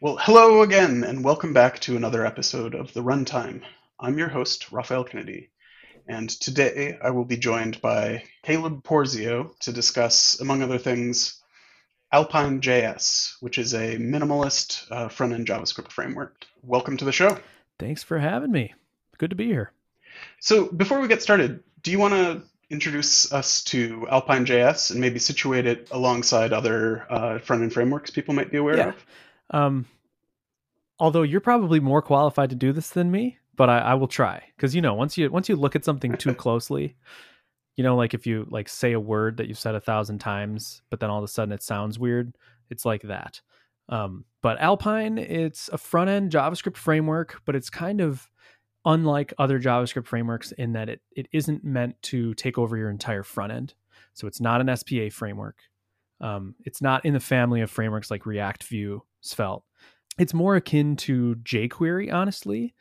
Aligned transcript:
Well, 0.00 0.16
hello 0.20 0.62
again, 0.62 1.04
and 1.04 1.22
welcome 1.24 1.52
back 1.52 1.78
to 1.80 1.96
another 1.96 2.24
episode 2.24 2.74
of 2.74 2.92
The 2.94 3.02
Runtime. 3.02 3.62
I'm 3.98 4.16
your 4.18 4.28
host, 4.28 4.72
Rafael 4.72 5.04
Kennedy, 5.04 5.50
and 6.08 6.28
today 6.28 6.98
I 7.02 7.10
will 7.10 7.24
be 7.26 7.36
joined 7.36 7.80
by 7.82 8.24
Caleb 8.42 8.82
Porzio 8.82 9.58
to 9.60 9.72
discuss, 9.72 10.40
among 10.40 10.62
other 10.62 10.78
things, 10.78 11.42
Alpine 12.12 12.60
JS, 12.60 13.34
which 13.40 13.58
is 13.58 13.74
a 13.74 13.96
minimalist 13.98 14.90
uh, 14.90 15.08
front 15.08 15.32
end 15.34 15.46
JavaScript 15.46 15.92
framework. 15.92 16.44
Welcome 16.62 16.96
to 16.96 17.04
the 17.04 17.12
show. 17.12 17.38
Thanks 17.78 18.02
for 18.02 18.18
having 18.18 18.50
me. 18.52 18.74
Good 19.18 19.30
to 19.30 19.36
be 19.36 19.46
here. 19.46 19.70
So, 20.40 20.66
before 20.72 21.00
we 21.00 21.08
get 21.08 21.22
started, 21.22 21.62
do 21.82 21.90
you 21.90 21.98
want 21.98 22.14
to 22.14 22.42
introduce 22.70 23.32
us 23.32 23.62
to 23.64 24.06
Alpine 24.10 24.46
JS 24.46 24.92
and 24.92 25.00
maybe 25.00 25.18
situate 25.18 25.66
it 25.66 25.88
alongside 25.90 26.52
other 26.52 27.06
uh, 27.10 27.38
front 27.40 27.62
end 27.62 27.72
frameworks 27.74 28.10
people 28.10 28.32
might 28.32 28.50
be 28.50 28.56
aware 28.56 28.76
Yeah. 28.78 28.88
of? 28.88 29.06
Um, 29.50 29.86
although 30.98 31.22
you're 31.22 31.40
probably 31.40 31.80
more 31.80 32.02
qualified 32.02 32.50
to 32.50 32.56
do 32.56 32.72
this 32.72 32.90
than 32.90 33.10
me, 33.10 33.38
but 33.56 33.68
I, 33.68 33.78
I 33.78 33.94
will 33.94 34.08
try 34.08 34.42
because 34.56 34.74
you 34.74 34.80
know 34.80 34.94
once 34.94 35.18
you 35.18 35.30
once 35.30 35.48
you 35.48 35.56
look 35.56 35.76
at 35.76 35.84
something 35.84 36.16
too 36.16 36.34
closely, 36.44 36.96
you 37.76 37.84
know, 37.84 37.96
like 37.96 38.14
if 38.14 38.26
you 38.26 38.46
like 38.50 38.68
say 38.68 38.92
a 38.92 39.00
word 39.00 39.36
that 39.38 39.48
you've 39.48 39.58
said 39.58 39.74
a 39.74 39.80
thousand 39.80 40.18
times, 40.18 40.82
but 40.90 41.00
then 41.00 41.10
all 41.10 41.18
of 41.18 41.24
a 41.24 41.28
sudden 41.28 41.52
it 41.52 41.62
sounds 41.62 41.98
weird, 41.98 42.36
it's 42.68 42.84
like 42.84 43.02
that. 43.02 43.40
Um, 43.88 44.24
but 44.40 44.60
Alpine, 44.60 45.18
it's 45.18 45.68
a 45.72 45.78
front 45.78 46.10
end 46.10 46.30
JavaScript 46.30 46.76
framework, 46.76 47.40
but 47.44 47.56
it's 47.56 47.70
kind 47.70 48.00
of 48.00 48.30
unlike 48.84 49.34
other 49.38 49.60
JavaScript 49.60 50.06
frameworks 50.06 50.52
in 50.52 50.72
that 50.72 50.88
it 50.88 51.00
it 51.16 51.28
isn't 51.32 51.64
meant 51.64 52.00
to 52.02 52.34
take 52.34 52.56
over 52.56 52.76
your 52.76 52.90
entire 52.90 53.22
front 53.22 53.52
end. 53.52 53.74
So 54.14 54.26
it's 54.26 54.40
not 54.40 54.60
an 54.60 54.76
SPA 54.76 55.10
framework. 55.10 55.56
Um, 56.20 56.54
it's 56.64 56.82
not 56.82 57.04
in 57.04 57.14
the 57.14 57.20
family 57.20 57.62
of 57.62 57.70
frameworks 57.70 58.10
like 58.10 58.26
React, 58.26 58.64
Vue, 58.64 59.02
Svelte. 59.20 59.64
It's 60.18 60.34
more 60.34 60.56
akin 60.56 60.96
to 60.96 61.36
jQuery, 61.36 62.12
honestly, 62.12 62.74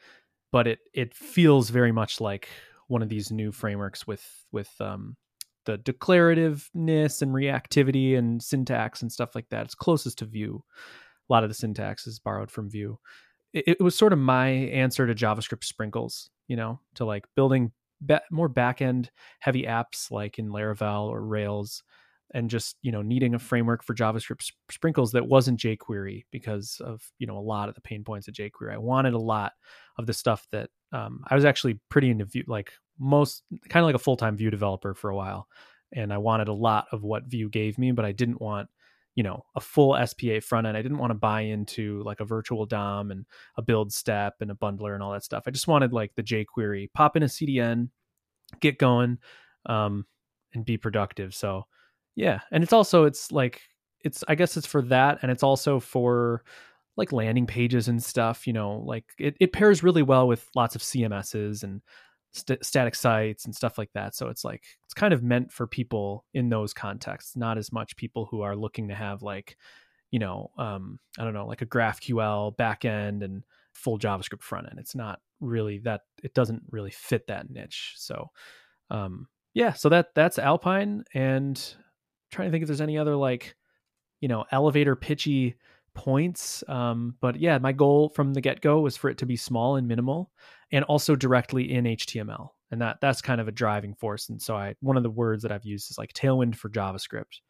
but 0.51 0.67
it 0.67 0.79
it 0.93 1.13
feels 1.13 1.69
very 1.69 1.91
much 1.91 2.19
like 2.19 2.49
one 2.87 3.01
of 3.01 3.09
these 3.09 3.31
new 3.31 3.51
frameworks 3.51 4.07
with 4.07 4.25
with 4.51 4.69
um, 4.81 5.15
the 5.65 5.77
declarativeness 5.77 7.21
and 7.21 7.33
reactivity 7.33 8.17
and 8.17 8.41
syntax 8.41 9.01
and 9.01 9.11
stuff 9.11 9.35
like 9.35 9.47
that. 9.49 9.65
It's 9.65 9.75
closest 9.75 10.17
to 10.19 10.25
Vue. 10.25 10.63
A 11.29 11.33
lot 11.33 11.43
of 11.43 11.49
the 11.49 11.53
syntax 11.53 12.07
is 12.07 12.19
borrowed 12.19 12.49
from 12.49 12.69
Vue. 12.69 12.97
It, 13.53 13.67
it 13.67 13.81
was 13.81 13.95
sort 13.95 14.13
of 14.13 14.19
my 14.19 14.47
answer 14.47 15.05
to 15.05 15.13
JavaScript 15.13 15.63
sprinkles, 15.63 16.31
you 16.47 16.55
know, 16.55 16.79
to 16.95 17.05
like 17.05 17.25
building 17.35 17.71
ba- 18.01 18.23
more 18.31 18.49
back 18.49 18.81
end 18.81 19.11
heavy 19.39 19.63
apps 19.63 20.11
like 20.11 20.39
in 20.39 20.49
Laravel 20.49 21.07
or 21.07 21.21
Rails 21.21 21.83
and 22.33 22.49
just 22.49 22.77
you 22.81 22.91
know 22.91 23.01
needing 23.01 23.33
a 23.33 23.39
framework 23.39 23.83
for 23.83 23.95
javascript 23.95 24.43
sp- 24.45 24.57
sprinkles 24.71 25.11
that 25.11 25.27
wasn't 25.27 25.59
jquery 25.59 26.23
because 26.31 26.81
of 26.83 27.01
you 27.17 27.27
know 27.27 27.37
a 27.37 27.39
lot 27.39 27.69
of 27.69 27.75
the 27.75 27.81
pain 27.81 28.03
points 28.03 28.27
of 28.27 28.33
jquery. 28.33 28.73
I 28.73 28.77
wanted 28.77 29.13
a 29.13 29.19
lot 29.19 29.53
of 29.97 30.05
the 30.05 30.13
stuff 30.13 30.47
that 30.51 30.69
um, 30.91 31.23
i 31.27 31.35
was 31.35 31.45
actually 31.45 31.79
pretty 31.89 32.09
into 32.09 32.25
Vue 32.25 32.43
like 32.47 32.73
most 32.99 33.43
kind 33.69 33.83
of 33.83 33.87
like 33.87 33.95
a 33.95 33.99
full-time 33.99 34.35
Vue 34.35 34.51
developer 34.51 34.93
for 34.93 35.09
a 35.09 35.15
while 35.15 35.47
and 35.93 36.13
i 36.13 36.17
wanted 36.17 36.47
a 36.47 36.53
lot 36.53 36.85
of 36.91 37.03
what 37.03 37.25
vue 37.25 37.49
gave 37.49 37.77
me 37.77 37.91
but 37.91 38.05
i 38.05 38.11
didn't 38.11 38.41
want 38.41 38.69
you 39.15 39.23
know 39.23 39.43
a 39.55 39.59
full 39.59 39.97
spa 40.05 40.39
front 40.39 40.67
end 40.67 40.77
i 40.77 40.81
didn't 40.81 40.97
want 40.97 41.11
to 41.11 41.15
buy 41.15 41.41
into 41.41 42.03
like 42.03 42.19
a 42.19 42.25
virtual 42.25 42.65
dom 42.65 43.11
and 43.11 43.25
a 43.57 43.61
build 43.61 43.91
step 43.91 44.35
and 44.41 44.51
a 44.51 44.55
bundler 44.55 44.93
and 44.93 45.01
all 45.03 45.11
that 45.11 45.23
stuff. 45.23 45.43
I 45.47 45.51
just 45.51 45.67
wanted 45.67 45.93
like 45.93 46.13
the 46.15 46.23
jquery 46.23 46.89
pop 46.93 47.17
in 47.17 47.23
a 47.23 47.27
cdn 47.27 47.89
get 48.59 48.77
going 48.77 49.17
um, 49.65 50.05
and 50.53 50.65
be 50.65 50.77
productive. 50.77 51.33
So 51.35 51.65
yeah, 52.15 52.39
and 52.51 52.63
it's 52.63 52.73
also 52.73 53.05
it's 53.05 53.31
like 53.31 53.61
it's 54.01 54.23
I 54.27 54.35
guess 54.35 54.57
it's 54.57 54.67
for 54.67 54.81
that, 54.83 55.19
and 55.21 55.31
it's 55.31 55.43
also 55.43 55.79
for 55.79 56.43
like 56.97 57.11
landing 57.11 57.47
pages 57.47 57.87
and 57.87 58.03
stuff. 58.03 58.47
You 58.47 58.53
know, 58.53 58.83
like 58.85 59.05
it, 59.17 59.35
it 59.39 59.53
pairs 59.53 59.83
really 59.83 60.03
well 60.03 60.27
with 60.27 60.49
lots 60.55 60.75
of 60.75 60.81
CMSs 60.81 61.63
and 61.63 61.81
st- 62.31 62.63
static 62.63 62.95
sites 62.95 63.45
and 63.45 63.55
stuff 63.55 63.77
like 63.77 63.91
that. 63.93 64.15
So 64.15 64.27
it's 64.27 64.43
like 64.43 64.63
it's 64.83 64.93
kind 64.93 65.13
of 65.13 65.23
meant 65.23 65.51
for 65.51 65.67
people 65.67 66.25
in 66.33 66.49
those 66.49 66.73
contexts, 66.73 67.35
not 67.35 67.57
as 67.57 67.71
much 67.71 67.95
people 67.95 68.27
who 68.29 68.41
are 68.41 68.55
looking 68.55 68.89
to 68.89 68.95
have 68.95 69.21
like 69.21 69.57
you 70.11 70.19
know 70.19 70.51
um, 70.57 70.99
I 71.17 71.23
don't 71.23 71.33
know 71.33 71.47
like 71.47 71.61
a 71.61 71.67
GraphQL 71.67 72.55
backend 72.57 73.23
and 73.23 73.43
full 73.73 73.99
JavaScript 73.99 74.43
front 74.43 74.67
end. 74.69 74.79
It's 74.79 74.95
not 74.95 75.19
really 75.39 75.79
that 75.79 76.01
it 76.23 76.33
doesn't 76.33 76.63
really 76.71 76.91
fit 76.91 77.27
that 77.27 77.49
niche. 77.49 77.93
So 77.97 78.29
um, 78.89 79.27
yeah, 79.53 79.73
so 79.73 79.89
that 79.89 80.07
that's 80.15 80.39
Alpine 80.39 81.03
and 81.13 81.75
trying 82.31 82.47
to 82.47 82.51
think 82.51 82.61
if 82.61 82.67
there's 82.67 82.81
any 82.81 82.97
other 82.97 83.15
like 83.15 83.55
you 84.21 84.27
know 84.27 84.45
elevator 84.51 84.95
pitchy 84.95 85.55
points 85.93 86.63
um 86.67 87.15
but 87.19 87.39
yeah 87.39 87.57
my 87.57 87.71
goal 87.71 88.09
from 88.09 88.33
the 88.33 88.41
get-go 88.41 88.79
was 88.79 88.95
for 88.95 89.09
it 89.09 89.17
to 89.17 89.25
be 89.25 89.35
small 89.35 89.75
and 89.75 89.87
minimal 89.87 90.31
and 90.71 90.85
also 90.85 91.15
directly 91.15 91.73
in 91.73 91.85
html 91.85 92.49
and 92.71 92.81
that 92.81 92.99
that's 93.01 93.21
kind 93.21 93.41
of 93.41 93.47
a 93.47 93.51
driving 93.51 93.93
force. 93.95 94.29
And 94.29 94.41
so 94.41 94.55
i 94.55 94.75
one 94.81 94.97
of 94.97 95.03
the 95.03 95.09
words 95.09 95.43
that 95.43 95.51
i've 95.51 95.65
used 95.65 95.89
is 95.91 95.97
like 95.97 96.13
tailwind 96.13 96.55
for 96.55 96.69
javascript 96.69 97.41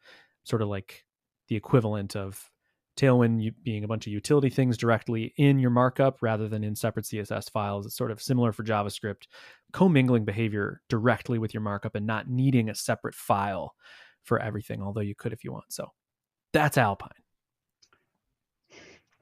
sort 0.44 0.62
of 0.62 0.68
like 0.68 1.04
the 1.48 1.56
equivalent 1.56 2.16
of 2.16 2.50
tailwind 2.96 3.54
being 3.62 3.84
a 3.84 3.88
bunch 3.88 4.06
of 4.06 4.12
utility 4.12 4.50
things 4.50 4.76
directly 4.76 5.32
in 5.36 5.58
your 5.58 5.70
markup 5.70 6.18
rather 6.20 6.48
than 6.48 6.64
in 6.64 6.74
separate 6.74 7.06
css 7.06 7.50
files. 7.50 7.86
It's 7.86 7.96
sort 7.96 8.10
of 8.10 8.20
similar 8.20 8.52
for 8.52 8.64
javascript 8.64 9.26
commingling 9.72 10.24
behavior 10.24 10.82
directly 10.88 11.38
with 11.38 11.54
your 11.54 11.62
markup 11.62 11.94
and 11.94 12.06
not 12.06 12.28
needing 12.28 12.68
a 12.68 12.74
separate 12.74 13.14
file 13.14 13.74
for 14.24 14.38
everything, 14.38 14.82
although 14.82 15.00
you 15.00 15.14
could 15.14 15.32
if 15.32 15.44
you 15.44 15.52
want. 15.52 15.72
So 15.72 15.88
that's 16.52 16.78
Alpine. 16.78 17.10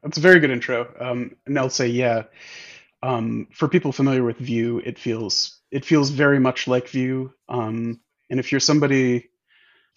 That's 0.03 0.19
a 0.19 0.21
very 0.21 0.41
good 0.41 0.51
intro. 0.51 0.93
Um, 1.01 1.37
and 1.47 1.59
I'll 1.59 1.71
say, 1.71 1.89
yeah, 1.89 2.25
um, 3.03 3.49
for 3.53 3.69
people 3.69 3.93
familiar 3.93 4.25
with 4.25 4.39
Vue, 4.39 4.81
it 4.85 4.99
feels 4.99 5.61
it 5.71 5.85
feels 5.85 6.11
very 6.11 6.39
much 6.39 6.67
like 6.67 6.89
Vue. 6.89 7.33
Um, 7.49 8.01
and 8.31 8.41
if 8.41 8.53
you're 8.53 8.61
somebody, 8.61 9.31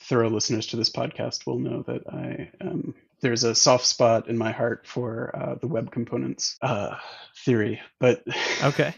thorough 0.01 0.29
listeners 0.29 0.67
to 0.67 0.75
this 0.75 0.89
podcast 0.89 1.45
will 1.45 1.59
know 1.59 1.83
that 1.83 2.01
I 2.11 2.51
um, 2.61 2.95
there's 3.21 3.43
a 3.43 3.55
soft 3.55 3.85
spot 3.85 4.27
in 4.27 4.37
my 4.37 4.51
heart 4.51 4.85
for 4.87 5.35
uh, 5.35 5.55
the 5.55 5.67
web 5.67 5.91
components 5.91 6.57
uh, 6.61 6.95
theory. 7.45 7.79
But 7.99 8.23
Okay. 8.63 8.93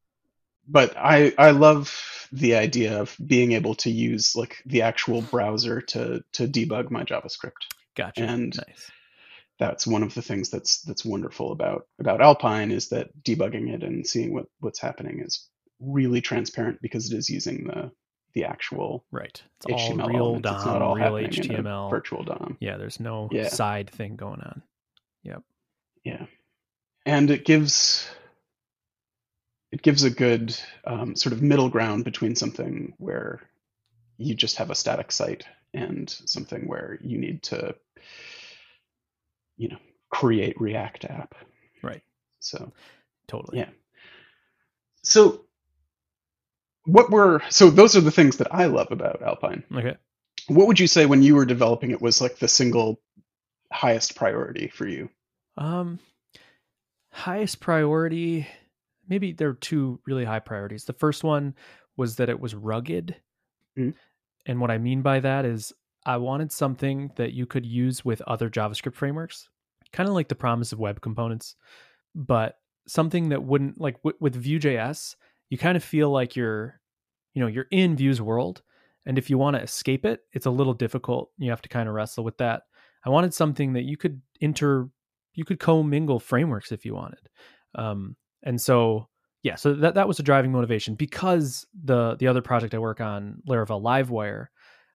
but 0.68 0.96
I 0.96 1.32
I 1.36 1.50
love 1.50 2.19
the 2.32 2.54
idea 2.56 3.00
of 3.00 3.16
being 3.24 3.52
able 3.52 3.74
to 3.76 3.90
use 3.90 4.36
like 4.36 4.62
the 4.66 4.82
actual 4.82 5.20
browser 5.22 5.80
to 5.80 6.22
to 6.32 6.46
debug 6.48 6.90
my 6.90 7.04
JavaScript. 7.04 7.66
Gotcha. 7.96 8.22
And- 8.24 8.56
nice. 8.56 8.90
that's 9.58 9.86
one 9.86 10.02
of 10.02 10.14
the 10.14 10.22
things 10.22 10.48
that's 10.50 10.80
that's 10.82 11.04
wonderful 11.04 11.52
about 11.52 11.86
about 11.98 12.20
Alpine 12.22 12.70
is 12.70 12.88
that 12.90 13.10
debugging 13.22 13.68
it 13.74 13.82
and 13.82 14.06
seeing 14.06 14.32
what 14.32 14.46
what's 14.60 14.78
happening 14.80 15.20
is 15.20 15.48
really 15.80 16.20
transparent 16.20 16.80
because 16.82 17.12
it 17.12 17.16
is 17.16 17.28
using 17.30 17.64
the 17.66 17.90
the 18.32 18.44
actual 18.44 19.04
Right. 19.10 19.42
It's 19.66 19.66
all 19.82 19.90
HTML 19.96 20.06
real 20.08 20.16
elements. 20.18 20.46
DOM, 20.48 20.56
it's 20.56 20.64
not 20.66 20.82
all 20.82 20.94
real 20.94 21.16
happening 21.16 21.44
in 21.44 21.50
a 21.56 21.58
HTML. 21.62 21.90
virtual 21.90 22.22
DOM. 22.22 22.56
Yeah, 22.60 22.76
there's 22.76 23.00
no 23.00 23.28
Yeah. 23.32 23.48
side 23.48 23.90
thing 23.90 24.14
going 24.16 24.40
on. 24.40 24.62
Yep. 25.24 25.42
Yeah, 26.04 26.26
and 27.04 27.30
it 27.30 27.44
gives 27.44 28.08
it 29.72 29.82
gives 29.82 30.02
a 30.02 30.10
good 30.10 30.56
um, 30.84 31.16
sort 31.16 31.32
of 31.32 31.42
middle 31.42 31.68
ground 31.68 32.04
between 32.04 32.34
something 32.34 32.94
where 32.98 33.40
you 34.18 34.34
just 34.34 34.56
have 34.56 34.70
a 34.70 34.74
static 34.74 35.12
site 35.12 35.44
and 35.72 36.10
something 36.10 36.66
where 36.66 36.98
you 37.02 37.18
need 37.18 37.42
to 37.44 37.74
you 39.56 39.68
know 39.68 39.78
create 40.10 40.60
React 40.60 41.04
app. 41.06 41.34
Right. 41.82 42.02
So 42.40 42.72
Totally. 43.30 43.58
Yeah. 43.58 43.68
So, 45.04 45.44
what 46.84 47.12
were 47.12 47.40
so 47.48 47.70
those 47.70 47.96
are 47.96 48.00
the 48.00 48.10
things 48.10 48.38
that 48.38 48.52
I 48.52 48.66
love 48.66 48.88
about 48.90 49.22
Alpine. 49.22 49.62
Okay. 49.72 49.96
What 50.48 50.66
would 50.66 50.80
you 50.80 50.88
say 50.88 51.06
when 51.06 51.22
you 51.22 51.36
were 51.36 51.44
developing 51.44 51.92
it 51.92 52.02
was 52.02 52.20
like 52.20 52.38
the 52.38 52.48
single 52.48 53.00
highest 53.72 54.16
priority 54.16 54.66
for 54.66 54.84
you? 54.84 55.10
Um 55.56 56.00
highest 57.12 57.60
priority 57.60 58.48
maybe 59.10 59.32
there 59.32 59.48
are 59.48 59.54
two 59.54 60.00
really 60.06 60.24
high 60.24 60.38
priorities. 60.38 60.84
The 60.84 60.92
first 60.94 61.24
one 61.24 61.54
was 61.96 62.16
that 62.16 62.28
it 62.30 62.40
was 62.40 62.54
rugged. 62.54 63.16
Mhm. 63.76 63.94
And 64.46 64.60
what 64.60 64.70
I 64.70 64.78
mean 64.78 65.02
by 65.02 65.20
that 65.20 65.44
is 65.44 65.72
I 66.06 66.16
wanted 66.16 66.50
something 66.50 67.12
that 67.16 67.34
you 67.34 67.44
could 67.46 67.66
use 67.66 68.04
with 68.04 68.22
other 68.22 68.48
JavaScript 68.48 68.94
frameworks, 68.94 69.48
kind 69.92 70.08
of 70.08 70.14
like 70.14 70.28
the 70.28 70.34
promise 70.34 70.72
of 70.72 70.78
web 70.78 71.00
components, 71.02 71.56
but 72.14 72.56
something 72.86 73.28
that 73.28 73.42
wouldn't 73.44 73.80
like 73.80 73.96
w- 74.02 74.16
with 74.20 74.34
Vue.js, 74.34 75.16
you 75.50 75.58
kind 75.58 75.76
of 75.76 75.84
feel 75.84 76.10
like 76.10 76.36
you're, 76.36 76.80
you 77.34 77.40
know, 77.42 77.48
you're 77.48 77.66
in 77.70 77.96
Vue's 77.96 78.20
world, 78.22 78.62
and 79.06 79.18
if 79.18 79.28
you 79.28 79.36
want 79.38 79.56
to 79.56 79.62
escape 79.62 80.04
it, 80.06 80.20
it's 80.32 80.46
a 80.46 80.50
little 80.50 80.74
difficult. 80.74 81.30
You 81.38 81.50
have 81.50 81.62
to 81.62 81.68
kind 81.68 81.88
of 81.88 81.94
wrestle 81.94 82.24
with 82.24 82.38
that. 82.38 82.62
I 83.04 83.10
wanted 83.10 83.34
something 83.34 83.74
that 83.74 83.84
you 83.84 83.96
could 83.96 84.20
inter, 84.40 84.88
you 85.34 85.44
could 85.44 85.58
commingle 85.60 86.18
frameworks 86.18 86.72
if 86.72 86.84
you 86.86 86.94
wanted, 86.94 87.28
um, 87.74 88.16
and 88.42 88.60
so 88.60 89.08
yeah, 89.42 89.54
so 89.54 89.74
that 89.74 89.94
that 89.94 90.08
was 90.08 90.18
a 90.18 90.22
driving 90.22 90.52
motivation 90.52 90.94
because 90.94 91.66
the 91.82 92.16
the 92.16 92.26
other 92.26 92.42
project 92.42 92.74
I 92.74 92.78
work 92.78 93.00
on, 93.00 93.42
Laravel 93.48 93.82
Livewire, 93.82 94.46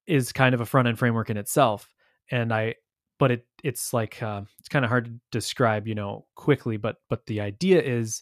is 0.05 0.31
kind 0.31 0.53
of 0.53 0.61
a 0.61 0.65
front 0.65 0.87
end 0.87 0.99
framework 0.99 1.29
in 1.29 1.37
itself, 1.37 1.93
and 2.29 2.53
I 2.53 2.75
but 3.17 3.31
it 3.31 3.47
it's 3.63 3.93
like 3.93 4.21
uh, 4.21 4.41
it's 4.59 4.69
kind 4.69 4.85
of 4.85 4.89
hard 4.89 5.05
to 5.05 5.19
describe, 5.31 5.87
you 5.87 5.95
know, 5.95 6.25
quickly, 6.35 6.77
but 6.77 6.97
but 7.09 7.25
the 7.25 7.41
idea 7.41 7.81
is 7.81 8.21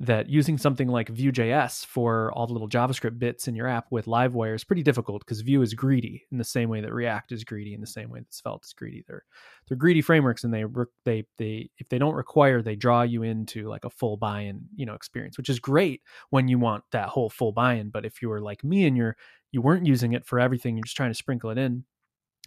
that 0.00 0.28
using 0.28 0.56
something 0.56 0.86
like 0.86 1.08
Vue.js 1.08 1.84
for 1.84 2.30
all 2.32 2.46
the 2.46 2.52
little 2.52 2.68
JavaScript 2.68 3.18
bits 3.18 3.48
in 3.48 3.56
your 3.56 3.66
app 3.66 3.86
with 3.90 4.06
Livewire 4.06 4.54
is 4.54 4.62
pretty 4.62 4.84
difficult 4.84 5.24
because 5.24 5.40
Vue 5.40 5.60
is 5.60 5.74
greedy 5.74 6.24
in 6.30 6.38
the 6.38 6.44
same 6.44 6.68
way 6.68 6.80
that 6.80 6.92
React 6.92 7.32
is 7.32 7.42
greedy, 7.42 7.74
in 7.74 7.80
the 7.80 7.86
same 7.86 8.08
way 8.08 8.20
that 8.20 8.32
Svelte 8.32 8.64
is 8.64 8.72
greedy. 8.72 9.04
They're 9.08 9.24
they're 9.66 9.76
greedy 9.76 10.00
frameworks, 10.00 10.44
and 10.44 10.54
they 10.54 10.64
they 11.04 11.24
they 11.36 11.70
if 11.78 11.88
they 11.88 11.98
don't 11.98 12.14
require, 12.14 12.62
they 12.62 12.76
draw 12.76 13.02
you 13.02 13.24
into 13.24 13.68
like 13.68 13.84
a 13.84 13.90
full 13.90 14.16
buy-in, 14.16 14.60
you 14.76 14.86
know, 14.86 14.94
experience, 14.94 15.36
which 15.36 15.48
is 15.48 15.58
great 15.58 16.02
when 16.30 16.46
you 16.46 16.60
want 16.60 16.84
that 16.92 17.08
whole 17.08 17.28
full 17.28 17.50
buy-in. 17.52 17.90
But 17.90 18.04
if 18.04 18.22
you 18.22 18.28
were 18.28 18.40
like 18.40 18.62
me 18.62 18.86
and 18.86 18.96
you're 18.96 19.16
you 19.50 19.62
weren't 19.62 19.86
using 19.86 20.12
it 20.12 20.24
for 20.24 20.38
everything, 20.38 20.76
you're 20.76 20.84
just 20.84 20.96
trying 20.96 21.10
to 21.10 21.14
sprinkle 21.14 21.50
it 21.50 21.58
in. 21.58 21.84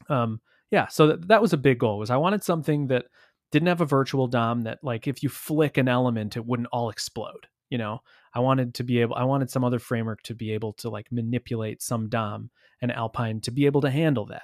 Um, 0.07 0.39
yeah, 0.71 0.88
so 0.88 1.07
that, 1.07 1.27
that 1.27 1.42
was 1.42 1.51
a 1.51 1.57
big 1.57 1.80
goal. 1.80 2.00
Was 2.00 2.09
I 2.09 2.18
wanted 2.18 2.44
something 2.44 2.88
that 2.88 3.07
didn't 3.51 3.68
have 3.68 3.81
a 3.81 3.86
virtual 3.86 4.27
DOM 4.27 4.62
that 4.62 4.80
like 4.83 5.07
if 5.07 5.24
you 5.24 5.30
flick 5.30 5.77
an 5.77 5.88
element, 5.88 6.38
it 6.38 6.45
wouldn't 6.45 6.69
all 6.71 6.89
explode. 6.89 7.48
You 7.69 7.77
know, 7.77 8.01
I 8.33 8.39
wanted 8.39 8.74
to 8.75 8.83
be 8.83 9.00
able, 9.00 9.15
I 9.15 9.24
wanted 9.24 9.50
some 9.50 9.63
other 9.63 9.80
framework 9.80 10.21
to 10.24 10.36
be 10.36 10.51
able 10.51 10.74
to 10.74 10.89
like 10.89 11.12
manipulate 11.12 11.81
some 11.81 12.09
DOM 12.09 12.50
and 12.81 12.92
Alpine 12.92 13.39
to 13.42 13.51
be 13.51 13.65
able 13.65 13.81
to 13.81 13.89
handle 13.89 14.25
that. 14.27 14.44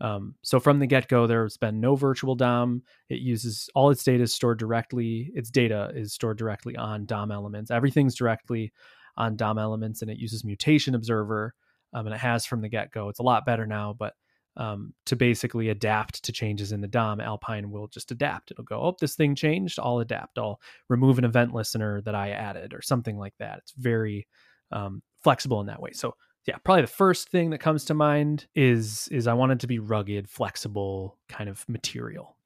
Um, 0.00 0.34
so 0.42 0.58
from 0.60 0.78
the 0.78 0.86
get 0.86 1.08
go, 1.08 1.26
there's 1.26 1.56
been 1.56 1.80
no 1.80 1.94
virtual 1.94 2.34
DOM. 2.34 2.82
It 3.08 3.20
uses 3.20 3.68
all 3.74 3.90
its 3.90 4.02
data 4.02 4.24
is 4.24 4.34
stored 4.34 4.58
directly. 4.58 5.30
Its 5.34 5.50
data 5.50 5.90
is 5.94 6.12
stored 6.12 6.38
directly 6.38 6.76
on 6.76 7.06
DOM 7.06 7.30
elements. 7.30 7.70
Everything's 7.70 8.14
directly 8.14 8.72
on 9.16 9.36
DOM 9.36 9.58
elements, 9.58 10.02
and 10.02 10.10
it 10.10 10.18
uses 10.18 10.44
Mutation 10.44 10.94
Observer. 10.94 11.54
Um, 11.92 12.06
and 12.06 12.14
it 12.14 12.18
has 12.18 12.44
from 12.44 12.60
the 12.60 12.68
get 12.68 12.90
go. 12.90 13.08
It's 13.08 13.20
a 13.20 13.24
lot 13.24 13.46
better 13.46 13.66
now, 13.66 13.94
but 13.96 14.14
um, 14.56 14.94
to 15.06 15.16
basically 15.16 15.68
adapt 15.68 16.22
to 16.24 16.32
changes 16.32 16.72
in 16.72 16.80
the 16.80 16.88
DOM, 16.88 17.20
Alpine 17.20 17.70
will 17.70 17.88
just 17.88 18.10
adapt. 18.10 18.50
It'll 18.50 18.64
go, 18.64 18.80
oh, 18.80 18.96
this 19.00 19.16
thing 19.16 19.34
changed. 19.34 19.78
I'll 19.78 19.98
adapt. 19.98 20.38
I'll 20.38 20.60
remove 20.88 21.18
an 21.18 21.24
event 21.24 21.52
listener 21.52 22.00
that 22.02 22.14
I 22.14 22.30
added 22.30 22.72
or 22.72 22.82
something 22.82 23.18
like 23.18 23.34
that. 23.38 23.58
It's 23.58 23.72
very 23.72 24.26
um, 24.70 25.02
flexible 25.22 25.60
in 25.60 25.66
that 25.66 25.80
way. 25.80 25.92
So 25.92 26.14
yeah, 26.46 26.56
probably 26.62 26.82
the 26.82 26.88
first 26.88 27.30
thing 27.30 27.50
that 27.50 27.58
comes 27.58 27.86
to 27.86 27.94
mind 27.94 28.46
is 28.54 29.08
is 29.10 29.26
I 29.26 29.32
wanted 29.32 29.60
to 29.60 29.66
be 29.66 29.78
rugged, 29.78 30.28
flexible 30.28 31.18
kind 31.28 31.48
of 31.48 31.66
material. 31.68 32.36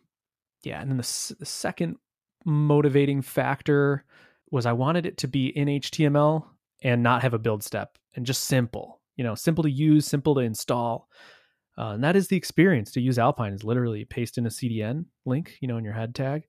Yeah, 0.62 0.80
and 0.80 0.90
then 0.90 0.98
the, 0.98 1.34
the 1.38 1.46
second 1.46 1.96
motivating 2.44 3.22
factor 3.22 4.04
was 4.50 4.66
I 4.66 4.72
wanted 4.72 5.04
it 5.04 5.18
to 5.18 5.28
be 5.28 5.48
in 5.48 5.68
HTML 5.68 6.44
and 6.82 7.02
not 7.02 7.22
have 7.22 7.34
a 7.34 7.38
build 7.38 7.62
step 7.62 7.98
and 8.14 8.24
just 8.24 8.44
simple. 8.44 9.00
You 9.16 9.24
know, 9.24 9.34
simple 9.34 9.64
to 9.64 9.70
use, 9.70 10.06
simple 10.06 10.34
to 10.36 10.40
install. 10.40 11.08
Uh, 11.78 11.92
and 11.92 12.02
that 12.02 12.16
is 12.16 12.26
the 12.26 12.36
experience 12.36 12.90
to 12.90 13.00
use 13.00 13.18
Alpine 13.18 13.52
is 13.52 13.62
literally 13.62 14.04
paste 14.04 14.36
in 14.36 14.46
a 14.46 14.50
CDN 14.50 15.04
link, 15.24 15.56
you 15.60 15.68
know, 15.68 15.76
in 15.76 15.84
your 15.84 15.92
head 15.92 16.14
tag, 16.14 16.42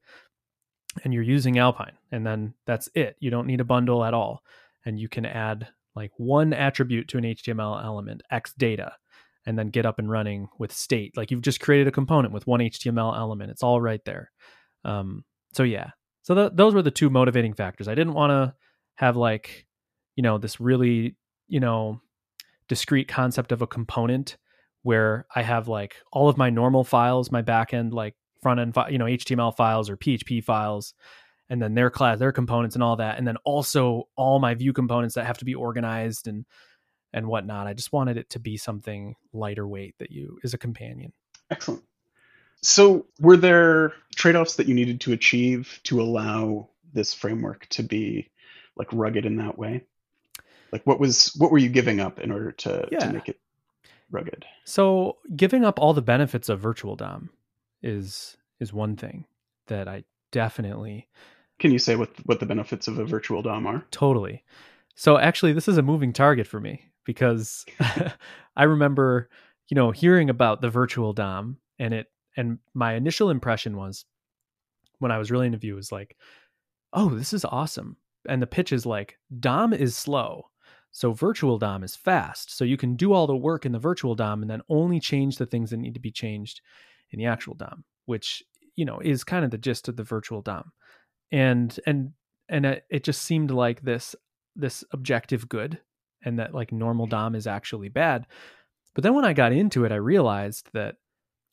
and 1.04 1.14
you're 1.14 1.24
using 1.24 1.60
Alpine, 1.60 1.94
and 2.12 2.26
then 2.26 2.56
that's 2.66 2.90
it. 2.96 3.16
You 3.20 3.30
don't 3.30 3.46
need 3.46 3.62
a 3.62 3.66
bundle 3.66 4.04
at 4.04 4.16
all, 4.16 4.42
and 4.86 5.00
you 5.00 5.08
can 5.08 5.26
add 5.26 5.68
like 5.96 6.12
one 6.18 6.52
attribute 6.52 7.08
to 7.10 7.20
an 7.20 7.26
HTML 7.26 7.84
element, 7.84 8.24
X 8.32 8.54
data, 8.58 8.94
and 9.46 9.58
then 9.58 9.70
get 9.70 9.86
up 9.86 10.00
and 10.00 10.10
running 10.10 10.50
with 10.58 10.72
state. 10.72 11.16
Like 11.16 11.30
you've 11.30 11.42
just 11.42 11.60
created 11.60 11.88
a 11.88 11.92
component 11.92 12.34
with 12.34 12.48
one 12.48 12.62
HTML 12.62 13.16
element. 13.16 13.52
It's 13.52 13.64
all 13.64 13.80
right 13.80 14.04
there. 14.06 14.32
Um, 14.84 15.26
so 15.54 15.62
yeah, 15.64 15.92
so 16.24 16.34
th- 16.34 16.52
those 16.56 16.74
were 16.74 16.82
the 16.82 16.92
two 16.92 17.10
motivating 17.10 17.54
factors. 17.54 17.88
I 17.88 17.96
didn't 17.96 18.14
want 18.14 18.32
to 18.32 18.56
have 18.96 19.16
like, 19.16 19.68
you 20.16 20.24
know, 20.24 20.38
this 20.40 20.60
really, 20.60 21.16
you 21.48 21.60
know, 21.60 22.02
discrete 22.68 23.08
concept 23.08 23.52
of 23.52 23.62
a 23.62 23.68
component 23.68 24.38
where 24.84 25.26
I 25.36 25.42
have 25.42 25.68
like 25.68 25.96
all 26.12 26.30
of 26.30 26.38
my 26.38 26.50
normal 26.50 26.84
files, 26.84 27.32
my 27.32 27.42
backend 27.42 27.94
like 27.94 28.16
front 28.42 28.60
end, 28.60 28.76
you 28.90 28.98
know, 28.98 29.06
HTML 29.06 29.56
files 29.56 29.90
or 29.90 29.98
PHP 29.98 30.44
files, 30.44 30.94
and 31.50 31.62
then 31.62 31.74
their 31.74 31.90
class, 31.90 32.20
their 32.20 32.32
components, 32.32 32.76
and 32.76 32.84
all 32.84 32.96
that, 32.98 33.18
and 33.18 33.28
then 33.28 33.38
also 33.38 34.08
all 34.16 34.40
my 34.40 34.54
Vue 34.54 34.74
components 34.74 35.16
that 35.16 35.26
have 35.26 35.40
to 35.40 35.46
be 35.46 35.56
organized 35.56 36.28
and 36.28 36.46
and 37.12 37.28
whatnot. 37.28 37.68
I 37.68 37.74
just 37.74 37.92
wanted 37.92 38.18
it 38.18 38.30
to 38.32 38.40
be 38.40 38.58
something 38.58 39.16
lighter 39.34 39.68
weight 39.68 39.96
that 40.00 40.12
you 40.12 40.38
is 40.44 40.54
a 40.54 40.58
companion. 40.58 41.12
Excellent. 41.50 41.84
So, 42.62 43.08
were 43.20 43.38
there 43.38 43.94
trade 44.16 44.36
offs 44.36 44.56
that 44.56 44.68
you 44.68 44.76
needed 44.76 45.02
to 45.02 45.14
achieve 45.14 45.80
to 45.84 46.02
allow 46.02 46.70
this 46.94 47.14
framework 47.14 47.68
to 47.70 47.84
be 47.84 48.30
like 48.76 48.92
rugged 48.92 49.26
in 49.26 49.38
that 49.38 49.58
way? 49.58 49.86
Like, 50.72 50.86
what 50.86 51.00
was 51.00 51.34
what 51.38 51.52
were 51.52 51.58
you 51.58 51.70
giving 51.70 52.00
up 52.00 52.20
in 52.20 52.32
order 52.32 52.52
to 52.52 52.88
yeah. 52.92 53.00
to 53.00 53.14
make 53.14 53.30
it 53.30 53.40
rugged. 54.12 54.46
So 54.66 55.18
giving 55.36 55.66
up 55.66 55.80
all 55.80 55.94
the 55.94 56.02
benefits 56.02 56.50
of 56.50 56.60
virtual 56.60 56.96
DOM 56.96 57.30
is 57.82 58.38
is 58.60 58.74
one 58.74 58.96
thing 58.96 59.26
that 59.68 59.88
I 59.88 60.04
definitely 60.32 61.08
Can 61.60 61.72
you 61.72 61.80
say 61.80 61.96
what 61.96 62.12
what 62.26 62.40
the 62.40 62.46
benefits 62.46 62.88
of 62.88 63.00
a 63.00 63.06
virtual 63.06 63.42
DOM 63.42 63.68
are? 63.68 63.86
Totally. 63.92 64.44
So 64.96 65.18
actually 65.18 65.54
this 65.54 65.68
is 65.68 65.78
a 65.78 65.84
moving 65.84 66.14
target 66.14 66.48
for 66.48 66.60
me 66.60 66.84
because 67.06 67.66
I 68.56 68.64
remember, 68.64 69.30
you 69.70 69.76
know, 69.76 69.92
hearing 69.92 70.30
about 70.30 70.62
the 70.62 70.70
virtual 70.70 71.14
DOM 71.14 71.58
and 71.78 71.94
it 71.94 72.08
and 72.38 72.60
my 72.74 72.94
initial 72.94 73.30
impression 73.30 73.76
was 73.76 74.06
when 75.00 75.12
I 75.12 75.18
was 75.18 75.32
really 75.32 75.48
into 75.48 75.58
Vue 75.58 75.76
was 75.76 75.92
like, 75.92 76.16
oh, 76.94 77.10
this 77.10 77.34
is 77.34 77.46
awesome. 77.46 77.98
And 78.28 78.42
the 78.42 78.48
pitch 78.48 78.72
is 78.72 78.86
like, 78.86 79.18
DOM 79.40 79.74
is 79.74 79.96
slow. 79.96 80.50
So 80.92 81.14
virtual 81.14 81.58
DOM 81.58 81.84
is 81.84 81.96
fast. 81.96 82.56
So 82.56 82.64
you 82.64 82.78
can 82.78 82.96
do 82.96 83.14
all 83.14 83.28
the 83.28 83.36
work 83.36 83.66
in 83.66 83.72
the 83.72 83.80
virtual 83.80 84.16
DOM 84.16 84.42
and 84.42 84.50
then 84.50 84.62
only 84.70 85.00
change 85.00 85.38
the 85.38 85.46
things 85.46 85.70
that 85.70 85.78
need 85.78 85.94
to 85.94 86.00
be 86.00 86.12
changed 86.12 86.62
in 87.12 87.20
the 87.20 87.26
actual 87.26 87.54
DOM, 87.54 87.84
which, 88.06 88.44
you 88.76 88.86
know, 88.86 89.00
is 89.00 89.24
kind 89.24 89.46
of 89.46 89.52
the 89.52 89.58
gist 89.58 89.88
of 89.88 89.96
the 89.96 90.04
virtual 90.04 90.42
DOM. 90.42 90.72
And 91.32 91.80
and 91.86 92.12
and 92.50 92.66
it 92.66 93.04
just 93.04 93.22
seemed 93.22 93.52
like 93.52 93.82
this 93.82 94.16
this 94.56 94.84
objective 94.92 95.48
good 95.48 95.80
and 96.24 96.40
that 96.40 96.54
like 96.54 96.72
normal 96.72 97.06
DOM 97.06 97.36
is 97.36 97.48
actually 97.48 97.90
bad. 97.90 98.26
But 98.96 99.04
then 99.04 99.14
when 99.14 99.26
I 99.26 99.34
got 99.34 99.54
into 99.54 99.86
it, 99.86 99.92
I 99.92 99.98
realized 99.98 100.70
that 100.74 100.96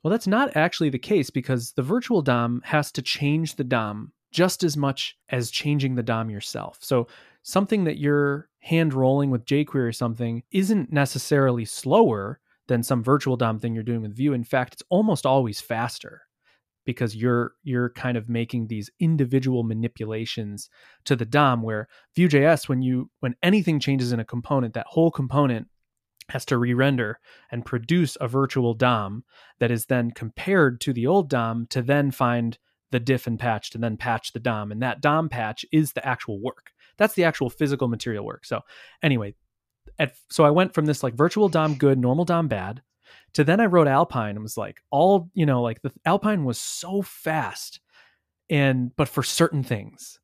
well, 0.03 0.11
that's 0.11 0.27
not 0.27 0.57
actually 0.57 0.91
the 0.91 0.99
case 0.99 1.31
because 1.31 1.73
the 1.73 1.83
virtual 1.83 2.23
DOM 2.23 2.63
has 2.65 2.93
to 2.93 3.03
change 3.03 3.57
the 3.57 3.65
DOM 3.65 4.13
just 4.31 4.63
as 4.63 4.77
much 4.77 5.17
as 5.31 5.51
changing 5.51 5.95
the 5.95 6.03
DOM 6.03 6.31
yourself. 6.31 6.79
So 6.81 7.09
something 7.47 7.85
that 7.85 7.99
you're 7.99 8.49
hand 8.59 8.93
rolling 8.93 9.31
with 9.31 9.45
jQuery 9.45 9.89
or 9.89 9.93
something 9.93 10.43
isn't 10.51 10.93
necessarily 10.93 11.65
slower 11.65 12.41
than 12.67 12.83
some 12.83 13.05
virtual 13.05 13.37
DOM 13.37 13.61
thing 13.61 13.73
you're 13.73 13.85
doing 13.85 14.03
with 14.03 14.17
Vue. 14.17 14.33
In 14.33 14.43
fact, 14.43 14.73
it's 14.73 14.83
almost 14.91 15.25
always 15.25 15.61
faster 15.61 16.23
because 16.85 17.15
you're 17.15 17.53
you're 17.63 17.91
kind 17.91 18.17
of 18.17 18.29
making 18.29 18.67
these 18.67 18.91
individual 18.99 19.63
manipulations 19.63 20.69
to 21.05 21.15
the 21.15 21.25
DOM 21.25 21.63
where 21.63 21.87
Vue.js 22.17 22.69
when 22.69 22.83
you 22.83 23.11
when 23.21 23.37
anything 23.45 23.79
changes 23.79 24.11
in 24.11 24.19
a 24.19 24.25
component, 24.25 24.75
that 24.75 24.87
whole 24.89 25.13
component 25.13 25.69
has 26.31 26.45
to 26.47 26.59
re-render 26.59 27.21
and 27.53 27.65
produce 27.65 28.17
a 28.21 28.27
virtual 28.27 28.75
DOM 28.75 29.23
that 29.61 29.71
is 29.71 29.87
then 29.87 30.11
compared 30.11 30.81
to 30.81 30.93
the 30.93 31.07
old 31.07 31.31
DOM 31.31 31.69
to 31.71 31.81
then 31.81 32.11
find 32.11 32.59
the 32.91 33.01
diff 33.01 33.27
and 33.27 33.39
patch 33.39 33.71
to 33.71 33.79
then 33.79 33.97
patch 33.97 34.33
the 34.33 34.41
DOM. 34.41 34.73
And 34.73 34.83
that 34.83 35.01
DOM 35.01 35.29
patch 35.29 35.65
is 35.73 35.93
the 35.93 36.07
actual 36.07 36.41
work. 36.41 36.73
That's 36.99 37.15
the 37.15 37.25
actual 37.25 37.51
physical 37.51 37.89
material 37.89 38.25
work. 38.25 38.45
So 38.45 38.63
anyway, 39.03 39.35
at, 39.99 40.15
so 40.31 40.45
I 40.45 40.51
went 40.51 40.75
from 40.75 40.87
this 40.87 41.03
like 41.03 41.15
virtual 41.15 41.49
DOM 41.49 41.75
good, 41.75 41.99
normal 41.99 42.25
DOM 42.25 42.49
bad, 42.49 42.83
to 43.35 43.45
then 43.45 43.61
I 43.61 43.67
wrote 43.67 43.89
Alpine 43.89 44.31
and 44.31 44.43
was 44.43 44.57
like 44.57 44.83
all 44.91 45.31
you 45.35 45.47
know 45.47 45.63
like 45.63 45.83
the 45.83 45.93
Alpine 46.05 46.45
was 46.45 46.59
so 46.59 47.03
fast, 47.03 47.81
and 48.49 48.95
but 48.97 49.09
for 49.09 49.23
certain 49.23 49.63
things, 49.63 50.21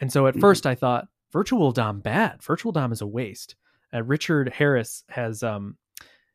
and 0.00 0.12
so 0.12 0.26
at 0.26 0.34
mm-hmm. 0.34 0.40
first 0.40 0.66
I 0.66 0.74
thought 0.74 1.08
virtual 1.32 1.72
DOM 1.72 2.00
bad, 2.00 2.42
virtual 2.42 2.72
DOM 2.72 2.92
is 2.92 3.00
a 3.00 3.06
waste. 3.06 3.56
Uh, 3.92 4.02
Richard 4.02 4.48
Harris 4.48 5.04
has 5.08 5.42
um 5.42 5.76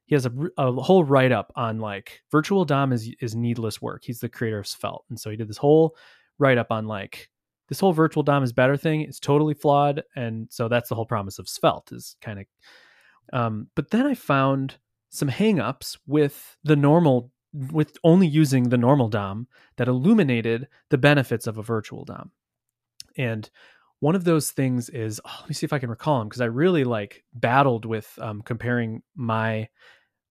he 0.06 0.16
has 0.16 0.26
a, 0.26 0.32
a 0.58 0.72
whole 0.72 1.04
write 1.04 1.32
up 1.32 1.52
on 1.56 1.80
like 1.80 2.22
virtual 2.32 2.66
DOM 2.66 2.94
is 2.94 3.12
is 3.22 3.36
needless 3.36 3.82
work. 3.82 4.04
He's 4.04 4.20
the 4.20 4.30
creator 4.30 4.60
of 4.60 4.68
Svelte, 4.68 5.06
and 5.10 5.20
so 5.20 5.30
he 5.30 5.36
did 5.36 5.48
this 5.48 5.58
whole 5.58 5.96
write 6.38 6.58
up 6.58 6.72
on 6.72 6.86
like 6.86 7.30
this 7.70 7.80
whole 7.80 7.94
virtual 7.94 8.24
DOM 8.24 8.44
is 8.44 8.52
better 8.52 8.76
thing 8.76 9.02
is 9.04 9.20
totally 9.20 9.54
flawed, 9.54 10.04
and 10.16 10.48
so 10.50 10.68
that's 10.68 10.90
the 10.90 10.96
whole 10.96 11.06
promise 11.06 11.40
of 11.40 11.48
Svelte 11.48 11.92
is 11.92 12.16
kind 12.20 12.40
of. 12.40 12.46
Um, 13.32 13.68
but 13.76 13.92
then 13.92 14.08
I 14.08 14.16
found 14.16 14.76
some 15.10 15.30
hangups 15.30 15.98
with 16.08 16.58
the 16.64 16.76
normal, 16.76 17.32
with 17.54 17.96
only 18.04 18.28
using 18.28 18.70
the 18.70 18.78
normal 18.78 19.08
DOM 19.08 19.48
that 19.78 19.88
illuminated 19.88 20.68
the 20.90 20.98
benefits 20.98 21.46
of 21.46 21.60
a 21.60 21.64
virtual 21.64 22.06
DOM, 22.06 22.32
and 23.18 23.50
one 24.00 24.16
of 24.16 24.24
those 24.24 24.50
things 24.52 24.90
is 24.90 25.22
oh, 25.26 25.38
let 25.42 25.50
me 25.50 25.54
see 25.54 25.66
if 25.66 25.74
I 25.74 25.80
can 25.80 25.90
recall 25.90 26.20
them 26.20 26.28
because 26.28 26.42
I 26.42 26.46
really 26.46 26.84
like 26.84 27.24
battled 27.34 27.86
with 27.86 28.18
um, 28.20 28.42
comparing 28.42 29.04
my 29.16 29.70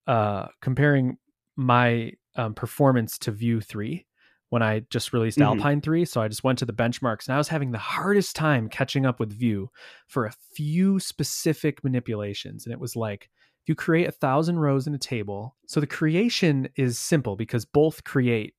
uh, 0.09 0.49
comparing 0.61 1.19
my 1.55 2.13
um, 2.35 2.55
performance 2.55 3.19
to 3.19 3.31
Vue 3.31 3.61
three 3.61 4.07
when 4.51 4.63
I 4.63 4.81
just 4.91 5.13
released 5.13 5.39
mm-hmm. 5.39 5.59
Alpine 5.59 5.81
3. 5.81 6.05
So 6.05 6.21
I 6.21 6.29
just 6.29 6.45
went 6.45 6.59
to 6.61 6.65
the 6.65 6.73
benchmarks 6.73 7.27
and 7.27 7.35
I 7.35 7.39
was 7.39 7.49
having 7.49 7.71
the 7.71 7.79
hardest 7.79 8.35
time 8.35 8.69
catching 8.69 9.05
up 9.05 9.21
with 9.21 9.33
Vue 9.33 9.69
for 10.07 10.25
a 10.25 10.35
few 10.55 10.99
specific 10.99 11.85
manipulations. 11.85 12.65
And 12.65 12.73
it 12.73 12.81
was 12.81 12.97
like, 12.97 13.29
you 13.69 13.75
create 13.75 14.09
a 14.09 14.13
thousand 14.13 14.59
rows 14.59 14.87
in 14.87 14.95
a 14.95 14.99
table, 14.99 15.55
so 15.67 15.79
the 15.79 15.87
creation 15.87 16.71
is 16.77 16.99
simple 16.99 17.37
because 17.37 17.67
both 17.67 18.03
create, 18.03 18.55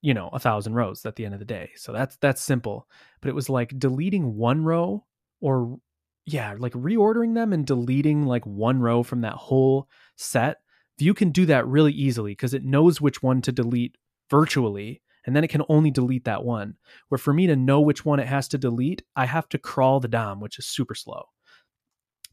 you 0.00 0.14
know, 0.14 0.30
a 0.32 0.38
thousand 0.38 0.74
rows 0.74 1.04
at 1.04 1.16
the 1.16 1.26
end 1.26 1.34
of 1.34 1.38
the 1.40 1.46
day. 1.46 1.70
So 1.76 1.92
that's 1.92 2.16
that's 2.16 2.40
simple. 2.40 2.88
But 3.20 3.28
it 3.28 3.34
was 3.34 3.50
like 3.50 3.78
deleting 3.78 4.36
one 4.36 4.64
row 4.64 5.04
or 5.42 5.78
yeah, 6.24 6.54
like 6.58 6.72
reordering 6.72 7.34
them 7.34 7.52
and 7.52 7.66
deleting 7.66 8.24
like 8.24 8.46
one 8.46 8.80
row 8.80 9.02
from 9.02 9.20
that 9.20 9.34
whole 9.34 9.86
set. 10.16 10.56
Vue 10.98 11.12
can 11.12 11.30
do 11.30 11.44
that 11.46 11.66
really 11.66 11.92
easily 11.92 12.32
because 12.32 12.54
it 12.54 12.64
knows 12.64 13.00
which 13.00 13.22
one 13.22 13.42
to 13.42 13.52
delete 13.52 13.96
virtually 14.30 15.02
and 15.26 15.34
then 15.34 15.44
it 15.44 15.50
can 15.50 15.62
only 15.68 15.90
delete 15.90 16.24
that 16.24 16.44
one. 16.44 16.74
Where 17.08 17.18
for 17.18 17.32
me 17.32 17.46
to 17.46 17.56
know 17.56 17.80
which 17.80 18.04
one 18.04 18.20
it 18.20 18.26
has 18.26 18.48
to 18.48 18.58
delete, 18.58 19.02
I 19.16 19.26
have 19.26 19.48
to 19.50 19.58
crawl 19.58 20.00
the 20.00 20.08
DOM, 20.08 20.40
which 20.40 20.58
is 20.58 20.66
super 20.66 20.94
slow. 20.94 21.24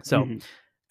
So, 0.03 0.23
mm-hmm. 0.23 0.37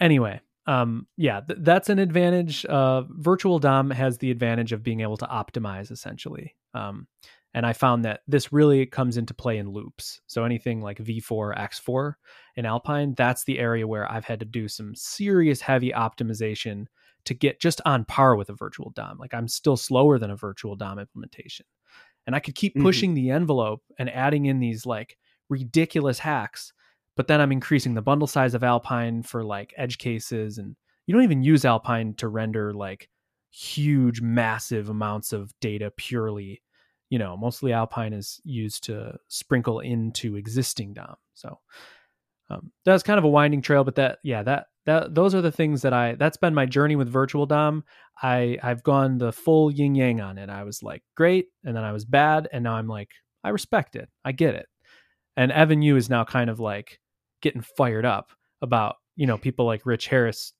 anyway, 0.00 0.40
um, 0.66 1.07
yeah, 1.16 1.40
th- 1.40 1.59
that's 1.62 1.88
an 1.88 1.99
advantage. 1.99 2.64
Uh, 2.64 3.02
virtual 3.09 3.59
DOM 3.59 3.90
has 3.90 4.19
the 4.19 4.30
advantage 4.30 4.73
of 4.73 4.83
being 4.83 5.00
able 5.00 5.16
to 5.19 5.26
optimize 5.26 5.90
essentially. 5.90 6.54
Um, 6.75 7.07
and 7.52 7.66
I 7.66 7.73
found 7.73 8.04
that 8.04 8.21
this 8.28 8.52
really 8.52 8.87
comes 8.87 9.16
into 9.16 9.35
play 9.35 9.59
in 9.59 9.71
loops. 9.71 10.21
So 10.28 10.45
anything 10.45 10.80
like 10.83 10.99
V-for, 10.99 11.59
X-for 11.59 12.16
in 12.54 12.64
Alpine, 12.64 13.14
that's 13.16 13.42
the 13.45 13.59
area 13.59 13.88
where 13.88 14.11
I've 14.11 14.25
had 14.25 14.38
to 14.40 14.47
do 14.47 14.69
some 14.69 14.95
serious 14.95 15.61
heavy 15.61 15.90
optimization 15.90 16.87
to 17.25 17.35
get 17.35 17.61
just 17.61 17.80
on 17.85 18.04
par 18.04 18.37
with 18.37 18.50
a 18.50 18.54
virtual 18.54 18.90
DOM. 18.90 19.19
Like 19.19 19.35
I'm 19.35 19.49
still 19.49 19.76
slower 19.76 20.19
than 20.19 20.30
a 20.30 20.37
virtual 20.37 20.76
DOM 20.76 21.00
implementation. 21.00 21.66
And 22.27 22.37
I 22.37 22.41
could 22.41 22.55
keep 22.55 22.75
mm-hmm. 22.75 22.85
pushing 22.85 23.15
the 23.15 23.31
envelope 23.31 23.83
and 23.99 24.11
adding 24.11 24.47
in 24.47 24.61
these 24.61 24.87
like 24.87 25.17
ridiculous 25.49 26.19
hacks 26.19 26.73
but 27.21 27.27
then 27.27 27.43
I'm 27.43 27.53
increasing 27.53 27.93
the 27.93 28.00
bundle 28.00 28.27
size 28.27 28.55
of 28.55 28.65
Alpine 28.65 29.23
for 29.23 29.45
like 29.45 29.75
edge 29.77 29.99
cases. 29.99 30.57
And 30.57 30.75
you 31.07 31.15
don't 31.15 31.23
even 31.23 31.43
use 31.43 31.67
Alpine 31.67 32.15
to 32.15 32.29
render 32.29 32.73
like 32.73 33.11
huge, 33.50 34.23
massive 34.23 34.89
amounts 34.89 35.35
of 35.35 35.53
data 35.61 35.93
purely. 35.99 36.62
You 37.11 37.19
know, 37.19 37.37
mostly 37.37 37.75
Alpine 37.75 38.15
is 38.15 38.41
used 38.43 38.85
to 38.85 39.19
sprinkle 39.29 39.81
into 39.81 40.37
existing 40.37 40.95
DOM. 40.95 41.17
So 41.35 41.59
um, 42.49 42.73
that's 42.87 43.03
kind 43.03 43.19
of 43.19 43.25
a 43.25 43.29
winding 43.29 43.61
trail, 43.61 43.85
but 43.85 43.97
that, 43.97 44.21
yeah, 44.23 44.43
that, 44.45 44.69
that, 44.87 45.15
those 45.15 45.35
are 45.35 45.43
the 45.43 45.53
things 45.53 45.83
that 45.83 45.93
I, 45.93 46.15
that's 46.15 46.39
been 46.39 46.55
my 46.55 46.65
journey 46.65 46.97
with 46.97 47.11
virtual 47.11 47.45
DOM. 47.45 47.85
I, 48.23 48.59
I've 48.62 48.83
gone 48.83 49.19
the 49.19 49.33
full 49.33 49.71
yin 49.71 49.95
yang 49.95 50.21
on 50.21 50.39
it. 50.39 50.50
I 50.50 50.65
was 50.65 50.83
like, 50.83 51.03
great. 51.17 51.47
And 51.65 51.77
then 51.77 51.85
I 51.85 51.93
was 51.93 52.05
bad. 52.05 52.49
And 52.53 52.65
now 52.65 52.75
I'm 52.75 52.89
like, 52.89 53.11
I 53.43 53.49
respect 53.49 53.97
it. 53.97 54.09
I 54.25 54.33
get 54.33 54.55
it. 54.55 54.67
And 55.37 55.53
Evan 55.53 55.81
You 55.81 55.97
is 55.97 56.11
now 56.11 56.25
kind 56.25 56.50
of 56.50 56.61
like, 56.61 57.00
getting 57.41 57.62
fired 57.62 58.05
up 58.05 58.31
about 58.62 58.97
you 59.17 59.27
know 59.27 59.39
people 59.39 59.67
like 59.67 59.87
Rich 59.87 60.09
Harris 60.09 60.53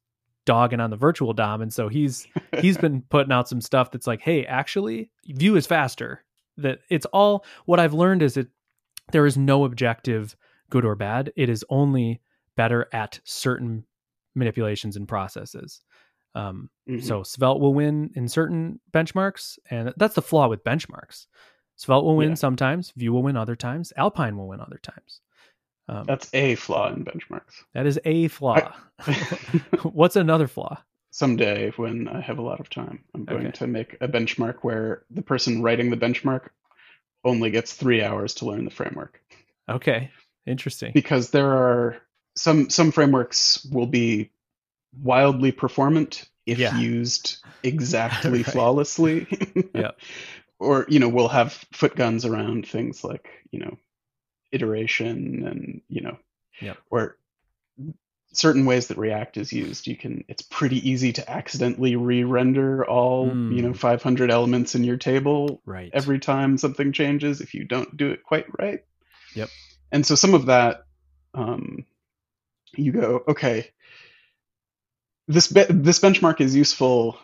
dogging 0.47 0.81
on 0.81 0.91
the 0.91 0.97
virtual 0.97 1.33
DOM, 1.33 1.63
and 1.63 1.73
so 1.73 1.89
he's 1.89 2.27
he's 2.61 2.79
been 2.79 3.03
putting 3.03 3.33
out 3.33 3.49
some 3.49 3.61
stuff 3.61 3.91
that's 3.91 4.07
like, 4.07 4.21
hey, 4.21 4.45
actually, 4.45 5.11
Vue 5.27 5.57
is 5.57 5.67
faster. 5.67 6.25
That 6.57 6.81
it's 6.91 7.07
all 7.07 7.45
what 7.67 7.81
I've 7.81 7.95
learned 7.95 8.23
is 8.23 8.37
it 8.37 8.49
there 9.13 9.27
is 9.27 9.37
no 9.37 9.65
objective 9.65 10.37
good 10.69 10.85
or 10.85 10.95
bad. 10.95 11.33
It 11.37 11.49
is 11.49 11.65
only 11.69 12.21
better 12.57 12.87
at 12.93 13.21
certain 13.25 13.85
manipulations 14.35 14.97
and 14.97 15.09
processes. 15.09 15.81
Um, 16.35 16.71
mm-hmm. 16.89 17.01
So 17.01 17.23
Svelte 17.23 17.61
will 17.61 17.75
win 17.75 18.11
in 18.15 18.29
certain 18.29 18.81
benchmarks, 18.93 19.59
and 19.71 19.93
that's 19.97 20.15
the 20.15 20.23
flaw 20.23 20.49
with 20.49 20.65
benchmarks. 20.65 21.27
Svelte 21.77 22.05
will 22.05 22.17
win 22.17 22.31
yeah. 22.31 22.35
sometimes, 22.35 22.93
Vue 22.97 23.13
will 23.13 23.23
win 23.23 23.37
other 23.37 23.57
times, 23.57 23.93
Alpine 23.97 24.37
will 24.37 24.49
win 24.49 24.61
other 24.61 24.79
times. 24.83 25.21
Um, 25.91 26.05
That's 26.05 26.31
a 26.33 26.55
flaw 26.55 26.93
in 26.93 27.05
benchmarks. 27.05 27.65
That 27.75 27.85
is 27.85 27.99
a 28.05 28.29
flaw. 28.29 28.73
I, 29.01 29.13
What's 29.83 30.15
another 30.15 30.47
flaw? 30.47 30.81
Someday, 31.11 31.73
when 31.75 32.07
I 32.07 32.21
have 32.21 32.39
a 32.39 32.43
lot 32.43 32.61
of 32.61 32.71
time, 32.71 33.03
I'm 33.13 33.25
going 33.25 33.49
okay. 33.49 33.59
to 33.59 33.67
make 33.67 33.97
a 34.01 34.07
benchmark 34.07 34.59
where 34.63 35.03
the 35.11 35.23
person 35.23 35.63
writing 35.63 35.91
the 35.91 35.97
benchmark 35.97 36.51
only 37.25 37.51
gets 37.51 37.73
three 37.73 38.05
hours 38.05 38.35
to 38.35 38.47
learn 38.47 38.65
the 38.65 38.71
framework. 38.71 39.21
Okay, 39.69 40.13
interesting. 40.47 40.93
Because 40.95 41.31
there 41.31 41.51
are 41.51 41.97
some 42.37 42.71
some 42.71 42.93
frameworks 42.93 43.67
will 43.73 43.87
be 43.87 44.31
wildly 44.93 45.53
performant 45.53 46.29
if 46.47 46.59
yeah. 46.59 46.79
used 46.79 47.39
exactly 47.63 48.43
right. 48.43 48.47
flawlessly. 48.47 49.27
yeah. 49.75 49.93
Or 50.63 50.85
you 50.91 50.99
know, 50.99 51.09
we'll 51.09 51.29
have 51.29 51.55
foot 51.73 51.97
guns 51.97 52.27
around 52.27 52.69
things 52.69 53.03
like 53.03 53.27
you 53.51 53.61
know 53.61 53.79
iteration 54.53 55.47
and 55.47 55.81
you 55.89 56.03
know 56.03 56.19
yeah 56.61 56.75
or 56.91 57.17
certain 58.33 58.65
ways 58.65 58.89
that 58.89 58.99
react 58.99 59.37
is 59.37 59.53
used 59.53 59.87
you 59.87 59.97
can 59.97 60.25
it's 60.29 60.43
pretty 60.43 60.89
easy 60.89 61.13
to 61.13 61.31
accidentally 61.31 61.97
re-render 61.97 62.85
all 62.85 63.29
mm. 63.29 63.55
you 63.57 63.63
know 63.63 63.69
hmm. 63.69 63.75
500 63.75 64.31
elements 64.31 64.75
in 64.75 64.85
your 64.85 64.97
table 64.97 65.61
right 65.65 65.91
every 65.93 66.19
time 66.19 66.57
something 66.57 66.93
changes 66.93 67.41
if 67.41 67.55
you 67.55 67.65
don't 67.65 67.97
do 67.97 68.11
it 68.11 68.23
quite 68.23 68.47
right 68.59 68.85
yep 69.35 69.49
and 69.91 70.07
so 70.07 70.15
some 70.15 70.35
of 70.35 70.47
that 70.47 70.85
um, 71.35 71.85
you 72.77 72.93
go 72.93 73.25
okay 73.29 73.71
this 75.31 75.47
be- 75.47 75.65
this 75.69 75.99
benchmark 75.99 76.41
is 76.41 76.55
useful 76.55 77.19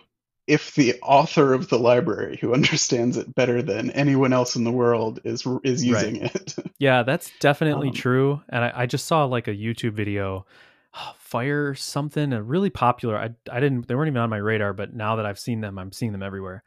if 0.46 0.74
the 0.76 0.94
author 1.02 1.52
of 1.52 1.68
the 1.68 1.78
library 1.78 2.38
who 2.40 2.54
understands 2.54 3.16
it 3.16 3.34
better 3.34 3.62
than 3.62 3.90
anyone 3.90 4.32
else 4.32 4.54
in 4.54 4.64
the 4.64 4.72
world 4.72 5.20
is 5.24 5.46
is 5.64 5.84
using 5.84 6.20
right. 6.22 6.34
it. 6.34 6.54
yeah, 6.78 7.02
that's 7.02 7.30
definitely 7.40 7.88
um, 7.88 7.94
true. 7.94 8.40
And 8.48 8.64
I, 8.64 8.72
I, 8.74 8.86
just 8.86 9.06
saw 9.06 9.24
like 9.24 9.48
a 9.48 9.54
YouTube 9.54 9.94
video, 9.94 10.46
fire 11.18 11.74
something, 11.74 12.32
a 12.32 12.42
really 12.42 12.70
popular. 12.70 13.18
I 13.18 13.30
I 13.50 13.60
didn't 13.60 13.88
they 13.88 13.94
weren't 13.94 14.08
even 14.08 14.22
on 14.22 14.30
my 14.30 14.36
radar, 14.36 14.72
but 14.72 14.94
now 14.94 15.16
that 15.16 15.26
I've 15.26 15.38
seen 15.38 15.60
them, 15.60 15.78
I'm 15.78 15.92
seeing 15.92 16.12
them 16.12 16.22
everywhere. 16.22 16.62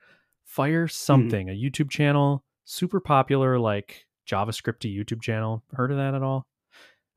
Fire 0.45 0.85
hmm. 0.85 0.91
something, 0.91 1.47
mm-hmm. 1.47 1.65
a 1.65 1.69
YouTube 1.69 1.89
channel, 1.89 2.43
super 2.65 2.99
popular, 2.99 3.57
like 3.57 4.05
JavaScript 4.29 4.79
to 4.79 4.87
YouTube 4.89 5.21
channel. 5.21 5.63
Heard 5.73 5.91
of 5.91 5.97
that 5.97 6.15
at 6.15 6.23
all? 6.23 6.45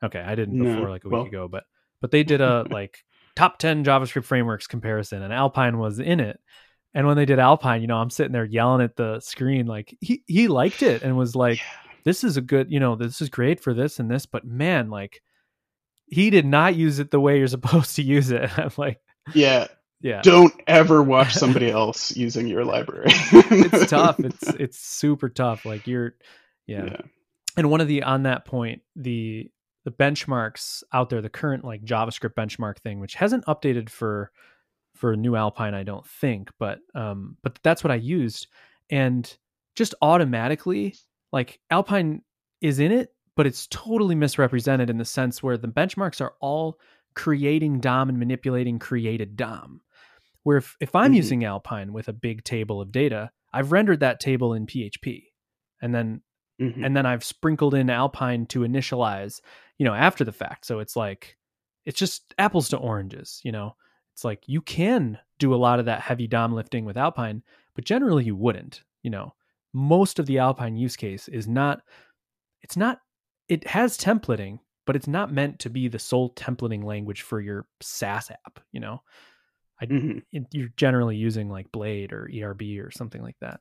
Okay, 0.05 0.21
I 0.21 0.35
didn't 0.35 0.59
before 0.59 0.87
no, 0.87 0.91
like 0.91 1.05
a 1.05 1.09
week 1.09 1.13
well. 1.13 1.27
ago, 1.27 1.49
but 1.49 1.65
but 2.01 2.13
they 2.13 2.23
did 2.23 2.41
a 2.41 2.67
like 2.71 3.05
top 3.37 3.59
10 3.59 3.85
JavaScript 3.85 4.25
frameworks 4.25 4.67
comparison, 4.67 5.23
and 5.23 5.33
Alpine 5.33 5.79
was 5.79 5.99
in 5.99 6.21
it. 6.21 6.41
And 6.95 7.07
when 7.07 7.17
they 7.17 7.25
did 7.25 7.39
Alpine, 7.39 7.81
you 7.81 7.87
know, 7.87 7.97
I'm 7.97 8.11
sitting 8.11 8.33
there 8.33 8.45
yelling 8.45 8.83
at 8.83 8.97
the 8.97 9.21
screen, 9.21 9.67
like 9.67 9.97
he 10.01 10.23
he 10.27 10.49
liked 10.49 10.83
it 10.83 11.03
and 11.03 11.17
was 11.17 11.35
like, 11.35 11.59
"This 12.05 12.23
is 12.23 12.37
a 12.37 12.43
good, 12.43 12.71
you 12.71 12.81
know, 12.81 12.97
this 12.97 13.23
is 13.23 13.31
great 13.31 13.61
for 13.61 13.73
this 13.73 13.99
and 13.99 14.11
this." 14.11 14.27
But 14.27 14.45
man, 14.45 14.91
like, 14.91 15.23
he 16.07 16.29
did 16.29 16.45
not 16.45 16.77
use 16.77 16.99
it 16.99 17.11
the 17.11 17.21
way 17.21 17.39
you're 17.39 17.47
supposed 17.49 17.97
to 17.97 18.03
use 18.03 18.31
it. 18.31 18.59
I'm 18.59 18.71
like, 18.77 19.01
yeah, 19.35 19.69
yeah. 20.03 20.21
Don't 20.23 20.53
ever 20.67 21.03
watch 21.03 21.33
somebody 21.43 21.71
else 21.71 22.15
using 22.15 22.47
your 22.47 22.65
library. 22.65 23.07
it's 23.09 23.91
tough. 23.91 24.19
It's 24.25 24.49
it's 24.49 24.79
super 24.79 25.31
tough. 25.31 25.65
Like 25.65 25.87
you're, 25.87 26.15
yeah. 26.67 26.85
yeah. 26.85 26.97
And 27.57 27.71
one 27.71 27.81
of 27.81 27.89
the 27.89 28.03
on 28.03 28.25
that 28.25 28.45
point, 28.45 28.83
the 28.97 29.51
the 29.85 29.91
benchmarks 29.91 30.83
out 30.93 31.11
there, 31.11 31.21
the 31.21 31.29
current 31.29 31.65
like 31.65 31.85
JavaScript 31.85 32.35
benchmark 32.35 32.79
thing, 32.79 33.01
which 33.01 33.15
hasn't 33.15 33.45
updated 33.47 33.89
for 33.89 34.31
for 34.95 35.17
new 35.17 35.35
Alpine, 35.35 35.75
I 35.75 35.83
don't 35.83 36.07
think, 36.07 36.51
but 36.59 36.79
um, 36.95 37.37
but 37.43 37.59
that's 37.63 37.83
what 37.83 37.91
I 37.91 37.97
used, 37.97 38.47
and 38.91 39.37
just 39.75 39.95
automatically, 40.03 40.95
like 41.33 41.59
Alpine 41.71 42.23
is 42.61 42.79
in 42.79 42.93
it, 42.93 43.13
but 43.37 43.47
it's 43.47 43.67
totally 43.69 44.15
misrepresented 44.15 44.91
in 44.91 44.99
the 44.99 45.05
sense 45.05 45.43
where 45.43 45.57
the 45.57 45.69
benchmarks 45.69 46.21
are 46.21 46.35
all 46.41 46.79
creating 47.15 47.81
DOM 47.81 48.09
and 48.09 48.19
manipulating 48.19 48.79
created 48.79 49.37
DOM. 49.37 49.81
Where 50.45 50.59
if, 50.59 50.77
if 50.81 50.95
I'm 50.95 51.07
mm-hmm. 51.07 51.15
using 51.15 51.45
Alpine 51.45 51.93
with 51.93 52.09
a 52.09 52.13
big 52.13 52.45
table 52.45 52.81
of 52.81 52.93
data, 52.93 53.31
I've 53.53 53.73
rendered 53.73 54.01
that 54.01 54.21
table 54.21 54.55
in 54.55 54.67
PHP. 54.67 55.25
And 55.81 55.95
then 55.95 56.23
mm-hmm. 56.61 56.85
and 56.85 56.97
then 56.97 57.07
I've 57.07 57.25
sprinkled 57.25 57.75
in 57.75 57.91
Alpine 57.91 58.47
to 58.47 58.61
initialize 58.61 59.41
you 59.83 59.89
know, 59.89 59.95
after 59.95 60.23
the 60.23 60.31
fact. 60.31 60.65
So 60.65 60.79
it's 60.79 60.95
like, 60.95 61.37
it's 61.85 61.99
just 61.99 62.35
apples 62.39 62.69
to 62.69 62.77
oranges, 62.77 63.41
you 63.43 63.51
know? 63.51 63.75
It's 64.15 64.25
like 64.25 64.45
you 64.47 64.61
can 64.61 65.19
do 65.41 65.53
a 65.53 65.57
lot 65.57 65.81
of 65.81 65.87
that 65.87 66.01
heavy 66.01 66.29
DOM 66.29 66.53
lifting 66.53 66.85
with 66.85 66.97
Alpine, 66.97 67.43
but 67.75 67.85
generally 67.85 68.23
you 68.23 68.37
wouldn't, 68.37 68.83
you 69.03 69.11
know? 69.11 69.35
Most 69.73 70.21
of 70.21 70.27
the 70.27 70.39
Alpine 70.39 70.77
use 70.77 70.95
case 70.95 71.27
is 71.27 71.49
not, 71.49 71.83
it's 72.63 72.77
not, 72.77 73.01
it 73.49 73.67
has 73.67 73.99
templating, 73.99 74.61
but 74.87 74.95
it's 74.95 75.09
not 75.09 75.33
meant 75.33 75.59
to 75.59 75.69
be 75.69 75.89
the 75.89 75.99
sole 75.99 76.31
templating 76.35 76.85
language 76.85 77.23
for 77.23 77.41
your 77.41 77.67
SaaS 77.81 78.31
app, 78.31 78.61
you 78.71 78.79
know? 78.79 79.03
I, 79.81 79.87
mm-hmm. 79.87 80.19
it, 80.31 80.45
you're 80.53 80.73
generally 80.77 81.17
using 81.17 81.49
like 81.51 81.73
Blade 81.73 82.13
or 82.13 82.31
ERB 82.33 82.63
or 82.79 82.93
something 82.93 83.21
like 83.21 83.37
that. 83.41 83.59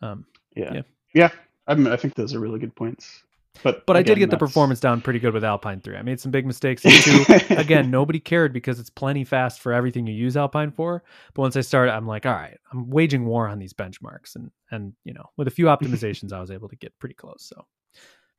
Um, 0.00 0.24
yeah. 0.56 0.72
Yeah. 0.72 0.82
Yeah. 1.14 1.30
I, 1.66 1.74
mean, 1.74 1.88
I 1.88 1.96
think 1.96 2.14
those 2.14 2.34
are 2.34 2.40
really 2.40 2.58
good 2.58 2.74
points. 2.74 3.22
But 3.62 3.86
but 3.86 3.96
again, 3.96 4.00
I 4.00 4.02
did 4.02 4.18
get 4.18 4.30
that's... 4.30 4.40
the 4.40 4.46
performance 4.46 4.80
down 4.80 5.00
pretty 5.00 5.18
good 5.18 5.34
with 5.34 5.44
Alpine 5.44 5.80
3. 5.80 5.96
I 5.96 6.02
made 6.02 6.18
some 6.18 6.32
big 6.32 6.46
mistakes 6.46 6.82
too. 6.82 7.24
again, 7.50 7.90
nobody 7.90 8.18
cared 8.18 8.52
because 8.52 8.80
it's 8.80 8.90
plenty 8.90 9.24
fast 9.24 9.60
for 9.60 9.72
everything 9.72 10.06
you 10.06 10.14
use 10.14 10.36
Alpine 10.36 10.72
for. 10.72 11.04
But 11.34 11.42
once 11.42 11.56
I 11.56 11.60
started, 11.60 11.92
I'm 11.92 12.06
like, 12.06 12.24
all 12.24 12.32
right, 12.32 12.58
I'm 12.72 12.88
waging 12.90 13.26
war 13.26 13.46
on 13.46 13.58
these 13.58 13.74
benchmarks, 13.74 14.36
and 14.36 14.50
and 14.70 14.94
you 15.04 15.12
know, 15.12 15.26
with 15.36 15.48
a 15.48 15.50
few 15.50 15.66
optimizations, 15.66 16.32
I 16.32 16.40
was 16.40 16.50
able 16.50 16.68
to 16.70 16.76
get 16.76 16.98
pretty 16.98 17.14
close. 17.14 17.44
So. 17.44 17.66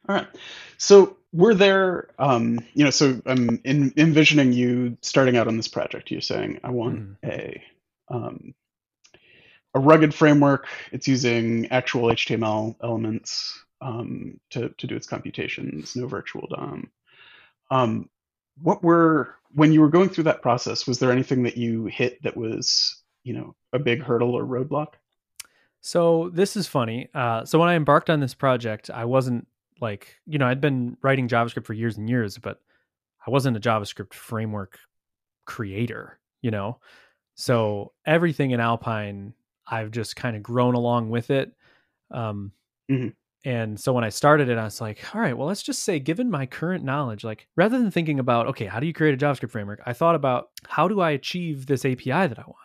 All 0.09 0.15
right. 0.15 0.27
So 0.77 1.15
we're 1.31 1.53
there, 1.53 2.09
um, 2.19 2.59
you 2.73 2.83
know, 2.83 2.89
so 2.89 3.21
I'm 3.25 3.61
in, 3.63 3.93
envisioning 3.95 4.51
you 4.51 4.97
starting 5.01 5.37
out 5.37 5.47
on 5.47 5.55
this 5.55 5.69
project. 5.69 6.11
You're 6.11 6.19
saying, 6.19 6.59
I 6.61 6.71
want 6.71 6.99
mm. 6.99 7.15
a, 7.23 7.63
um, 8.09 8.53
a 9.73 9.79
rugged 9.79 10.13
framework. 10.13 10.67
It's 10.91 11.07
using 11.07 11.67
actual 11.71 12.09
HTML 12.09 12.75
elements 12.83 13.63
um, 13.81 14.39
to 14.51 14.69
to 14.69 14.87
do 14.87 14.95
its 14.95 15.07
computations. 15.07 15.95
No 15.95 16.07
virtual 16.07 16.47
DOM. 16.47 16.89
Um, 17.71 18.09
what 18.61 18.83
were 18.83 19.35
when 19.53 19.71
you 19.71 19.81
were 19.81 19.89
going 19.89 20.09
through 20.09 20.25
that 20.25 20.41
process? 20.41 20.87
Was 20.87 20.99
there 20.99 21.11
anything 21.11 21.43
that 21.43 21.57
you 21.57 21.85
hit 21.85 22.21
that 22.23 22.37
was 22.37 23.01
you 23.23 23.33
know 23.33 23.55
a 23.73 23.79
big 23.79 24.01
hurdle 24.01 24.35
or 24.35 24.45
roadblock? 24.45 24.93
So 25.81 26.29
this 26.33 26.55
is 26.55 26.67
funny. 26.67 27.09
Uh, 27.13 27.43
so 27.45 27.59
when 27.59 27.67
I 27.67 27.75
embarked 27.75 28.09
on 28.09 28.19
this 28.19 28.33
project, 28.33 28.89
I 28.89 29.05
wasn't 29.05 29.47
like 29.81 30.15
you 30.25 30.37
know 30.37 30.47
I'd 30.47 30.61
been 30.61 30.97
writing 31.01 31.27
JavaScript 31.27 31.65
for 31.65 31.73
years 31.73 31.97
and 31.97 32.09
years, 32.09 32.37
but 32.37 32.61
I 33.25 33.31
wasn't 33.31 33.57
a 33.57 33.59
JavaScript 33.59 34.13
framework 34.13 34.79
creator. 35.45 36.19
You 36.41 36.51
know, 36.51 36.79
so 37.35 37.93
everything 38.05 38.51
in 38.51 38.59
Alpine, 38.59 39.33
I've 39.67 39.91
just 39.91 40.15
kind 40.15 40.36
of 40.36 40.43
grown 40.43 40.75
along 40.75 41.10
with 41.10 41.29
it. 41.29 41.53
Um, 42.12 42.51
mm-hmm. 42.89 43.10
And 43.46 43.77
so 43.77 43.91
when 43.91 44.05
I 44.05 44.10
started 44.10 44.48
it, 44.48 44.58
I 44.58 44.63
was 44.63 44.79
like, 44.79 45.03
all 45.13 45.20
right, 45.20 45.38
well, 45.38 45.48
let's 45.48 45.63
just 45.63 45.84
say, 45.84 46.00
given 46.00 46.32
my 46.32 46.46
current 46.46 46.84
knowledge, 46.84 47.25
like 47.25 47.48
rather 47.58 47.77
than 47.77 47.91
thinking 47.91 48.20
about, 48.20 48.48
okay, 48.48 48.65
how 48.65 48.79
do 48.79 48.88
you 48.88 48.93
create 48.93 49.13
a 49.13 49.25
JavaScript 49.25 49.51
framework? 49.51 49.82
I 49.86 49.91
thought 49.91 50.15
about 50.15 50.50
how 50.65 50.88
do 50.88 51.01
I 51.01 51.12
achieve 51.12 51.65
this 51.65 51.84
API 51.84 52.27
that 52.27 52.39
I 52.39 52.43
want? 52.43 52.58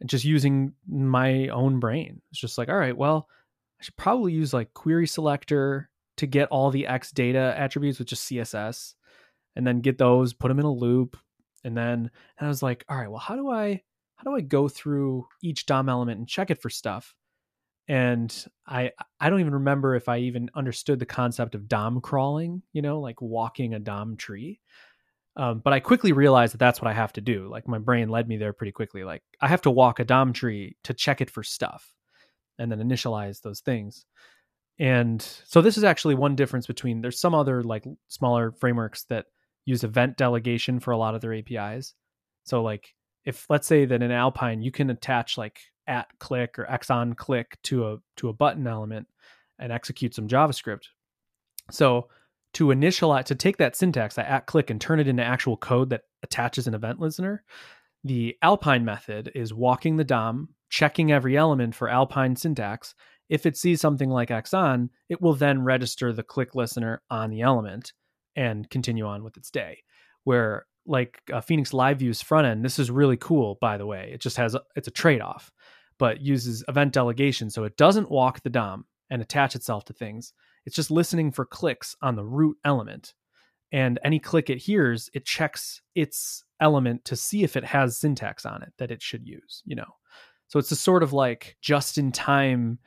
And 0.00 0.08
just 0.08 0.24
using 0.24 0.74
my 0.86 1.48
own 1.48 1.80
brain. 1.80 2.20
It's 2.30 2.40
just 2.40 2.58
like, 2.58 2.68
all 2.68 2.76
right, 2.76 2.96
well, 2.96 3.28
I 3.80 3.84
should 3.84 3.96
probably 3.96 4.32
use 4.32 4.52
like 4.52 4.74
query 4.74 5.06
selector 5.06 5.88
to 6.18 6.26
get 6.26 6.48
all 6.48 6.70
the 6.70 6.86
X 6.86 7.10
data 7.10 7.54
attributes 7.56 7.98
with 7.98 8.08
just 8.08 8.30
CSS 8.30 8.94
and 9.56 9.66
then 9.66 9.80
get 9.80 9.96
those, 9.96 10.34
put 10.34 10.48
them 10.48 10.58
in 10.58 10.66
a 10.66 10.72
loop. 10.72 11.16
And 11.64 11.76
then 11.76 12.10
and 12.38 12.46
I 12.46 12.48
was 12.48 12.62
like, 12.62 12.84
all 12.88 12.98
right, 12.98 13.10
well, 13.10 13.18
how 13.18 13.36
do 13.36 13.50
I 13.50 13.82
how 14.20 14.30
do 14.30 14.36
I 14.36 14.42
go 14.42 14.68
through 14.68 15.26
each 15.42 15.66
DOM 15.66 15.88
element 15.88 16.18
and 16.18 16.28
check 16.28 16.50
it 16.50 16.60
for 16.60 16.68
stuff? 16.70 17.14
and 17.90 18.46
I 18.68 18.92
I 19.18 19.28
don't 19.28 19.40
even 19.40 19.54
remember 19.54 19.96
if 19.96 20.08
I 20.08 20.18
even 20.18 20.48
understood 20.54 21.00
the 21.00 21.06
concept 21.06 21.56
of 21.56 21.66
DOM 21.66 22.00
crawling, 22.00 22.62
you 22.72 22.82
know, 22.82 23.00
like 23.00 23.20
walking 23.20 23.74
a 23.74 23.80
DOM 23.80 24.16
tree. 24.16 24.60
Um, 25.34 25.60
but 25.64 25.72
I 25.72 25.80
quickly 25.80 26.12
realized 26.12 26.52
that 26.52 26.58
that's 26.58 26.80
what 26.80 26.88
I 26.88 26.94
have 26.94 27.12
to 27.14 27.20
do. 27.20 27.48
Like 27.50 27.66
my 27.66 27.78
brain 27.78 28.08
led 28.08 28.28
me 28.28 28.36
there 28.36 28.52
pretty 28.52 28.70
quickly. 28.70 29.02
Like 29.02 29.24
I 29.40 29.48
have 29.48 29.62
to 29.62 29.72
walk 29.72 29.98
a 29.98 30.04
DOM 30.04 30.32
tree 30.32 30.76
to 30.84 30.94
check 30.94 31.20
it 31.20 31.30
for 31.30 31.42
stuff, 31.42 31.92
and 32.60 32.70
then 32.70 32.78
initialize 32.78 33.40
those 33.40 33.58
things. 33.58 34.06
And 34.78 35.20
so 35.20 35.60
this 35.60 35.76
is 35.76 35.82
actually 35.82 36.14
one 36.14 36.36
difference 36.36 36.68
between 36.68 37.00
there's 37.00 37.20
some 37.20 37.34
other 37.34 37.64
like 37.64 37.84
smaller 38.06 38.52
frameworks 38.52 39.02
that 39.06 39.26
use 39.64 39.82
event 39.82 40.16
delegation 40.16 40.78
for 40.78 40.92
a 40.92 40.96
lot 40.96 41.16
of 41.16 41.22
their 41.22 41.34
APIs. 41.34 41.94
So 42.44 42.62
like 42.62 42.94
if 43.24 43.46
let's 43.48 43.66
say 43.66 43.84
that 43.84 44.02
in 44.02 44.10
Alpine 44.10 44.62
you 44.62 44.70
can 44.70 44.90
attach 44.90 45.38
like 45.38 45.60
at 45.86 46.06
click 46.18 46.58
or 46.58 46.70
x 46.70 46.90
on 46.90 47.14
click 47.14 47.58
to 47.64 47.86
a 47.86 47.96
to 48.16 48.28
a 48.28 48.32
button 48.32 48.66
element 48.66 49.06
and 49.58 49.72
execute 49.72 50.14
some 50.14 50.28
JavaScript. 50.28 50.84
So 51.70 52.08
to 52.54 52.66
initialize 52.66 53.24
to 53.26 53.34
take 53.34 53.58
that 53.58 53.76
syntax, 53.76 54.16
that 54.16 54.26
at 54.26 54.46
click 54.46 54.70
and 54.70 54.80
turn 54.80 55.00
it 55.00 55.08
into 55.08 55.22
actual 55.22 55.56
code 55.56 55.90
that 55.90 56.02
attaches 56.22 56.66
an 56.66 56.74
event 56.74 56.98
listener, 56.98 57.44
the 58.02 58.36
Alpine 58.42 58.84
method 58.84 59.30
is 59.34 59.54
walking 59.54 59.96
the 59.96 60.04
DOM, 60.04 60.48
checking 60.68 61.12
every 61.12 61.36
element 61.36 61.74
for 61.74 61.88
Alpine 61.88 62.34
syntax. 62.34 62.94
If 63.28 63.46
it 63.46 63.56
sees 63.56 63.80
something 63.80 64.10
like 64.10 64.30
X 64.30 64.52
on, 64.52 64.90
it 65.08 65.20
will 65.20 65.34
then 65.34 65.62
register 65.62 66.12
the 66.12 66.22
click 66.22 66.54
listener 66.54 67.02
on 67.10 67.30
the 67.30 67.42
element 67.42 67.92
and 68.34 68.68
continue 68.70 69.06
on 69.06 69.22
with 69.22 69.36
its 69.36 69.50
day. 69.50 69.82
Where 70.24 70.66
like 70.90 71.22
uh, 71.32 71.40
Phoenix 71.40 71.72
Live 71.72 72.00
View's 72.00 72.20
front 72.20 72.46
end, 72.46 72.64
this 72.64 72.78
is 72.78 72.90
really 72.90 73.16
cool, 73.16 73.56
by 73.60 73.78
the 73.78 73.86
way. 73.86 74.10
It 74.12 74.20
just 74.20 74.36
has 74.36 74.54
a, 74.54 74.62
it's 74.76 74.88
a 74.88 74.92
trade 74.92 75.22
off 75.22 75.50
but 76.00 76.22
uses 76.22 76.64
event 76.66 76.94
delegation. 76.94 77.50
So 77.50 77.62
it 77.64 77.76
doesn't 77.76 78.10
walk 78.10 78.42
the 78.42 78.48
DOM 78.48 78.86
and 79.10 79.20
attach 79.20 79.54
itself 79.54 79.84
to 79.84 79.92
things. 79.92 80.32
It's 80.64 80.74
just 80.74 80.90
listening 80.90 81.30
for 81.30 81.44
clicks 81.44 81.94
on 82.00 82.16
the 82.16 82.24
root 82.24 82.56
element. 82.64 83.12
And 83.70 84.00
any 84.02 84.18
click 84.18 84.48
it 84.48 84.58
hears, 84.58 85.10
it 85.12 85.26
checks 85.26 85.82
its 85.94 86.42
element 86.58 87.04
to 87.04 87.16
see 87.16 87.44
if 87.44 87.54
it 87.54 87.64
has 87.64 87.98
syntax 87.98 88.46
on 88.46 88.62
it 88.62 88.72
that 88.78 88.90
it 88.90 89.02
should 89.02 89.26
use, 89.26 89.62
you 89.66 89.76
know. 89.76 89.94
So 90.48 90.58
it's 90.58 90.72
a 90.72 90.76
sort 90.76 91.02
of 91.02 91.12
like 91.12 91.56
just 91.60 91.98
in 91.98 92.12
time 92.12 92.78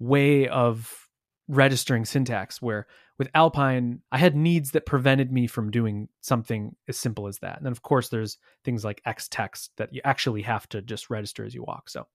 way 0.00 0.48
of 0.48 1.08
registering 1.50 2.04
syntax 2.04 2.62
where 2.62 2.86
with 3.18 3.28
Alpine, 3.34 4.00
I 4.10 4.18
had 4.18 4.34
needs 4.34 4.70
that 4.70 4.86
prevented 4.86 5.30
me 5.30 5.46
from 5.46 5.70
doing 5.70 6.08
something 6.22 6.74
as 6.88 6.96
simple 6.96 7.26
as 7.26 7.38
that. 7.40 7.58
And 7.58 7.66
then, 7.66 7.72
of 7.72 7.82
course, 7.82 8.08
there's 8.08 8.38
things 8.64 8.84
like 8.84 9.02
X 9.04 9.28
text 9.28 9.72
that 9.76 9.92
you 9.92 10.00
actually 10.04 10.42
have 10.42 10.68
to 10.70 10.80
just 10.80 11.10
register 11.10 11.44
as 11.44 11.54
you 11.54 11.62
walk. 11.62 11.90
So, 11.90 12.06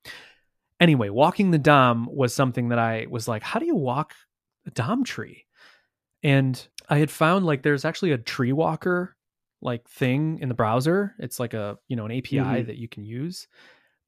anyway, 0.79 1.09
walking 1.09 1.51
the 1.51 1.59
DOM 1.59 2.07
was 2.09 2.33
something 2.33 2.69
that 2.69 2.79
I 2.79 3.05
was 3.09 3.27
like, 3.27 3.43
how 3.43 3.59
do 3.59 3.65
you 3.65 3.75
walk 3.75 4.13
a 4.65 4.71
DOM 4.71 5.03
tree? 5.03 5.45
And 6.23 6.65
I 6.89 6.97
had 6.97 7.11
found 7.11 7.45
like 7.45 7.61
there's 7.61 7.85
actually 7.85 8.13
a 8.13 8.17
tree 8.17 8.53
walker 8.53 9.15
like 9.61 9.87
thing 9.87 10.39
in 10.39 10.49
the 10.49 10.55
browser. 10.55 11.13
It's 11.19 11.39
like 11.39 11.53
a, 11.53 11.77
you 11.87 11.95
know, 11.95 12.05
an 12.05 12.11
API 12.11 12.37
mm-hmm. 12.37 12.67
that 12.67 12.77
you 12.77 12.87
can 12.87 13.03
use, 13.03 13.47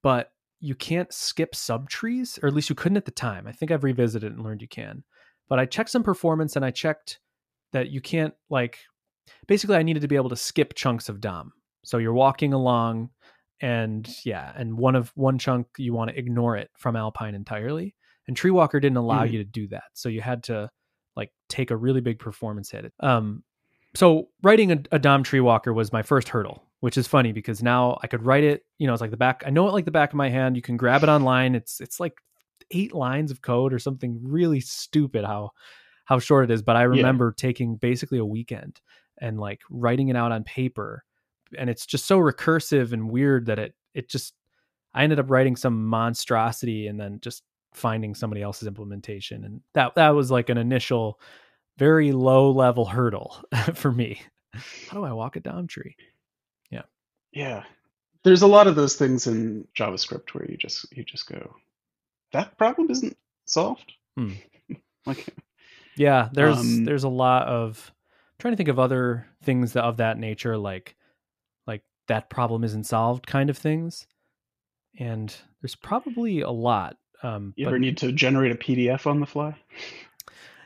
but 0.01 0.31
you 0.59 0.73
can't 0.73 1.13
skip 1.13 1.53
subtrees, 1.53 2.41
or 2.41 2.47
at 2.47 2.53
least 2.53 2.69
you 2.69 2.75
couldn't 2.75 2.97
at 2.97 3.05
the 3.05 3.11
time. 3.11 3.45
I 3.45 3.51
think 3.51 3.71
I've 3.71 3.83
revisited 3.83 4.33
and 4.33 4.43
learned 4.43 4.61
you 4.61 4.67
can. 4.67 5.03
But 5.49 5.59
I 5.59 5.65
checked 5.65 5.89
some 5.89 6.03
performance 6.03 6.55
and 6.55 6.65
I 6.65 6.71
checked 6.71 7.19
that 7.73 7.89
you 7.89 8.01
can't 8.01 8.33
like 8.49 8.79
basically 9.47 9.75
I 9.75 9.83
needed 9.83 10.01
to 10.01 10.07
be 10.07 10.15
able 10.15 10.29
to 10.29 10.35
skip 10.35 10.73
chunks 10.73 11.09
of 11.09 11.21
DOM. 11.21 11.53
So 11.83 11.97
you're 11.97 12.13
walking 12.13 12.53
along 12.53 13.09
and 13.61 14.07
yeah, 14.23 14.51
and 14.55 14.77
one 14.77 14.95
of 14.95 15.11
one 15.15 15.37
chunk 15.39 15.67
you 15.77 15.93
want 15.93 16.11
to 16.11 16.17
ignore 16.17 16.57
it 16.57 16.69
from 16.77 16.95
Alpine 16.95 17.35
entirely. 17.35 17.95
And 18.27 18.37
Treewalker 18.37 18.81
didn't 18.81 18.97
allow 18.97 19.25
mm. 19.25 19.31
you 19.31 19.37
to 19.39 19.43
do 19.45 19.67
that. 19.69 19.85
So 19.93 20.09
you 20.09 20.21
had 20.21 20.43
to 20.43 20.69
like 21.15 21.31
take 21.49 21.71
a 21.71 21.77
really 21.77 22.01
big 22.01 22.19
performance 22.19 22.71
hit. 22.71 22.93
Um 22.99 23.43
so 23.95 24.29
writing 24.43 24.71
a, 24.71 24.77
a 24.91 24.99
DOM 24.99 25.23
Treewalker 25.23 25.73
was 25.73 25.91
my 25.91 26.03
first 26.03 26.29
hurdle, 26.29 26.63
which 26.81 26.97
is 26.97 27.07
funny 27.07 27.31
because 27.31 27.63
now 27.63 27.97
I 28.03 28.07
could 28.07 28.23
write 28.23 28.43
it, 28.43 28.63
you 28.77 28.85
know, 28.85 28.93
it's 28.93 29.01
like 29.01 29.11
the 29.11 29.17
back 29.17 29.43
I 29.45 29.49
know 29.49 29.67
it 29.67 29.73
like 29.73 29.85
the 29.85 29.91
back 29.91 30.09
of 30.09 30.15
my 30.15 30.29
hand. 30.29 30.55
You 30.55 30.61
can 30.61 30.77
grab 30.77 31.03
it 31.03 31.09
online. 31.09 31.55
It's 31.55 31.81
it's 31.81 31.99
like 31.99 32.13
eight 32.71 32.93
lines 32.93 33.31
of 33.31 33.41
code 33.41 33.73
or 33.73 33.79
something 33.79 34.19
really 34.21 34.59
stupid 34.59 35.25
how 35.25 35.51
how 36.05 36.19
short 36.19 36.49
it 36.49 36.53
is 36.53 36.61
but 36.61 36.75
i 36.75 36.83
remember 36.83 37.33
yeah. 37.37 37.41
taking 37.41 37.75
basically 37.75 38.17
a 38.17 38.25
weekend 38.25 38.79
and 39.19 39.39
like 39.39 39.61
writing 39.69 40.09
it 40.09 40.15
out 40.15 40.31
on 40.31 40.43
paper 40.43 41.03
and 41.57 41.69
it's 41.69 41.85
just 41.85 42.05
so 42.05 42.19
recursive 42.19 42.93
and 42.93 43.09
weird 43.09 43.45
that 43.45 43.59
it 43.59 43.75
it 43.93 44.09
just 44.09 44.33
i 44.93 45.03
ended 45.03 45.19
up 45.19 45.29
writing 45.29 45.55
some 45.55 45.85
monstrosity 45.85 46.87
and 46.87 46.99
then 46.99 47.19
just 47.21 47.43
finding 47.73 48.15
somebody 48.15 48.41
else's 48.41 48.67
implementation 48.67 49.43
and 49.43 49.61
that 49.73 49.93
that 49.95 50.09
was 50.09 50.31
like 50.31 50.49
an 50.49 50.57
initial 50.57 51.19
very 51.77 52.11
low 52.11 52.51
level 52.51 52.85
hurdle 52.85 53.37
for 53.73 53.91
me. 53.91 54.21
How 54.89 54.97
do 54.97 55.03
i 55.03 55.13
walk 55.13 55.35
a 55.35 55.39
DOM 55.39 55.67
tree? 55.67 55.95
Yeah. 56.71 56.83
Yeah. 57.31 57.63
There's 58.23 58.41
a 58.41 58.47
lot 58.47 58.67
of 58.67 58.75
those 58.75 58.95
things 58.95 59.27
in 59.27 59.67
javascript 59.77 60.33
where 60.33 60.49
you 60.49 60.57
just 60.57 60.85
you 60.95 61.03
just 61.03 61.29
go 61.29 61.55
that 62.31 62.57
problem 62.57 62.89
isn't 62.91 63.17
solved. 63.45 63.93
Hmm. 64.15 64.33
like, 65.05 65.25
yeah, 65.95 66.29
there's 66.31 66.57
um, 66.57 66.85
there's 66.85 67.03
a 67.03 67.09
lot 67.09 67.47
of 67.47 67.91
I'm 67.95 68.35
trying 68.39 68.53
to 68.53 68.57
think 68.57 68.69
of 68.69 68.79
other 68.79 69.27
things 69.43 69.73
that, 69.73 69.83
of 69.83 69.97
that 69.97 70.17
nature, 70.17 70.57
like 70.57 70.95
like 71.65 71.83
that 72.07 72.29
problem 72.29 72.63
isn't 72.63 72.85
solved 72.85 73.25
kind 73.27 73.49
of 73.49 73.57
things. 73.57 74.07
And 74.99 75.35
there's 75.61 75.75
probably 75.75 76.41
a 76.41 76.49
lot. 76.49 76.97
Um, 77.23 77.53
you 77.55 77.65
but, 77.65 77.69
ever 77.69 77.79
need 77.79 77.97
to 77.97 78.11
generate 78.11 78.51
a 78.51 78.55
PDF 78.55 79.07
on 79.07 79.19
the 79.19 79.25
fly? 79.25 79.55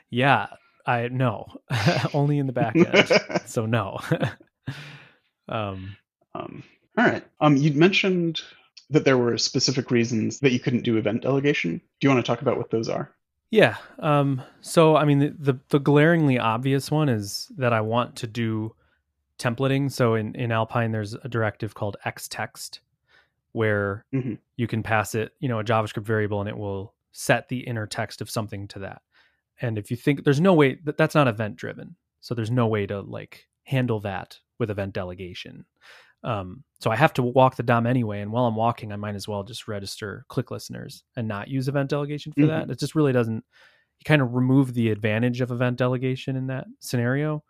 Yeah, 0.10 0.48
I 0.86 1.08
no, 1.08 1.48
only 2.14 2.38
in 2.38 2.48
the 2.48 2.54
back 2.54 2.76
end. 2.76 3.42
so 3.46 3.66
no. 3.66 4.00
um, 5.48 5.96
um, 6.36 6.64
all 6.98 7.06
right. 7.06 7.24
Um, 7.40 7.56
you 7.56 7.74
mentioned 7.74 8.42
that 8.92 9.06
there 9.06 9.18
were 9.18 9.38
specific 9.38 9.90
reasons 9.90 10.40
that 10.40 10.52
you 10.52 10.60
couldn't 10.60 10.84
do 10.84 10.98
event 10.98 11.24
delegation. 11.24 11.82
Do 12.00 12.08
you 12.08 12.10
want 12.14 12.24
to 12.24 12.30
talk 12.30 12.42
about 12.42 12.58
what 12.58 12.70
those 12.70 12.90
are? 12.90 13.14
Yeah. 13.50 13.78
Um, 14.00 14.42
so, 14.62 14.96
I 14.96 15.06
mean, 15.06 15.20
the, 15.20 15.36
the, 15.38 15.60
the 15.70 15.80
glaringly 15.80 16.40
obvious 16.40 16.90
one 16.90 17.10
is 17.10 17.52
that 17.58 17.74
I 17.74 17.82
want 17.82 18.16
to 18.18 18.28
do 18.28 18.76
templating. 19.38 19.92
So, 19.92 20.16
in 20.16 20.36
in 20.36 20.52
Alpine, 20.52 20.92
there's 20.92 21.14
a 21.14 21.28
directive 21.28 21.74
called 21.74 21.98
xtext 22.06 22.80
where 23.54 24.06
mm-hmm. 24.14 24.36
you 24.56 24.68
can 24.68 24.84
pass 24.84 25.16
it, 25.16 25.34
you 25.40 25.50
know, 25.50 25.60
a 25.60 25.64
JavaScript 25.64 26.06
variable, 26.06 26.40
and 26.40 26.50
it 26.50 26.58
will 26.58 26.94
set 27.12 27.50
the 27.50 27.60
inner 27.60 27.86
text 27.86 28.22
of 28.22 28.30
something 28.30 28.68
to 28.70 28.80
that. 28.80 29.02
And 29.62 29.78
if 29.78 29.92
you 29.92 29.98
think 29.98 30.24
there's 30.24 30.40
no 30.40 30.54
way 30.54 30.80
that 30.86 30.98
that's 30.98 31.16
not 31.16 31.28
event 31.28 31.58
driven, 31.58 31.96
so 32.22 32.34
there's 32.34 32.52
no 32.52 32.68
way 32.68 32.86
to 32.88 33.02
like 33.02 33.48
handle 33.64 34.00
that 34.02 34.40
with 34.60 34.72
event 34.72 34.94
delegation. 34.94 35.66
Um, 36.24 36.64
so 36.80 36.92
I 36.92 36.96
have 36.96 37.14
to 37.14 37.24
walk 37.24 37.56
the 37.56 37.64
DOM 37.64 37.88
anyway, 37.88 38.22
and 38.22 38.32
while 38.32 38.46
I'm 38.46 38.56
walking, 38.56 38.92
I 38.92 38.96
might 38.96 39.16
as 39.16 39.28
well 39.28 39.44
just 39.44 39.68
register 39.68 40.26
click 40.30 40.52
listeners 40.52 41.04
and 41.16 41.28
not 41.28 41.48
use 41.48 41.68
event 41.68 41.90
delegation 41.90 42.32
for 42.34 42.42
mm-hmm. 42.42 42.50
that. 42.50 42.70
It 42.70 42.80
just 42.80 42.96
really 42.96 43.14
doesn't. 43.14 43.44
You 44.00 44.06
kind 44.06 44.22
of 44.22 44.34
remove 44.34 44.74
the 44.74 44.90
advantage 44.90 45.42
of 45.42 45.52
event 45.52 45.78
delegation 45.78 46.36
in 46.36 46.48
that 46.48 46.66
scenario. 46.80 47.44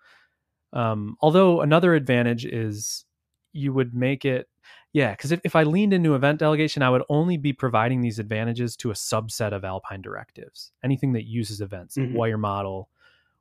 Um, 0.74 1.16
although 1.22 1.62
another 1.62 1.96
advantage 1.96 2.46
is 2.46 3.06
you 3.54 3.74
would 3.74 3.94
make 3.94 4.26
it. 4.26 4.48
Yeah, 4.94 5.12
because 5.12 5.32
if, 5.32 5.40
if 5.46 5.56
I 5.56 5.64
leaned 5.64 5.94
into 5.94 6.16
event 6.16 6.40
delegation, 6.40 6.84
I 6.84 6.90
would 6.90 7.04
only 7.08 7.38
be 7.38 7.54
providing 7.54 8.02
these 8.02 8.20
advantages 8.20 8.76
to 8.78 8.92
a 8.92 8.94
subset 8.94 9.54
of 9.54 9.64
Alpine 9.64 10.02
directives. 10.02 10.72
Anything 10.84 11.14
that 11.14 11.26
uses 11.26 11.62
events, 11.62 11.96
Mhm. 11.96 12.14
wire 12.14 12.38
model, 12.38 12.90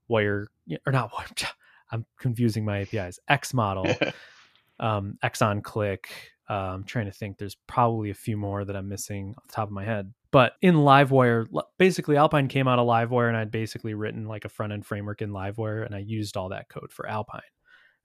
wire 0.06 0.48
or 0.86 0.92
not. 0.92 1.10
I'm 1.92 2.06
confusing 2.20 2.64
my 2.64 2.80
APIs. 2.80 3.18
X 3.28 3.52
model, 3.52 3.84
um, 4.80 5.16
X 5.22 5.40
on 5.42 5.60
click. 5.62 6.10
Uh, 6.48 6.72
I'm 6.74 6.84
trying 6.84 7.06
to 7.06 7.12
think. 7.12 7.38
There's 7.38 7.56
probably 7.68 8.10
a 8.10 8.14
few 8.14 8.36
more 8.36 8.64
that 8.64 8.74
I'm 8.74 8.88
missing 8.88 9.34
off 9.38 9.46
the 9.46 9.52
top 9.52 9.68
of 9.68 9.72
my 9.72 9.84
head. 9.84 10.12
But 10.32 10.54
in 10.62 10.74
Livewire, 10.76 11.46
basically 11.78 12.16
Alpine 12.16 12.48
came 12.48 12.66
out 12.66 12.78
of 12.80 12.86
Livewire, 12.88 13.28
and 13.28 13.36
I'd 13.36 13.50
basically 13.52 13.94
written 13.94 14.26
like 14.26 14.44
a 14.44 14.48
front 14.48 14.72
end 14.72 14.84
framework 14.86 15.22
in 15.22 15.30
Livewire, 15.30 15.86
and 15.86 15.94
I 15.94 15.98
used 15.98 16.36
all 16.36 16.48
that 16.48 16.68
code 16.68 16.92
for 16.92 17.08
Alpine. 17.08 17.40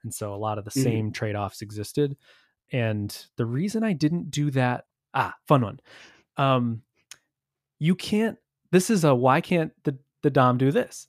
And 0.04 0.14
so 0.14 0.34
a 0.34 0.38
lot 0.38 0.60
of 0.60 0.66
the 0.66 0.72
Mhm. 0.72 0.84
same 0.84 1.12
trade 1.12 1.36
offs 1.36 1.62
existed. 1.64 2.16
And 2.72 3.16
the 3.38 3.46
reason 3.46 3.84
I 3.84 3.94
didn't 3.94 4.30
do 4.32 4.52
that, 4.52 4.86
ah, 5.16 5.36
fun 5.48 5.62
one. 5.62 5.80
Um, 6.38 6.82
you 7.80 7.96
can't. 7.96 8.38
This 8.72 8.90
is 8.90 9.04
a 9.04 9.14
why 9.16 9.42
can't 9.42 9.72
the 9.84 9.98
the 10.22 10.30
DOM 10.32 10.58
do 10.58 10.72
this? 10.72 11.08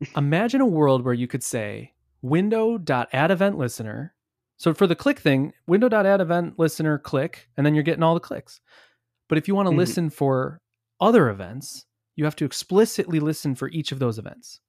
Imagine 0.16 0.60
a 0.60 0.66
world 0.66 1.04
where 1.04 1.14
you 1.14 1.26
could 1.26 1.42
say 1.42 1.92
window.add 2.22 3.30
event 3.30 3.58
listener. 3.58 4.14
So 4.56 4.72
for 4.74 4.86
the 4.86 4.94
click 4.96 5.18
thing, 5.18 5.52
window.add 5.66 6.20
event 6.20 6.58
listener 6.58 6.98
click, 6.98 7.48
and 7.56 7.66
then 7.66 7.74
you're 7.74 7.82
getting 7.82 8.02
all 8.02 8.14
the 8.14 8.20
clicks. 8.20 8.60
But 9.28 9.38
if 9.38 9.48
you 9.48 9.54
want 9.54 9.66
to 9.66 9.72
Mhm. 9.72 9.78
listen 9.78 10.10
for 10.10 10.60
other 11.00 11.28
events, 11.28 11.86
you 12.16 12.24
have 12.24 12.36
to 12.36 12.44
explicitly 12.44 13.18
listen 13.20 13.54
for 13.54 13.68
each 13.70 13.90
of 13.92 13.98
those 13.98 14.18
events. 14.18 14.60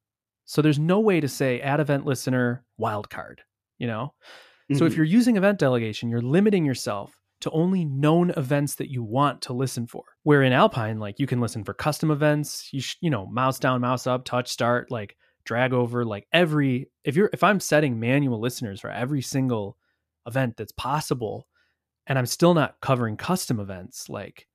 So 0.45 0.61
there's 0.61 0.79
no 0.79 0.99
way 0.99 1.19
to 1.19 1.27
say 1.27 1.59
add 1.61 1.79
event 1.79 2.05
listener 2.05 2.65
wildcard, 2.79 3.39
you 3.77 3.87
know? 3.87 4.13
So 4.73 4.85
if 4.85 4.93
Mhm. 4.93 4.95
you're 4.97 5.05
using 5.05 5.37
event 5.37 5.59
delegation, 5.59 6.09
you're 6.09 6.21
limiting 6.21 6.65
yourself 6.65 7.21
to 7.41 7.51
only 7.51 7.85
known 7.85 8.31
events 8.31 8.75
that 8.75 8.89
you 8.89 9.03
want 9.03 9.41
to 9.43 9.53
listen 9.53 9.85
for. 9.85 10.03
Where 10.23 10.41
in 10.41 10.51
Alpine, 10.53 10.99
like 10.99 11.19
you 11.19 11.27
can 11.27 11.39
listen 11.39 11.63
for 11.63 11.73
custom 11.75 12.09
events, 12.09 12.73
you 12.73 12.79
sh- 12.81 12.95
you 13.01 13.11
know, 13.11 13.27
mouse 13.27 13.59
down, 13.59 13.81
mouse 13.81 14.07
up, 14.07 14.25
touch 14.25 14.47
start, 14.49 14.89
like 14.89 15.15
drag 15.45 15.73
over, 15.73 16.03
like 16.05 16.27
every 16.33 16.89
if 17.03 17.15
you're 17.15 17.29
if 17.33 17.43
I'm 17.43 17.59
setting 17.59 17.99
manual 17.99 18.39
listeners 18.39 18.81
for 18.81 18.89
every 18.89 19.21
single 19.21 19.77
event 20.27 20.57
that's 20.57 20.71
possible 20.73 21.47
and 22.07 22.17
I'm 22.17 22.25
still 22.25 22.53
not 22.53 22.79
covering 22.81 23.17
custom 23.17 23.59
events, 23.59 24.09
like 24.09 24.47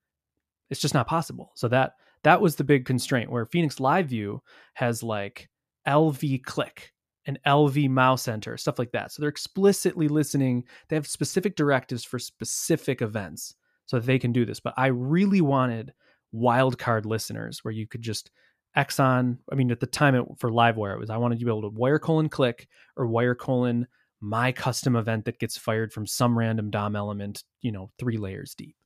it's 0.68 0.80
just 0.80 0.94
not 0.94 1.08
possible. 1.08 1.52
So 1.54 1.68
that 1.68 1.94
that 2.22 2.40
was 2.40 2.56
the 2.56 2.64
big 2.64 2.84
constraint 2.84 3.30
where 3.30 3.46
Phoenix 3.46 3.80
Live 3.80 4.06
View 4.06 4.42
has 4.74 5.02
like 5.02 5.48
LV 5.86 6.44
click 6.44 6.92
and 7.26 7.38
LV 7.46 7.88
mouse 7.90 8.28
enter, 8.28 8.56
stuff 8.56 8.78
like 8.78 8.92
that. 8.92 9.12
So 9.12 9.20
they're 9.20 9.28
explicitly 9.28 10.08
listening. 10.08 10.64
They 10.88 10.96
have 10.96 11.06
specific 11.06 11.56
directives 11.56 12.04
for 12.04 12.18
specific 12.18 13.02
events 13.02 13.54
so 13.86 13.98
that 13.98 14.06
they 14.06 14.18
can 14.18 14.32
do 14.32 14.44
this. 14.44 14.60
But 14.60 14.74
I 14.76 14.86
really 14.88 15.40
wanted 15.40 15.92
wildcard 16.34 17.06
listeners 17.06 17.64
where 17.64 17.72
you 17.72 17.86
could 17.86 18.02
just 18.02 18.30
X 18.74 19.00
on. 19.00 19.38
I 19.50 19.54
mean, 19.54 19.70
at 19.70 19.80
the 19.80 19.86
time 19.86 20.14
it, 20.14 20.24
for 20.38 20.50
Livewire, 20.50 20.94
it 20.94 21.00
was 21.00 21.10
I 21.10 21.16
wanted 21.16 21.38
to 21.38 21.44
be 21.44 21.50
able 21.50 21.62
to 21.62 21.76
wire 21.76 21.98
colon 21.98 22.28
click 22.28 22.68
or 22.96 23.06
wire 23.06 23.34
colon 23.34 23.86
my 24.20 24.52
custom 24.52 24.96
event 24.96 25.24
that 25.24 25.38
gets 25.38 25.56
fired 25.56 25.92
from 25.92 26.06
some 26.06 26.38
random 26.38 26.70
DOM 26.70 26.94
element, 26.94 27.42
you 27.62 27.72
know, 27.72 27.90
three 27.98 28.18
layers 28.18 28.54
deep. 28.54 28.76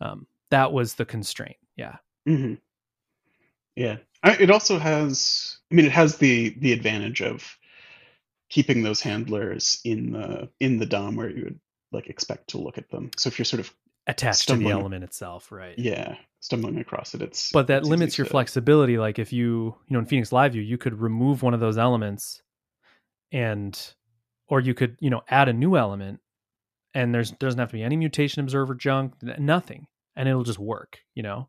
Um, 0.00 0.26
that 0.50 0.72
was 0.72 0.94
the 0.94 1.04
constraint. 1.04 1.56
Yeah. 1.76 1.96
Mhm. 2.26 2.58
Yeah. 3.76 3.98
I, 4.22 4.36
it 4.36 4.50
also 4.50 4.78
has. 4.78 5.58
I 5.70 5.74
mean, 5.74 5.86
it 5.86 5.92
has 5.92 6.16
the 6.16 6.50
the 6.58 6.72
advantage 6.72 7.22
of 7.22 7.56
keeping 8.48 8.82
those 8.82 9.00
handlers 9.00 9.80
in 9.84 10.12
the 10.12 10.50
in 10.60 10.78
the 10.78 10.86
DOM 10.86 11.16
where 11.16 11.30
you 11.30 11.44
would 11.44 11.60
like 11.90 12.08
expect 12.08 12.48
to 12.50 12.58
look 12.58 12.78
at 12.78 12.90
them. 12.90 13.10
So 13.16 13.28
if 13.28 13.38
you're 13.38 13.46
sort 13.46 13.60
of 13.60 13.72
Attached 14.06 14.48
to 14.48 14.56
the 14.56 14.70
element 14.70 15.04
itself, 15.04 15.52
right? 15.52 15.78
yeah 15.78 16.16
stumbling 16.42 16.78
across 16.78 17.14
it, 17.14 17.22
it's 17.22 17.52
but 17.52 17.68
that 17.68 17.82
it's 17.82 17.88
limits 17.88 18.18
your 18.18 18.24
to- 18.24 18.30
flexibility 18.30 18.98
like 18.98 19.20
if 19.20 19.32
you 19.32 19.76
you 19.86 19.94
know 19.94 20.00
in 20.00 20.06
phoenix 20.06 20.32
live 20.32 20.52
view 20.52 20.60
you 20.60 20.76
could 20.76 21.00
remove 21.00 21.40
one 21.42 21.54
of 21.54 21.60
those 21.60 21.78
elements 21.78 22.42
and 23.30 23.94
or 24.48 24.60
you 24.60 24.74
could 24.74 24.96
you 25.00 25.08
know 25.08 25.22
add 25.28 25.48
a 25.48 25.52
new 25.52 25.76
element 25.76 26.18
and 26.94 27.14
there's 27.14 27.30
doesn't 27.30 27.60
have 27.60 27.70
to 27.70 27.76
be 27.76 27.82
any 27.82 27.96
mutation 27.96 28.42
observer 28.42 28.74
junk 28.74 29.14
nothing 29.38 29.86
and 30.16 30.28
it'll 30.28 30.42
just 30.42 30.58
work 30.58 30.98
you 31.14 31.22
know 31.22 31.48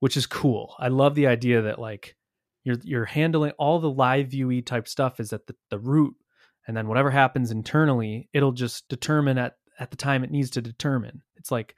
which 0.00 0.16
is 0.16 0.26
cool 0.26 0.74
i 0.80 0.88
love 0.88 1.14
the 1.14 1.28
idea 1.28 1.62
that 1.62 1.78
like 1.78 2.16
you're 2.64 2.78
you're 2.82 3.04
handling 3.04 3.52
all 3.52 3.78
the 3.78 3.88
live 3.88 4.28
view 4.28 4.60
type 4.60 4.88
stuff 4.88 5.20
is 5.20 5.32
at 5.32 5.46
the, 5.46 5.54
the 5.70 5.78
root 5.78 6.14
and 6.66 6.76
then 6.76 6.88
whatever 6.88 7.12
happens 7.12 7.52
internally 7.52 8.28
it'll 8.32 8.50
just 8.50 8.88
determine 8.88 9.38
at 9.38 9.54
at 9.78 9.90
the 9.90 9.96
time 9.96 10.24
it 10.24 10.30
needs 10.30 10.50
to 10.50 10.62
determine. 10.62 11.22
It's 11.36 11.50
like 11.50 11.74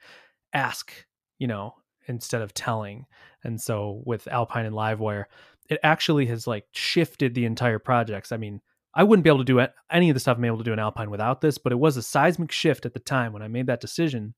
ask 0.53 0.93
you 1.37 1.47
know 1.47 1.75
instead 2.07 2.41
of 2.41 2.53
telling. 2.53 3.05
And 3.43 3.61
so 3.61 4.01
with 4.05 4.27
alpine 4.27 4.65
and 4.65 4.75
livewire 4.75 5.25
it 5.69 5.79
actually 5.83 6.25
has 6.25 6.47
like 6.47 6.65
shifted 6.71 7.35
the 7.35 7.45
entire 7.45 7.79
projects. 7.79 8.31
I 8.31 8.37
mean 8.37 8.61
i 8.93 9.03
wouldn't 9.03 9.23
be 9.23 9.29
able 9.29 9.39
to 9.39 9.43
do 9.43 9.65
any 9.91 10.09
of 10.09 10.13
the 10.13 10.19
stuff 10.19 10.37
i'm 10.37 10.45
able 10.45 10.57
to 10.57 10.63
do 10.63 10.73
in 10.73 10.79
alpine 10.79 11.09
without 11.09 11.41
this 11.41 11.57
but 11.57 11.71
it 11.71 11.79
was 11.79 11.97
a 11.97 12.01
seismic 12.01 12.51
shift 12.51 12.85
at 12.85 12.93
the 12.93 12.99
time 12.99 13.33
when 13.33 13.41
i 13.41 13.47
made 13.47 13.67
that 13.67 13.81
decision 13.81 14.33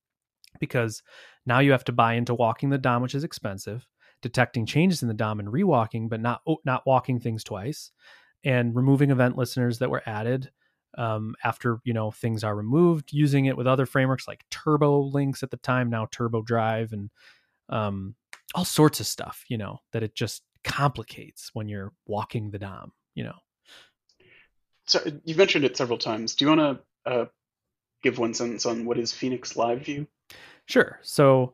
because 0.60 1.02
now 1.46 1.60
you 1.60 1.72
have 1.72 1.84
to 1.84 1.92
buy 1.92 2.14
into 2.14 2.34
walking 2.34 2.70
the 2.70 2.78
dom 2.78 3.02
which 3.02 3.16
is 3.16 3.24
expensive 3.24 3.88
detecting 4.22 4.66
changes 4.66 5.02
in 5.02 5.08
the 5.08 5.14
dom 5.14 5.40
and 5.40 5.50
rewalking 5.50 6.10
but 6.10 6.22
not 6.22 6.42
oh, 6.48 6.58
not 6.66 6.86
walking 6.86 7.20
things 7.20 7.44
twice 7.44 7.92
and 8.44 8.76
removing 8.76 9.12
event 9.12 9.38
listeners 9.38 9.80
that 9.80 9.90
were 9.90 10.04
added 10.06 10.52
um, 10.98 11.36
after 11.44 11.80
you 11.84 11.94
know 11.94 12.12
things 12.12 12.44
are 12.44 12.56
removed 12.56 13.14
using 13.14 13.46
it 13.46 13.58
with 13.58 13.68
other 13.68 13.86
frameworks 13.86 14.28
like 14.28 14.46
Turbolinks 14.50 15.44
at 15.44 15.52
the 15.52 15.58
time 15.58 15.90
now 15.90 16.08
turbo 16.12 16.42
drive 16.42 16.92
and 16.94 17.10
um, 17.70 18.16
all 18.56 18.66
sorts 18.66 19.00
of 19.00 19.08
stuff 19.08 19.46
you 19.48 19.58
know 19.58 19.80
that 19.94 20.04
it 20.04 20.16
just 20.16 20.44
complicates 20.64 21.52
when 21.54 21.70
you're 21.70 21.94
walking 22.06 22.52
the 22.52 22.60
dom 22.60 22.92
you 23.16 23.24
know 23.24 23.36
So 24.86 25.00
you've 25.24 25.38
mentioned 25.38 25.64
it 25.66 25.78
several 25.78 25.98
times. 25.98 26.36
Do 26.36 26.46
you 26.46 26.50
want 26.56 26.80
to 27.06 27.12
uh, 27.12 27.26
give 28.04 28.20
one 28.20 28.34
sentence 28.34 28.66
on 28.66 28.86
what 28.86 28.98
is 28.98 29.14
Phoenix 29.14 29.56
Live 29.56 29.86
View? 29.86 30.08
Sure. 30.66 31.00
So, 31.02 31.54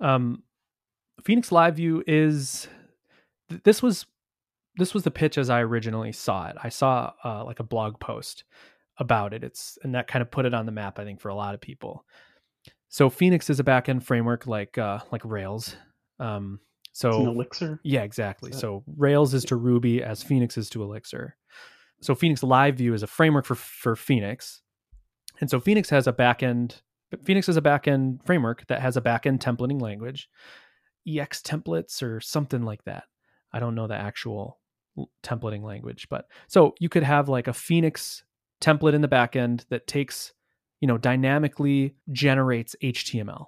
um, 0.00 0.42
Phoenix 1.24 1.52
Live 1.52 1.76
View 1.76 2.02
is 2.06 2.68
th- 3.50 3.62
this 3.64 3.82
was 3.82 4.06
this 4.76 4.94
was 4.94 5.02
the 5.02 5.10
pitch 5.10 5.36
as 5.36 5.50
I 5.50 5.60
originally 5.60 6.12
saw 6.12 6.48
it. 6.48 6.56
I 6.62 6.70
saw 6.70 7.12
uh, 7.24 7.44
like 7.44 7.60
a 7.60 7.64
blog 7.64 8.00
post 8.00 8.44
about 9.00 9.34
it. 9.34 9.42
It's 9.42 9.76
and 9.82 9.94
that 9.96 10.06
kind 10.06 10.22
of 10.22 10.30
put 10.30 10.46
it 10.46 10.54
on 10.54 10.66
the 10.66 10.72
map. 10.72 10.98
I 11.00 11.04
think 11.04 11.20
for 11.20 11.28
a 11.30 11.34
lot 11.34 11.54
of 11.54 11.60
people. 11.60 12.04
So 12.88 13.10
Phoenix 13.10 13.50
is 13.50 13.58
a 13.60 13.64
backend 13.64 14.02
framework 14.04 14.46
like 14.46 14.78
uh, 14.78 15.00
like 15.10 15.22
Rails. 15.24 15.74
Um, 16.20 16.60
so 16.92 17.26
elixir. 17.26 17.80
yeah, 17.82 18.02
exactly. 18.02 18.50
That- 18.50 18.58
So 18.58 18.84
Rails 18.96 19.32
is 19.34 19.44
to 19.46 19.56
Ruby 19.56 20.02
as 20.02 20.22
Phoenix 20.22 20.56
is 20.58 20.68
to 20.70 20.82
Elixir. 20.82 21.36
So 22.02 22.14
Phoenix 22.14 22.42
Live 22.42 22.76
View 22.76 22.94
is 22.94 23.02
a 23.02 23.06
framework 23.06 23.46
for 23.46 23.54
for 23.54 23.96
Phoenix. 23.96 24.62
And 25.40 25.48
so 25.48 25.58
Phoenix 25.60 25.88
has 25.90 26.06
a 26.06 26.12
backend 26.12 26.82
Phoenix 27.24 27.48
is 27.48 27.56
a 27.56 27.62
backend 27.62 28.24
framework 28.24 28.66
that 28.68 28.80
has 28.82 28.96
a 28.96 29.00
backend 29.00 29.40
templating 29.40 29.80
language, 29.80 30.28
EX 31.08 31.42
templates 31.42 32.02
or 32.02 32.20
something 32.20 32.62
like 32.62 32.84
that. 32.84 33.04
I 33.52 33.58
don't 33.60 33.74
know 33.74 33.86
the 33.88 33.94
actual 33.96 34.60
templating 35.22 35.62
language, 35.62 36.06
but 36.10 36.26
so 36.48 36.74
you 36.78 36.88
could 36.88 37.02
have 37.02 37.28
like 37.28 37.48
a 37.48 37.52
Phoenix 37.52 38.22
template 38.60 38.94
in 38.94 39.00
the 39.00 39.08
backend 39.08 39.64
that 39.68 39.86
takes, 39.86 40.32
you 40.80 40.88
know, 40.88 40.98
dynamically 40.98 41.96
generates 42.12 42.76
HTML. 42.82 43.46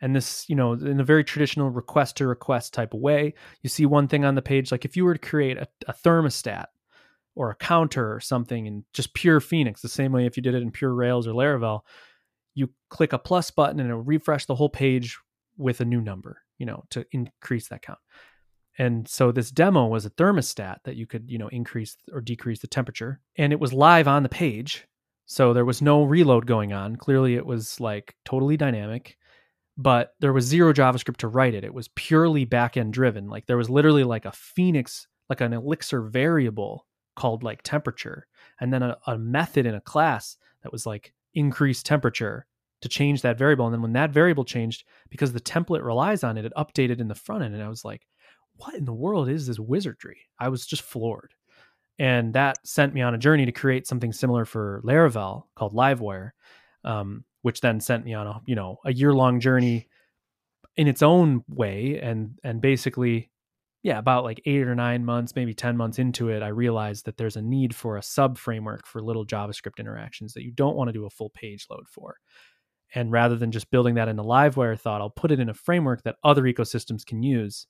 And 0.00 0.14
this, 0.14 0.48
you 0.48 0.54
know, 0.54 0.74
in 0.74 1.00
a 1.00 1.04
very 1.04 1.24
traditional 1.24 1.70
request 1.70 2.16
to 2.18 2.26
request 2.26 2.72
type 2.72 2.94
of 2.94 3.00
way, 3.00 3.34
you 3.62 3.68
see 3.68 3.84
one 3.84 4.06
thing 4.06 4.24
on 4.24 4.36
the 4.36 4.42
page, 4.42 4.70
like 4.70 4.84
if 4.84 4.96
you 4.96 5.04
were 5.04 5.14
to 5.14 5.28
create 5.28 5.58
a, 5.58 5.66
a 5.88 5.92
thermostat 5.92 6.66
or 7.34 7.50
a 7.50 7.56
counter 7.56 8.12
or 8.14 8.20
something 8.20 8.66
in 8.66 8.84
just 8.92 9.14
pure 9.14 9.40
Phoenix, 9.40 9.82
the 9.82 9.88
same 9.88 10.12
way 10.12 10.26
if 10.26 10.36
you 10.36 10.42
did 10.42 10.54
it 10.54 10.62
in 10.62 10.70
pure 10.70 10.94
Rails 10.94 11.26
or 11.26 11.32
Laravel, 11.32 11.80
you 12.54 12.70
click 12.90 13.12
a 13.12 13.18
plus 13.18 13.50
button 13.50 13.80
and 13.80 13.88
it'll 13.88 14.02
refresh 14.02 14.46
the 14.46 14.54
whole 14.54 14.68
page 14.68 15.18
with 15.56 15.80
a 15.80 15.84
new 15.84 16.00
number, 16.00 16.42
you 16.58 16.66
know, 16.66 16.84
to 16.90 17.04
increase 17.12 17.68
that 17.68 17.82
count. 17.82 17.98
And 18.78 19.08
so 19.08 19.32
this 19.32 19.50
demo 19.50 19.86
was 19.86 20.06
a 20.06 20.10
thermostat 20.10 20.76
that 20.84 20.96
you 20.96 21.06
could, 21.06 21.28
you 21.28 21.36
know, 21.36 21.48
increase 21.48 21.96
or 22.12 22.20
decrease 22.20 22.60
the 22.60 22.68
temperature. 22.68 23.20
And 23.36 23.52
it 23.52 23.58
was 23.58 23.72
live 23.72 24.06
on 24.06 24.22
the 24.22 24.28
page. 24.28 24.86
So 25.26 25.52
there 25.52 25.64
was 25.64 25.82
no 25.82 26.04
reload 26.04 26.46
going 26.46 26.72
on. 26.72 26.96
Clearly 26.96 27.34
it 27.34 27.44
was 27.44 27.80
like 27.80 28.14
totally 28.24 28.56
dynamic, 28.56 29.18
but 29.76 30.14
there 30.20 30.32
was 30.32 30.46
zero 30.46 30.72
JavaScript 30.72 31.18
to 31.18 31.28
write 31.28 31.54
it. 31.54 31.64
It 31.64 31.74
was 31.74 31.88
purely 31.96 32.46
backend 32.46 32.92
driven. 32.92 33.28
Like 33.28 33.46
there 33.46 33.56
was 33.56 33.68
literally 33.68 34.04
like 34.04 34.24
a 34.24 34.32
Phoenix, 34.32 35.06
like 35.28 35.40
an 35.40 35.52
Elixir 35.52 36.02
variable 36.02 36.86
called 37.16 37.42
like 37.42 37.62
temperature, 37.62 38.26
and 38.60 38.72
then 38.72 38.82
a, 38.82 38.96
a 39.06 39.18
method 39.18 39.66
in 39.66 39.74
a 39.74 39.80
class 39.80 40.36
that 40.62 40.72
was 40.72 40.86
like 40.86 41.12
increase 41.34 41.82
temperature 41.82 42.46
to 42.80 42.88
change 42.88 43.22
that 43.22 43.36
variable. 43.36 43.66
And 43.66 43.74
then 43.74 43.82
when 43.82 43.92
that 43.94 44.10
variable 44.10 44.44
changed, 44.44 44.84
because 45.10 45.32
the 45.32 45.40
template 45.40 45.84
relies 45.84 46.22
on 46.22 46.38
it, 46.38 46.44
it 46.44 46.52
updated 46.56 47.00
in 47.00 47.08
the 47.08 47.14
front 47.14 47.42
end. 47.42 47.54
And 47.54 47.62
I 47.62 47.68
was 47.68 47.84
like, 47.84 48.06
what 48.58 48.74
in 48.74 48.84
the 48.84 48.92
world 48.92 49.28
is 49.28 49.46
this 49.46 49.58
wizardry? 49.58 50.20
I 50.38 50.48
was 50.48 50.66
just 50.66 50.82
floored. 50.82 51.34
And 51.98 52.34
that 52.34 52.58
sent 52.64 52.94
me 52.94 53.02
on 53.02 53.14
a 53.14 53.18
journey 53.18 53.46
to 53.46 53.52
create 53.52 53.86
something 53.86 54.12
similar 54.12 54.44
for 54.44 54.82
Laravel 54.84 55.44
called 55.56 55.74
Livewire. 55.74 56.30
Um, 56.84 57.24
which 57.42 57.60
then 57.60 57.80
sent 57.80 58.04
me 58.04 58.14
on 58.14 58.26
a 58.26 58.40
you 58.46 58.54
know 58.54 58.78
a 58.84 58.92
year 58.92 59.12
long 59.12 59.40
journey 59.40 59.88
in 60.76 60.86
its 60.86 61.02
own 61.02 61.42
way 61.48 61.98
and 62.00 62.38
and 62.44 62.60
basically 62.60 63.30
yeah 63.82 63.98
about 63.98 64.24
like 64.24 64.40
8 64.44 64.62
or 64.62 64.74
9 64.74 65.04
months 65.04 65.34
maybe 65.34 65.54
10 65.54 65.76
months 65.76 65.98
into 65.98 66.28
it 66.28 66.42
I 66.42 66.48
realized 66.48 67.04
that 67.06 67.16
there's 67.16 67.36
a 67.36 67.42
need 67.42 67.74
for 67.74 67.96
a 67.96 68.02
sub 68.02 68.38
framework 68.38 68.86
for 68.86 69.00
little 69.00 69.26
JavaScript 69.26 69.78
interactions 69.78 70.34
that 70.34 70.44
you 70.44 70.52
don't 70.52 70.76
want 70.76 70.88
to 70.88 70.92
do 70.92 71.06
a 71.06 71.10
full 71.10 71.30
page 71.30 71.66
load 71.70 71.88
for 71.88 72.16
and 72.94 73.12
rather 73.12 73.36
than 73.36 73.52
just 73.52 73.70
building 73.70 73.94
that 73.94 74.08
in 74.08 74.18
into 74.18 74.24
livewire 74.24 74.78
thought 74.78 75.00
I'll 75.00 75.10
put 75.10 75.30
it 75.30 75.40
in 75.40 75.48
a 75.48 75.54
framework 75.54 76.02
that 76.02 76.16
other 76.24 76.42
ecosystems 76.42 77.06
can 77.06 77.22
use 77.22 77.66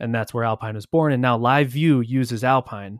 and 0.00 0.14
that's 0.14 0.32
where 0.34 0.44
Alpine 0.44 0.74
was 0.74 0.86
born 0.86 1.12
and 1.12 1.22
now 1.22 1.38
LiveView 1.38 2.06
uses 2.06 2.44
Alpine 2.44 2.98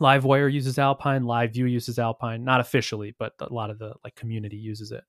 livewire 0.00 0.52
uses 0.52 0.78
Alpine 0.78 1.22
LiveView 1.22 1.70
uses 1.70 1.98
Alpine 1.98 2.44
not 2.44 2.60
officially 2.60 3.14
but 3.18 3.32
a 3.40 3.52
lot 3.52 3.70
of 3.70 3.78
the 3.78 3.94
like 4.02 4.14
community 4.16 4.56
uses 4.56 4.90
it 4.90 5.04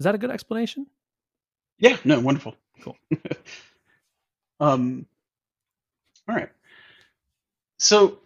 is 0.00 0.04
that 0.04 0.14
a 0.14 0.18
good 0.18 0.30
explanation 0.30 0.86
Yeah, 1.78 1.96
no, 2.04 2.20
wonderful. 2.20 2.54
Cool. 2.82 2.96
um, 4.60 5.06
all 6.28 6.36
right. 6.36 6.48
So, 7.78 8.20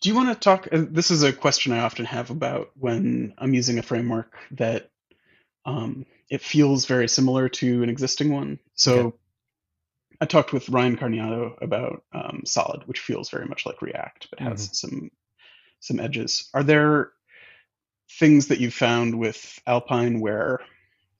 do 0.00 0.08
you 0.08 0.14
want 0.14 0.28
to 0.28 0.34
talk? 0.34 0.68
uh, 0.72 0.84
This 0.90 1.10
is 1.10 1.22
a 1.22 1.32
question 1.32 1.72
I 1.72 1.80
often 1.80 2.04
have 2.04 2.30
about 2.30 2.70
when 2.78 3.34
I'm 3.38 3.54
using 3.54 3.78
a 3.78 3.82
framework 3.82 4.34
that 4.52 4.90
um, 5.64 6.04
it 6.28 6.42
feels 6.42 6.84
very 6.86 7.08
similar 7.08 7.48
to 7.48 7.82
an 7.82 7.88
existing 7.88 8.32
one. 8.32 8.58
So, 8.74 8.92
Okay. 8.98 9.16
I 10.22 10.24
talked 10.24 10.52
with 10.52 10.68
Ryan 10.68 10.96
Carniato 10.96 11.60
about 11.60 12.04
um, 12.12 12.42
Solid, 12.44 12.86
which 12.86 13.00
feels 13.00 13.28
very 13.28 13.44
much 13.44 13.66
like 13.66 13.82
React, 13.82 14.28
but 14.30 14.38
has 14.38 14.70
some 14.78 15.10
some 15.80 15.98
edges. 15.98 16.48
Are 16.54 16.62
there 16.62 17.10
things 18.08 18.46
that 18.46 18.60
you 18.60 18.70
found 18.70 19.18
with 19.18 19.60
Alpine 19.66 20.20
where 20.20 20.60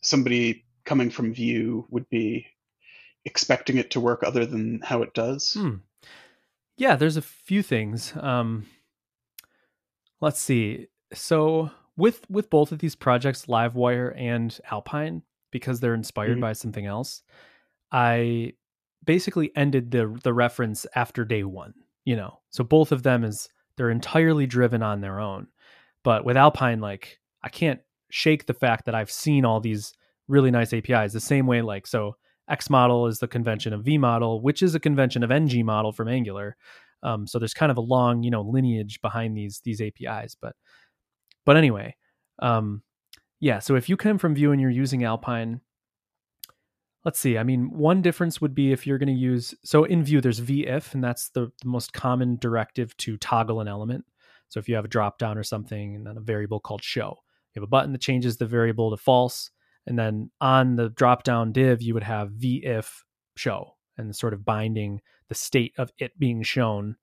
somebody 0.02 0.64
coming 0.84 1.10
from 1.10 1.34
Vue 1.34 1.84
would 1.90 2.08
be 2.10 2.46
expecting 3.24 3.76
it 3.76 3.90
to 3.90 4.00
work 4.00 4.22
other 4.22 4.46
than 4.46 4.80
how 4.82 5.02
it 5.02 5.14
does? 5.14 5.54
Hmm. 5.54 5.74
Yeah, 6.76 6.94
there's 6.94 7.16
a 7.16 7.22
few 7.22 7.60
things. 7.60 8.12
Um, 8.16 8.66
let's 10.20 10.40
see. 10.40 10.86
So 11.12 11.72
with 11.96 12.24
with 12.30 12.50
both 12.50 12.70
of 12.70 12.78
these 12.78 12.94
projects, 12.94 13.46
Livewire 13.46 14.14
and 14.16 14.56
Alpine, 14.70 15.22
because 15.50 15.80
they're 15.80 15.92
inspired 15.92 16.38
Mhm. 16.38 16.42
by 16.42 16.52
something 16.52 16.86
else, 16.86 17.24
I 17.90 18.52
basically 19.04 19.50
ended 19.56 19.90
the 19.90 20.18
the 20.22 20.32
reference 20.32 20.86
after 20.94 21.24
day 21.24 21.44
one. 21.44 21.74
You 22.04 22.16
know, 22.16 22.40
so 22.50 22.64
both 22.64 22.92
of 22.92 23.02
them 23.02 23.24
is 23.24 23.48
they're 23.76 23.90
entirely 23.90 24.46
driven 24.46 24.82
on 24.82 25.00
their 25.00 25.20
own. 25.20 25.48
But 26.02 26.24
with 26.24 26.36
Alpine, 26.36 26.80
like 26.80 27.20
I 27.42 27.48
can't 27.48 27.80
shake 28.10 28.46
the 28.46 28.54
fact 28.54 28.86
that 28.86 28.94
I've 28.94 29.10
seen 29.10 29.44
all 29.44 29.60
these 29.60 29.92
really 30.28 30.50
nice 30.50 30.72
APIs 30.72 31.12
the 31.12 31.20
same 31.20 31.46
way. 31.46 31.62
Like 31.62 31.86
so, 31.86 32.16
X 32.48 32.68
model 32.68 33.06
is 33.06 33.18
the 33.18 33.28
convention 33.28 33.72
of 33.72 33.84
V 33.84 33.98
model, 33.98 34.40
which 34.40 34.62
is 34.62 34.74
a 34.74 34.80
convention 34.80 35.22
of 35.22 35.30
NG 35.30 35.64
model 35.64 35.92
from 35.92 36.08
Angular. 36.08 36.56
Um, 37.02 37.26
so 37.26 37.38
there's 37.38 37.54
kind 37.54 37.70
of 37.70 37.78
a 37.78 37.82
long, 37.82 38.22
you 38.22 38.30
know, 38.30 38.42
lineage 38.42 39.00
behind 39.00 39.36
these 39.36 39.60
these 39.64 39.80
APIs. 39.80 40.36
But 40.40 40.54
but 41.44 41.56
anyway, 41.56 41.96
um, 42.40 42.82
yeah. 43.40 43.58
So 43.58 43.74
if 43.76 43.88
you 43.88 43.96
come 43.96 44.18
from 44.18 44.34
Vue 44.34 44.52
and 44.52 44.60
you're 44.60 44.70
using 44.70 45.04
Alpine, 45.04 45.60
let's 47.04 47.18
see. 47.18 47.38
I 47.38 47.42
mean, 47.42 47.70
one 47.70 48.02
difference 48.02 48.40
would 48.40 48.54
be 48.54 48.72
if 48.72 48.86
you're 48.86 48.98
going 48.98 49.08
to 49.08 49.12
use 49.12 49.54
so 49.64 49.84
in 49.84 50.04
Vue 50.04 50.20
there's 50.20 50.38
VIF, 50.38 50.94
and 50.94 51.02
that's 51.02 51.30
the, 51.30 51.52
the 51.62 51.68
most 51.68 51.92
common 51.92 52.36
directive 52.36 52.96
to 52.98 53.16
toggle 53.16 53.60
an 53.60 53.68
element. 53.68 54.04
So 54.48 54.60
if 54.60 54.68
you 54.68 54.74
have 54.74 54.84
a 54.84 54.88
drop 54.88 55.18
down 55.18 55.38
or 55.38 55.42
something, 55.42 55.96
and 55.96 56.06
then 56.06 56.16
a 56.16 56.20
variable 56.20 56.60
called 56.60 56.82
show, 56.82 57.18
you 57.54 57.60
have 57.60 57.66
a 57.66 57.70
button 57.70 57.92
that 57.92 58.00
changes 58.00 58.36
the 58.36 58.46
variable 58.46 58.90
to 58.90 58.96
false, 58.96 59.50
and 59.86 59.98
then 59.98 60.30
on 60.40 60.76
the 60.76 60.90
drop 60.90 61.24
down 61.24 61.52
div 61.52 61.82
you 61.82 61.94
would 61.94 62.02
have 62.02 62.30
VIF 62.32 63.04
show 63.36 63.74
and 63.96 64.14
sort 64.14 64.34
of 64.34 64.44
binding 64.44 65.00
the 65.28 65.34
state 65.34 65.72
of 65.78 65.90
it 65.98 66.18
being 66.18 66.42
shown 66.42 66.96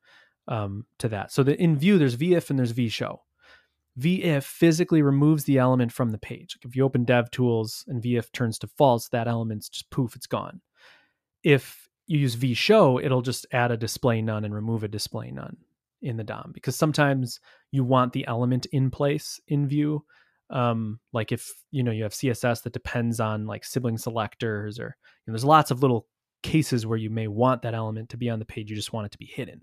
um, 0.48 0.86
to 0.98 1.10
that. 1.10 1.32
So 1.32 1.44
the, 1.44 1.60
in 1.62 1.78
Vue 1.78 1.98
there's 1.98 2.16
VIF 2.16 2.50
and 2.50 2.58
there's 2.58 2.74
vShow. 2.74 3.20
VIF 3.98 4.46
physically 4.46 5.02
removes 5.02 5.44
the 5.44 5.58
element 5.58 5.92
from 5.92 6.12
the 6.12 6.18
page. 6.18 6.56
Like 6.58 6.66
if 6.66 6.76
you 6.76 6.84
open 6.84 7.06
DevTools 7.06 7.88
and 7.88 8.02
VIF 8.02 8.32
turns 8.32 8.58
to 8.60 8.68
false, 8.68 9.10
that 9.10 9.28
element's 9.28 9.70
just 9.70 9.90
poof, 9.90 10.16
it's 10.16 10.28
gone. 10.28 10.62
If 11.44 11.90
you 12.08 12.20
use 12.20 12.36
vShow, 12.36 13.04
it'll 13.04 13.22
just 13.22 13.46
add 13.52 13.72
a 13.72 13.78
display 13.78 14.22
none 14.22 14.46
and 14.46 14.54
remove 14.54 14.84
a 14.84 14.88
display 14.88 15.32
none 15.32 15.58
in 16.02 16.18
the 16.18 16.24
DOM 16.24 16.52
because 16.54 16.76
sometimes 16.76 17.40
you 17.72 17.84
want 17.84 18.14
the 18.14 18.26
element 18.28 18.66
in 18.68 18.90
place 18.90 19.40
in 19.48 19.68
Vue. 19.68 20.04
Um, 20.50 21.00
like 21.14 21.32
if 21.32 21.52
you 21.70 21.84
know 21.84 21.92
you 21.92 22.04
have 22.04 22.14
CSS 22.14 22.64
that 22.64 22.74
depends 22.74 23.20
on 23.20 23.46
like 23.46 23.64
sibling 23.64 23.98
selectors, 23.98 24.80
or 24.80 24.84
you 24.86 25.24
know, 25.28 25.34
there's 25.34 25.46
lots 25.46 25.72
of 25.72 25.82
little 25.82 26.08
cases 26.42 26.88
where 26.88 26.98
you 26.98 27.10
may 27.10 27.28
want 27.28 27.62
that 27.62 27.76
element 27.76 28.10
to 28.10 28.18
be 28.18 28.30
on 28.30 28.40
the 28.40 28.46
page. 28.46 28.70
You 28.70 28.76
just 28.76 28.94
want 28.94 29.06
it 29.06 29.12
to 29.12 29.18
be 29.20 29.26
hidden. 29.26 29.62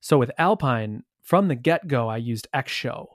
So 0.00 0.18
with 0.18 0.32
Alpine, 0.38 1.04
from 1.22 1.48
the 1.48 1.54
get 1.54 1.86
go, 1.86 2.08
I 2.08 2.16
used 2.16 2.48
Xshow 2.54 3.06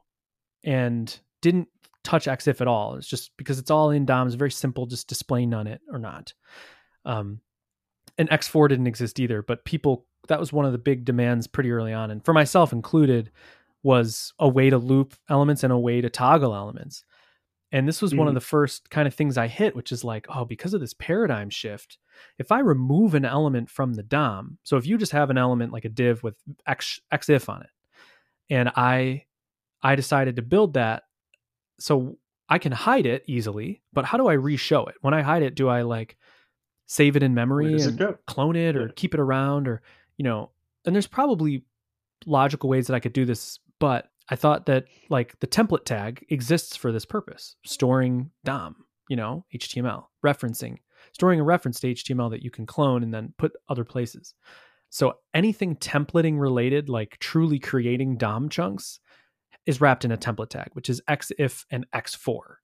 and 0.64 1.20
didn't 1.42 1.68
touch 2.04 2.26
XIF 2.26 2.62
at 2.62 2.68
all. 2.68 2.96
It's 2.96 3.08
just 3.08 3.32
because 3.38 3.60
it's 3.60 3.72
all 3.72 3.92
in 3.92 4.06
DOM. 4.06 4.28
It's 4.28 4.36
very 4.36 4.52
simple, 4.52 4.86
just 4.86 5.08
display 5.08 5.46
none 5.46 5.68
it 5.68 5.82
or 5.92 6.00
not. 6.00 6.34
Um, 7.06 7.42
and 8.18 8.30
X-for 8.32 8.68
didn't 8.68 8.88
exist 8.88 9.20
either, 9.20 9.42
but 9.42 9.66
people 9.66 10.06
that 10.28 10.40
was 10.40 10.54
one 10.54 10.66
of 10.66 10.72
the 10.74 10.78
big 10.78 11.06
demands 11.06 11.48
pretty 11.48 11.72
early 11.72 11.94
on, 11.94 12.12
and 12.12 12.24
for 12.24 12.34
myself 12.34 12.72
included, 12.74 13.32
was 13.82 14.34
a 14.40 14.48
way 14.48 14.70
to 14.70 14.78
loop 14.78 15.16
elements 15.30 15.64
and 15.64 15.72
a 15.74 15.78
way 15.78 16.02
to 16.02 16.10
toggle 16.10 16.54
elements. 16.54 17.04
And 17.72 17.88
this 17.88 18.02
was 18.02 18.14
one 18.14 18.28
of 18.28 18.32
Mhm. 18.34 18.36
the 18.36 18.42
first 18.42 18.90
kind 18.90 19.08
of 19.08 19.14
things 19.14 19.38
I 19.38 19.48
hit, 19.48 19.76
which 19.76 19.92
is 19.92 20.04
like, 20.04 20.26
oh, 20.30 20.44
because 20.44 20.74
of 20.74 20.82
this 20.82 20.94
paradigm 20.94 21.50
shift, 21.50 21.98
if 22.38 22.52
I 22.52 22.60
remove 22.60 23.14
an 23.16 23.26
element 23.26 23.70
from 23.70 23.94
the 23.94 24.04
DOM, 24.04 24.58
so 24.64 24.76
if 24.78 24.86
you 24.86 24.98
just 24.98 25.12
have 25.14 25.30
an 25.30 25.38
element 25.38 25.72
like 25.72 25.86
a 25.86 25.90
div 25.90 26.22
with 26.24 26.36
X 26.68 27.00
XIF 27.12 27.48
on 27.48 27.62
it, 27.62 27.70
and 28.50 28.70
I 28.76 29.26
I 29.82 29.96
decided 29.96 30.36
to 30.38 30.42
build 30.42 30.74
that 30.74 31.04
so 31.80 32.18
I 32.50 32.58
can 32.58 32.72
hide 32.72 33.06
it 33.06 33.24
easily, 33.28 33.82
but 33.94 34.06
how 34.06 34.18
do 34.18 34.28
I 34.28 34.34
re-show 34.34 34.86
it? 34.86 34.96
When 35.02 35.14
I 35.14 35.22
hide 35.22 35.44
it, 35.44 35.56
do 35.56 35.70
I 35.70 35.84
like 35.84 36.18
save 36.88 37.16
it 37.16 37.24
in 37.24 37.34
memory 37.34 37.76
it 37.76 37.88
and 37.88 37.98
go? 37.98 38.18
clone 38.28 38.56
it 38.56 38.76
or 38.76 38.88
Yeah. 38.88 38.94
keep 38.96 39.14
it 39.14 39.20
around 39.20 39.68
or 39.68 39.82
you 40.18 40.24
know, 40.24 40.52
and 40.86 40.94
there's 40.94 41.08
probably 41.08 41.64
logical 42.26 42.70
ways 42.70 42.88
that 42.88 42.94
I 42.96 43.00
could 43.00 43.14
do 43.14 43.24
this, 43.26 43.60
but 43.80 44.10
I 44.28 44.36
thought 44.36 44.66
that 44.66 44.86
like 45.10 45.40
the 45.40 45.48
template 45.48 45.86
tag 45.86 46.26
exists 46.30 46.76
for 46.76 46.92
this 46.92 47.06
purpose, 47.06 47.56
storing 47.64 48.32
DOM, 48.44 48.76
you 49.08 49.16
know, 49.16 49.46
HTML, 49.56 50.08
referencing, 50.26 50.80
storing 51.14 51.40
a 51.40 51.44
reference 51.44 51.80
to 51.80 51.94
HTML 51.94 52.30
that 52.32 52.44
you 52.44 52.52
can 52.52 52.66
clone 52.66 53.02
and 53.04 53.14
then 53.14 53.34
put 53.38 53.54
other 53.70 53.86
places. 53.86 54.34
So 54.90 55.20
anything 55.34 55.76
templating 55.78 56.38
related, 56.40 56.90
like 56.90 57.18
truly 57.20 57.60
creating 57.60 58.18
DOM 58.18 58.50
chunks, 58.50 59.00
is 59.66 59.82
wrapped 59.82 60.06
in 60.06 60.12
a 60.12 60.18
template 60.18 60.50
tag, 60.50 60.70
which 60.74 60.90
is 60.90 61.02
xif 61.10 61.66
and 61.72 61.86
x-for 61.94 62.60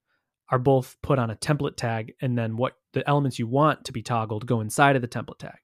are 0.49 0.59
both 0.59 0.95
put 1.01 1.17
on 1.17 1.31
a 1.31 1.35
template 1.35 1.75
tag, 1.75 2.13
and 2.21 2.37
then 2.37 2.55
what 2.55 2.73
the 2.93 3.07
elements 3.09 3.39
you 3.39 3.47
want 3.47 3.83
to 3.85 3.91
be 3.91 4.01
toggled 4.01 4.45
go 4.45 4.61
inside 4.61 4.95
of 4.95 5.01
the 5.01 5.07
template 5.07 5.39
tag. 5.39 5.57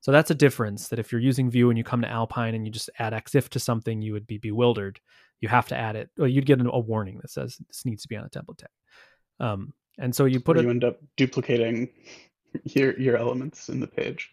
So 0.00 0.10
that's 0.10 0.30
a 0.30 0.34
difference 0.34 0.88
that 0.88 0.98
if 0.98 1.12
you're 1.12 1.20
using 1.20 1.48
Vue 1.48 1.70
and 1.70 1.78
you 1.78 1.84
come 1.84 2.02
to 2.02 2.10
Alpine 2.10 2.54
and 2.54 2.66
you 2.66 2.72
just 2.72 2.90
add 2.98 3.12
xif 3.12 3.48
to 3.50 3.60
something, 3.60 4.02
you 4.02 4.12
would 4.12 4.26
be 4.26 4.38
bewildered. 4.38 5.00
You 5.40 5.48
have 5.48 5.68
to 5.68 5.76
add 5.76 5.96
it, 5.96 6.10
or 6.18 6.26
you'd 6.26 6.46
get 6.46 6.60
a 6.60 6.78
warning 6.78 7.20
that 7.22 7.30
says 7.30 7.56
this 7.68 7.84
needs 7.84 8.02
to 8.02 8.08
be 8.08 8.16
on 8.16 8.24
a 8.24 8.28
template 8.28 8.58
tag. 8.58 8.68
Um, 9.40 9.72
and 9.98 10.14
so 10.14 10.24
you 10.24 10.40
put 10.40 10.58
it 10.58 10.64
you 10.64 10.70
end 10.70 10.84
up 10.84 10.98
duplicating 11.16 11.88
your 12.64 12.98
your 12.98 13.16
elements 13.16 13.68
in 13.68 13.80
the 13.80 13.86
page. 13.86 14.30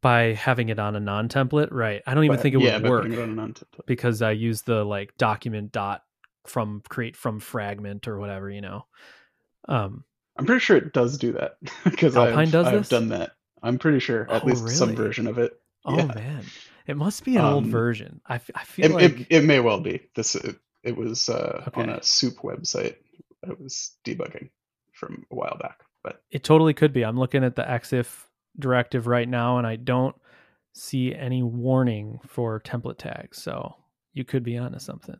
By 0.00 0.32
having 0.34 0.68
it 0.68 0.78
on 0.78 0.94
a 0.94 1.00
non-template, 1.00 1.68
right? 1.72 2.02
I 2.06 2.14
don't 2.14 2.24
even 2.24 2.36
But- 2.36 2.42
think 2.42 2.54
it 2.54 2.60
yeah, 2.60 2.78
would 2.78 2.88
work. 2.88 3.06
it 3.06 3.62
because 3.86 4.22
I 4.22 4.30
use 4.30 4.62
the 4.62 4.84
like 4.84 5.16
document 5.18 5.72
dot 5.72 6.04
from 6.46 6.82
create 6.88 7.16
from 7.16 7.40
fragment 7.40 8.06
or 8.06 8.18
whatever, 8.18 8.48
you 8.48 8.60
know. 8.60 8.86
Um, 9.68 10.04
I'm 10.36 10.46
pretty 10.46 10.60
sure 10.60 10.76
it 10.76 10.92
does 10.92 11.18
do 11.18 11.32
that 11.32 11.56
because 11.84 12.16
Alpine 12.16 12.38
I've, 12.38 12.52
does 12.52 12.66
I've 12.68 12.88
done 12.88 13.08
that. 13.08 13.32
I'm 13.62 13.78
pretty 13.78 13.98
sure 13.98 14.30
at 14.30 14.44
Oh, 14.44 14.46
least 14.46 14.68
some 14.70 14.94
version 14.94 15.26
of 15.26 15.38
it. 15.38 15.60
oh 15.84 15.96
Yeah. 15.96 16.06
man, 16.06 16.44
it 16.86 16.96
must 16.96 17.24
be 17.24 17.36
an 17.36 17.44
old 17.44 17.64
Um, 17.64 17.70
version. 17.72 18.20
I, 18.24 18.36
f- 18.36 18.50
I 18.54 18.62
feel 18.64 18.86
It, 18.86 18.92
like 18.92 19.20
it, 19.20 19.26
it 19.30 19.44
may 19.44 19.58
well 19.58 19.80
be. 19.80 20.00
This 20.14 20.36
it, 20.36 20.56
it 20.84 20.96
was 20.96 21.28
uh, 21.28 21.68
on 21.74 21.88
a 21.88 22.02
soup 22.04 22.36
website. 22.36 22.94
I 23.44 23.52
was 23.58 23.96
debugging 24.04 24.50
from 24.92 25.26
a 25.32 25.34
while 25.34 25.58
back, 25.60 25.80
but 26.04 26.22
it 26.30 26.44
totally 26.44 26.72
could 26.72 26.92
be. 26.92 27.04
I'm 27.04 27.18
looking 27.18 27.42
at 27.42 27.56
the 27.56 27.62
XIF 27.64 28.27
directive 28.58 29.06
right 29.06 29.28
now, 29.28 29.58
and 29.58 29.66
I 29.66 29.76
don't 29.76 30.16
see 30.72 31.14
any 31.14 31.42
warning 31.42 32.20
for 32.26 32.60
template 32.60 32.98
tags. 32.98 33.42
So 33.42 33.74
you 34.12 34.24
could 34.24 34.42
be 34.42 34.56
onto 34.56 34.78
something. 34.78 35.18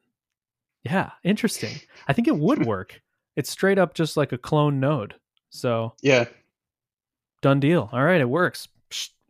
Yeah, 0.84 1.10
interesting. 1.24 1.80
I 2.06 2.12
think 2.12 2.28
it 2.28 2.36
would 2.36 2.66
work. 2.66 3.00
It's 3.36 3.50
straight 3.50 3.78
up 3.78 3.94
just 3.94 4.16
like 4.16 4.32
a 4.32 4.38
clone 4.38 4.80
node. 4.80 5.14
So 5.50 5.94
yeah. 6.02 6.26
done 7.40 7.60
deal. 7.60 7.88
All 7.92 8.02
right, 8.02 8.20
it 8.20 8.28
works. 8.28 8.68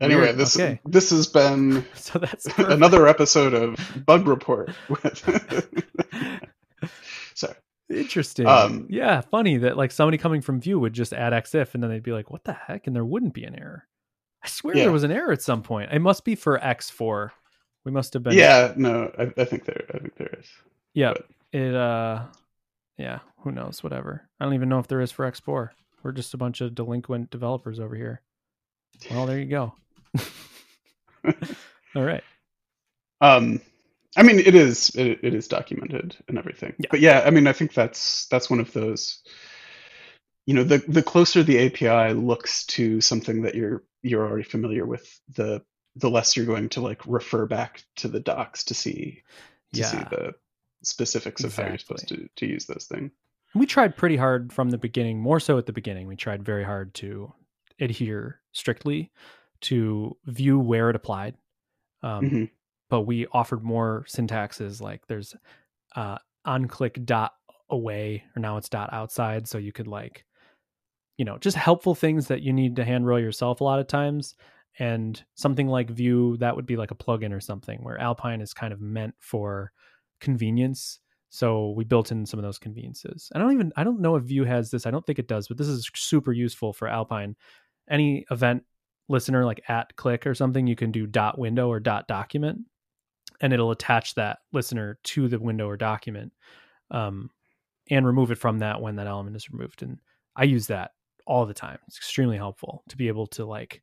Anyway, 0.00 0.20
weird. 0.22 0.36
this 0.36 0.56
okay. 0.56 0.80
this 0.84 1.10
has 1.10 1.26
been 1.26 1.84
So 1.94 2.18
that's 2.20 2.46
perfect. 2.48 2.70
another 2.70 3.08
episode 3.08 3.52
of 3.52 4.04
Bug 4.06 4.28
Report. 4.28 4.70
Sorry. 7.34 7.54
Interesting. 7.90 8.46
Um, 8.46 8.86
yeah, 8.90 9.22
funny 9.22 9.56
that 9.58 9.76
like 9.76 9.90
somebody 9.90 10.18
coming 10.18 10.40
from 10.40 10.60
Vue 10.60 10.78
would 10.78 10.92
just 10.92 11.12
add 11.12 11.32
xif 11.44 11.74
and 11.74 11.82
then 11.82 11.90
they'd 11.90 12.02
be 12.02 12.12
like, 12.12 12.30
"What 12.30 12.44
the 12.44 12.52
heck?" 12.52 12.86
and 12.86 12.94
there 12.94 13.04
wouldn't 13.04 13.34
be 13.34 13.44
an 13.44 13.58
error. 13.58 13.88
I 14.42 14.48
swear 14.48 14.76
Yeah. 14.76 14.84
there 14.84 14.92
was 14.92 15.04
an 15.04 15.10
error 15.12 15.32
at 15.32 15.42
some 15.42 15.62
point. 15.62 15.92
It 15.92 15.98
must 16.00 16.24
be 16.24 16.34
for 16.34 16.62
X-for. 16.64 17.32
We 17.84 17.92
must 17.92 18.12
have 18.14 18.22
been 18.22 18.34
yeah, 18.34 18.72
no, 18.76 19.10
I, 19.18 19.32
I 19.40 19.44
think 19.44 19.64
there, 19.64 19.84
I 19.94 19.98
think 19.98 20.16
there 20.16 20.34
is. 20.38 20.46
Yeah. 20.94 21.14
but- 21.14 21.26
It 21.52 21.74
uh 21.74 22.24
yeah, 22.98 23.20
who 23.38 23.52
knows, 23.52 23.82
whatever. 23.82 24.28
I 24.40 24.44
don't 24.44 24.54
even 24.54 24.68
know 24.68 24.80
if 24.80 24.88
there 24.88 25.00
is 25.00 25.12
for 25.12 25.24
X-for. 25.24 25.72
We're 26.02 26.12
just 26.12 26.34
a 26.34 26.38
bunch 26.38 26.60
of 26.60 26.74
delinquent 26.74 27.30
developers 27.30 27.78
over 27.80 27.94
here. 27.94 28.20
Well, 29.10 29.26
there 29.26 29.38
you 29.38 29.46
go. 29.46 29.74
All 31.94 32.02
right. 32.04 32.22
Um, 33.20 33.60
I 34.16 34.22
mean, 34.22 34.38
it 34.38 34.54
is 34.54 34.90
it, 34.94 35.20
it 35.22 35.34
is 35.34 35.48
documented 35.48 36.16
and 36.28 36.38
everything. 36.38 36.74
Yeah. 36.78 36.88
But 36.90 37.00
yeah, 37.00 37.22
I 37.26 37.30
mean, 37.30 37.46
I 37.46 37.52
think 37.52 37.74
that's 37.74 38.26
that's 38.26 38.50
one 38.50 38.60
of 38.60 38.72
those. 38.72 39.22
You 40.46 40.54
know, 40.54 40.64
the 40.64 40.78
the 40.88 41.02
closer 41.02 41.42
the 41.42 41.66
API 41.66 42.14
looks 42.14 42.64
to 42.66 43.00
something 43.00 43.42
that 43.42 43.54
you're 43.54 43.82
you're 44.02 44.26
already 44.26 44.44
familiar 44.44 44.86
with, 44.86 45.20
the 45.36 45.62
the 45.96 46.10
less 46.10 46.36
you're 46.36 46.46
going 46.46 46.68
to 46.68 46.80
like 46.80 47.04
refer 47.06 47.44
back 47.46 47.82
to 47.96 48.06
the 48.08 48.20
docs 48.20 48.64
to 48.64 48.74
see 48.74 49.22
to 49.74 49.82
see 49.84 49.96
Yeah. 49.96 50.08
the 50.10 50.34
specifics 50.82 51.42
of 51.44 51.54
how 51.56 51.66
you're 51.66 51.78
supposed 51.78 52.08
to 52.08 52.28
to 52.36 52.46
use 52.46 52.66
those 52.66 52.86
things. 52.86 53.10
We 53.54 53.66
tried 53.66 53.96
pretty 53.96 54.16
hard 54.16 54.52
from 54.52 54.70
the 54.70 54.78
beginning, 54.78 55.18
more 55.20 55.40
so 55.40 55.58
at 55.58 55.66
the 55.66 55.72
beginning. 55.72 56.06
We 56.06 56.16
tried 56.16 56.44
very 56.44 56.64
hard 56.64 56.94
to 56.94 57.32
adhere 57.80 58.40
strictly 58.52 59.10
to 59.62 60.16
Vue 60.26 60.58
where 60.58 60.90
it 60.90 60.96
applied. 60.96 61.36
Um, 62.02 62.24
Mhm. 62.30 62.50
but 62.90 63.02
we 63.02 63.26
offered 63.32 63.64
more 63.64 64.04
syntaxes 64.08 64.80
like 64.80 65.06
there's 65.08 65.34
uh 65.96 66.18
on 66.44 66.66
click 66.68 67.04
dot 67.04 67.32
away 67.70 68.24
or 68.36 68.40
now 68.40 68.56
it's 68.56 68.68
dot 68.68 68.90
outside 68.92 69.48
so 69.48 69.58
you 69.58 69.72
could 69.72 69.88
like 69.88 70.24
you 71.18 71.24
know 71.24 71.36
just 71.36 71.56
helpful 71.56 71.94
things 71.94 72.28
that 72.28 72.42
you 72.42 72.52
need 72.52 72.76
to 72.76 72.84
hand 72.84 73.06
roll 73.06 73.20
yourself 73.20 73.60
a 73.60 73.64
lot 73.64 73.80
of 73.80 73.86
times 73.86 74.34
and 74.78 75.22
something 75.34 75.66
like 75.66 75.90
Vue 75.90 76.36
that 76.38 76.54
would 76.56 76.66
be 76.66 76.76
like 76.76 76.92
a 76.92 76.94
plugin 76.96 77.32
or 77.32 77.40
something 77.40 77.80
where 77.82 78.00
alpine 78.00 78.40
is 78.40 78.54
kind 78.54 78.72
of 78.72 78.80
meant 78.80 79.14
for 79.18 79.72
convenience. 80.20 81.00
So 81.30 81.70
we 81.70 81.84
built 81.84 82.12
in 82.12 82.24
some 82.24 82.38
of 82.38 82.44
those 82.44 82.58
conveniences. 82.58 83.30
I 83.34 83.38
don't 83.38 83.52
even 83.52 83.72
i 83.76 83.84
don't 83.84 84.00
know 84.00 84.16
if 84.16 84.24
Vue 84.24 84.44
has 84.44 84.70
this 84.70 84.86
i 84.86 84.90
don't 84.90 85.04
think 85.04 85.18
it 85.18 85.28
does 85.28 85.48
but 85.48 85.58
this 85.58 85.68
is 85.68 85.90
super 85.94 86.32
useful 86.32 86.72
for 86.72 86.88
alpine. 86.88 87.36
Any 87.90 88.24
event 88.30 88.62
listener 89.08 89.44
like 89.44 89.62
at 89.68 89.94
click 89.96 90.26
or 90.26 90.34
something 90.34 90.66
you 90.66 90.76
can 90.76 90.92
do 90.92 91.06
dot 91.06 91.38
window 91.38 91.68
or 91.68 91.80
dot 91.80 92.06
document 92.06 92.60
and 93.40 93.52
it'll 93.52 93.70
attach 93.70 94.14
that 94.14 94.38
listener 94.52 94.98
to 95.02 95.28
the 95.28 95.38
window 95.38 95.66
or 95.66 95.76
document 95.76 96.32
um, 96.90 97.30
and 97.90 98.06
remove 98.06 98.30
it 98.30 98.38
from 98.38 98.58
that 98.58 98.80
when 98.80 98.96
that 98.96 99.06
element 99.06 99.34
is 99.34 99.50
removed 99.50 99.82
and 99.82 99.98
i 100.36 100.44
use 100.44 100.66
that 100.66 100.90
all 101.28 101.46
the 101.46 101.54
time 101.54 101.78
it's 101.86 101.98
extremely 101.98 102.38
helpful 102.38 102.82
to 102.88 102.96
be 102.96 103.08
able 103.08 103.28
to 103.28 103.44
like 103.44 103.82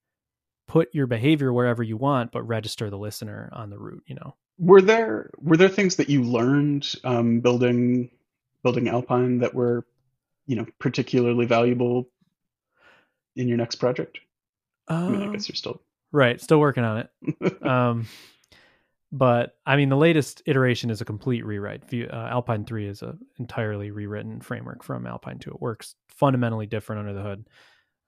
put 0.67 0.89
your 0.93 1.08
behavior 1.08 1.53
wherever 1.53 1.84
you 1.84 1.97
want 1.97 2.31
but 2.31 2.43
register 2.43 2.89
the 2.89 2.97
listener 2.97 3.49
on 3.53 3.69
the 3.69 3.79
route, 3.79 4.03
you 4.08 4.15
know 4.15 4.36
Were 4.58 4.81
there 4.81 5.31
were 5.38 5.58
there 5.58 5.69
things 5.69 5.97
that 5.97 6.10
you 6.10 6.23
learned 6.23 6.91
um, 7.03 7.41
building 7.41 8.10
building 8.63 8.88
Alpine 8.89 9.39
that 9.39 9.53
were, 9.53 9.86
you 10.47 10.55
know, 10.55 10.65
particularly 10.79 11.45
valuable 11.45 12.10
in 13.36 13.47
your 13.47 13.58
next 13.58 13.75
project? 13.75 14.19
I 15.08 15.12
mean, 15.12 15.23
I 15.23 15.27
Um, 15.27 15.34
guess 15.34 15.47
you're 15.49 15.55
still. 15.55 15.81
right 16.12 16.39
still 16.41 16.60
working 16.60 16.84
on 16.86 16.99
it 16.99 17.63
um, 17.65 18.08
but 19.17 19.56
I 19.65 19.78
mean, 19.78 19.88
the 19.89 19.95
latest 19.97 20.41
iteration 20.45 20.89
is 20.89 20.99
a 20.99 21.06
complete 21.06 21.45
rewrite. 21.45 21.84
Uh, 21.93 22.08
Alpine 22.30 22.65
3 22.65 22.88
is 22.88 23.01
a 23.01 23.17
entirely 23.39 23.89
rewritten 23.91 24.41
framework 24.41 24.84
from 24.84 25.08
Alpine 25.08 25.39
2. 25.39 25.51
It 25.51 25.62
works 25.62 25.95
fundamentally 26.10 26.65
different 26.65 26.99
under 26.99 27.13
the 27.13 27.21
hood. 27.21 27.47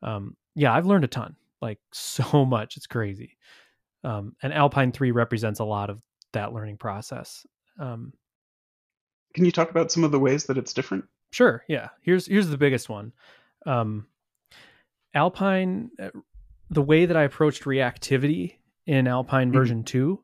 Um, 0.04 0.36
yeah, 0.56 0.74
I've 0.74 0.86
learned 0.86 1.06
a 1.06 1.08
ton, 1.08 1.36
like 1.62 1.80
so 1.94 2.44
much. 2.46 2.76
It's 2.76 2.88
crazy. 2.88 3.38
Um, 4.04 4.36
and 4.44 4.54
Alpine 4.54 4.92
3 4.92 5.12
represents 5.12 5.60
a 5.60 5.66
lot 5.66 5.90
of 5.90 6.02
that 6.34 6.52
learning 6.54 6.78
process. 6.78 7.46
Um, 7.80 8.12
Can 9.34 9.46
you 9.46 9.52
talk 9.52 9.70
about 9.72 9.92
some 9.92 10.04
of 10.04 10.12
the 10.12 10.20
ways 10.20 10.46
that 10.46 10.58
it's 10.58 10.74
different? 10.74 11.06
Sure. 11.32 11.64
Yeah. 11.70 11.90
Here's 12.02 12.26
here's 12.26 12.48
the 12.50 12.58
biggest 12.58 12.90
one. 12.90 13.14
Um, 13.66 14.08
Alpine, 15.14 15.90
uh, 16.02 16.10
the 16.70 16.82
way 16.82 17.06
that 17.06 17.18
I 17.18 17.24
approached 17.24 17.64
reactivity 17.64 18.56
in 18.86 19.08
Alpine 19.08 19.50
Mhm. 19.50 19.54
version 19.54 19.84
two. 19.84 20.24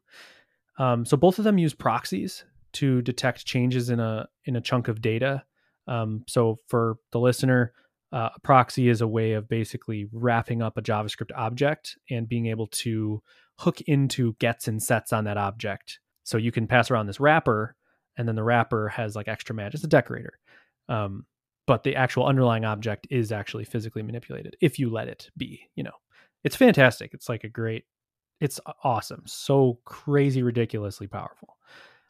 Um, 0.78 1.06
so 1.06 1.18
both 1.18 1.38
of 1.38 1.46
them 1.46 1.58
use 1.58 1.74
proxies 1.74 2.46
to 2.74 3.02
detect 3.02 3.46
changes 3.46 3.90
in 3.90 4.00
a 4.00 4.28
in 4.46 4.56
a 4.56 4.62
chunk 4.62 4.88
of 4.88 5.02
data. 5.02 5.44
Um, 5.88 6.24
so 6.28 6.60
for 6.68 6.98
the 7.12 7.20
listener, 7.20 7.74
uh, 8.12 8.30
a 8.36 8.40
proxy 8.40 8.90
is 8.90 9.02
a 9.02 9.08
way 9.08 9.34
of 9.34 9.48
basically 9.48 10.08
wrapping 10.12 10.62
up 10.62 10.78
a 10.78 10.82
JavaScript 10.82 11.32
object 11.36 11.98
and 12.10 12.28
being 12.28 12.48
able 12.48 12.68
to 12.68 13.22
hook 13.60 13.82
into 13.82 14.34
gets 14.40 14.68
and 14.68 14.82
sets 14.82 15.14
on 15.14 15.26
that 15.26 15.38
object. 15.38 16.00
So 16.24 16.38
you 16.38 16.52
can 16.52 16.68
pass 16.68 16.90
around 16.90 17.08
this 17.08 17.20
wrapper, 17.20 17.76
and 18.18 18.28
then 18.28 18.36
the 18.36 18.44
wrapper 18.44 18.88
has 18.90 19.16
like 19.16 19.28
extra 19.28 19.54
magic. 19.54 19.76
It's 19.76 19.84
a 19.84 19.88
decorator 19.88 20.40
um, 20.90 21.26
but 21.66 21.84
the 21.84 21.96
actual 21.96 22.26
underlying 22.26 22.66
object 22.66 23.08
is 23.10 23.32
actually 23.32 23.64
physically 23.64 24.04
manipulated 24.04 24.56
if 24.62 24.80
you 24.80 24.90
let 24.90 25.08
it 25.08 25.30
be 25.38 25.70
you 25.76 25.84
know 25.84 25.92
it's 26.44 26.56
fantastic 26.56 27.14
it's 27.14 27.30
like 27.30 27.44
a 27.44 27.50
great 27.50 27.86
it's 28.44 28.60
awesome 28.84 29.24
so 29.26 29.80
crazy 29.86 30.44
ridiculously 30.44 31.08
powerful 31.08 31.58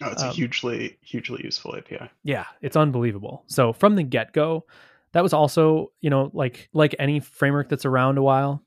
Oh, 0.02 0.10
it's 0.12 0.24
a 0.24 0.28
Um, 0.30 0.34
hugely 0.34 0.98
hugely 1.02 1.42
useful 1.44 1.76
API. 1.78 2.10
yeah 2.24 2.46
it's 2.62 2.76
unbelievable 2.76 3.44
so 3.48 3.72
from 3.74 3.96
the 3.96 4.04
get-go 4.04 4.66
that 5.14 5.24
was 5.24 5.34
also 5.34 5.92
you 6.02 6.10
know 6.10 6.30
like 6.34 6.70
like 6.74 6.96
any 7.00 7.20
framework 7.20 7.70
that's 7.70 7.86
around 7.86 8.18
a 8.18 8.24
while 8.24 8.62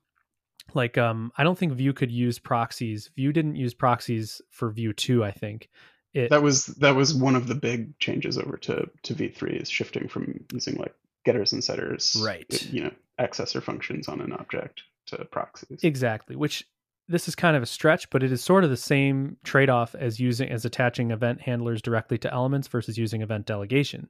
like 0.73 0.97
um 0.97 1.31
i 1.37 1.43
don't 1.43 1.57
think 1.57 1.73
vue 1.73 1.93
could 1.93 2.11
use 2.11 2.39
proxies 2.39 3.09
vue 3.15 3.31
didn't 3.33 3.55
use 3.55 3.73
proxies 3.73 4.41
for 4.49 4.71
vue 4.71 4.93
2 4.93 5.23
i 5.23 5.31
think 5.31 5.69
it 6.13 6.29
That 6.29 6.41
was 6.41 6.65
that 6.83 6.95
was 6.95 7.13
one 7.13 7.35
of 7.35 7.47
the 7.47 7.55
big 7.55 7.97
changes 7.99 8.37
over 8.37 8.57
to 8.57 8.89
to 9.03 9.13
V3 9.13 9.61
is 9.61 9.69
shifting 9.69 10.07
from 10.07 10.45
using 10.53 10.75
like 10.75 10.95
getters 11.25 11.51
and 11.53 11.61
setters, 11.63 12.15
Right. 12.23 12.63
You 12.71 12.85
know, 12.85 12.91
accessor 13.19 13.61
functions 13.61 14.07
on 14.07 14.21
an 14.21 14.31
object 14.31 14.83
to 15.07 15.17
proxies. 15.25 15.83
Exactly, 15.83 16.35
which 16.37 16.65
this 17.07 17.27
is 17.27 17.35
kind 17.35 17.55
of 17.55 17.63
a 17.63 17.67
stretch, 17.67 18.09
but 18.09 18.23
it 18.23 18.31
is 18.31 18.43
sort 18.43 18.63
of 18.63 18.69
the 18.69 18.77
same 18.77 19.37
trade-off 19.43 19.95
as 19.95 20.19
using 20.19 20.49
as 20.49 20.65
attaching 20.65 21.11
event 21.11 21.41
handlers 21.41 21.81
directly 21.81 22.17
to 22.19 22.33
elements 22.33 22.67
versus 22.67 22.97
using 22.97 23.21
event 23.21 23.45
delegation. 23.45 24.09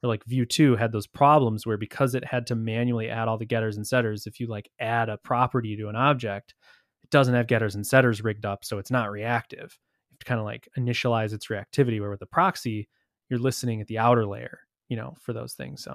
Where 0.00 0.08
like 0.08 0.24
Vue 0.24 0.44
2 0.44 0.76
had 0.76 0.92
those 0.92 1.06
problems 1.06 1.66
where 1.66 1.78
because 1.78 2.14
it 2.14 2.24
had 2.24 2.46
to 2.48 2.54
manually 2.54 3.08
add 3.08 3.28
all 3.28 3.38
the 3.38 3.46
getters 3.46 3.76
and 3.76 3.86
setters, 3.86 4.26
if 4.26 4.38
you 4.38 4.48
like 4.48 4.70
add 4.78 5.08
a 5.08 5.16
property 5.16 5.76
to 5.76 5.88
an 5.88 5.96
object, 5.96 6.54
it 7.02 7.10
doesn't 7.10 7.34
have 7.34 7.46
getters 7.46 7.74
and 7.74 7.86
setters 7.86 8.22
rigged 8.22 8.44
up, 8.44 8.64
so 8.64 8.78
it's 8.78 8.90
not 8.90 9.10
reactive. 9.10 9.78
You 10.10 10.14
have 10.14 10.18
to 10.18 10.26
kind 10.26 10.40
of 10.40 10.44
like 10.44 10.68
initialize 10.78 11.32
its 11.32 11.46
reactivity, 11.46 12.00
where 12.00 12.10
with 12.10 12.20
the 12.20 12.26
proxy, 12.26 12.88
you're 13.30 13.40
listening 13.40 13.80
at 13.80 13.86
the 13.86 13.98
outer 13.98 14.26
layer, 14.26 14.60
you 14.88 14.96
know, 14.96 15.14
for 15.22 15.32
those 15.32 15.54
things. 15.54 15.82
So 15.82 15.94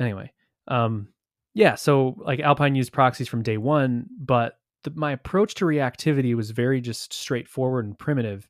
anyway, 0.00 0.32
um, 0.66 1.08
yeah, 1.54 1.76
so 1.76 2.16
like 2.18 2.40
Alpine 2.40 2.74
used 2.74 2.92
proxies 2.92 3.28
from 3.28 3.42
day 3.42 3.56
one, 3.56 4.06
but 4.18 4.58
the, 4.84 4.92
my 4.94 5.12
approach 5.12 5.54
to 5.56 5.64
reactivity 5.64 6.34
was 6.34 6.50
very 6.50 6.80
just 6.80 7.12
straightforward 7.12 7.86
and 7.86 7.98
primitive. 7.98 8.48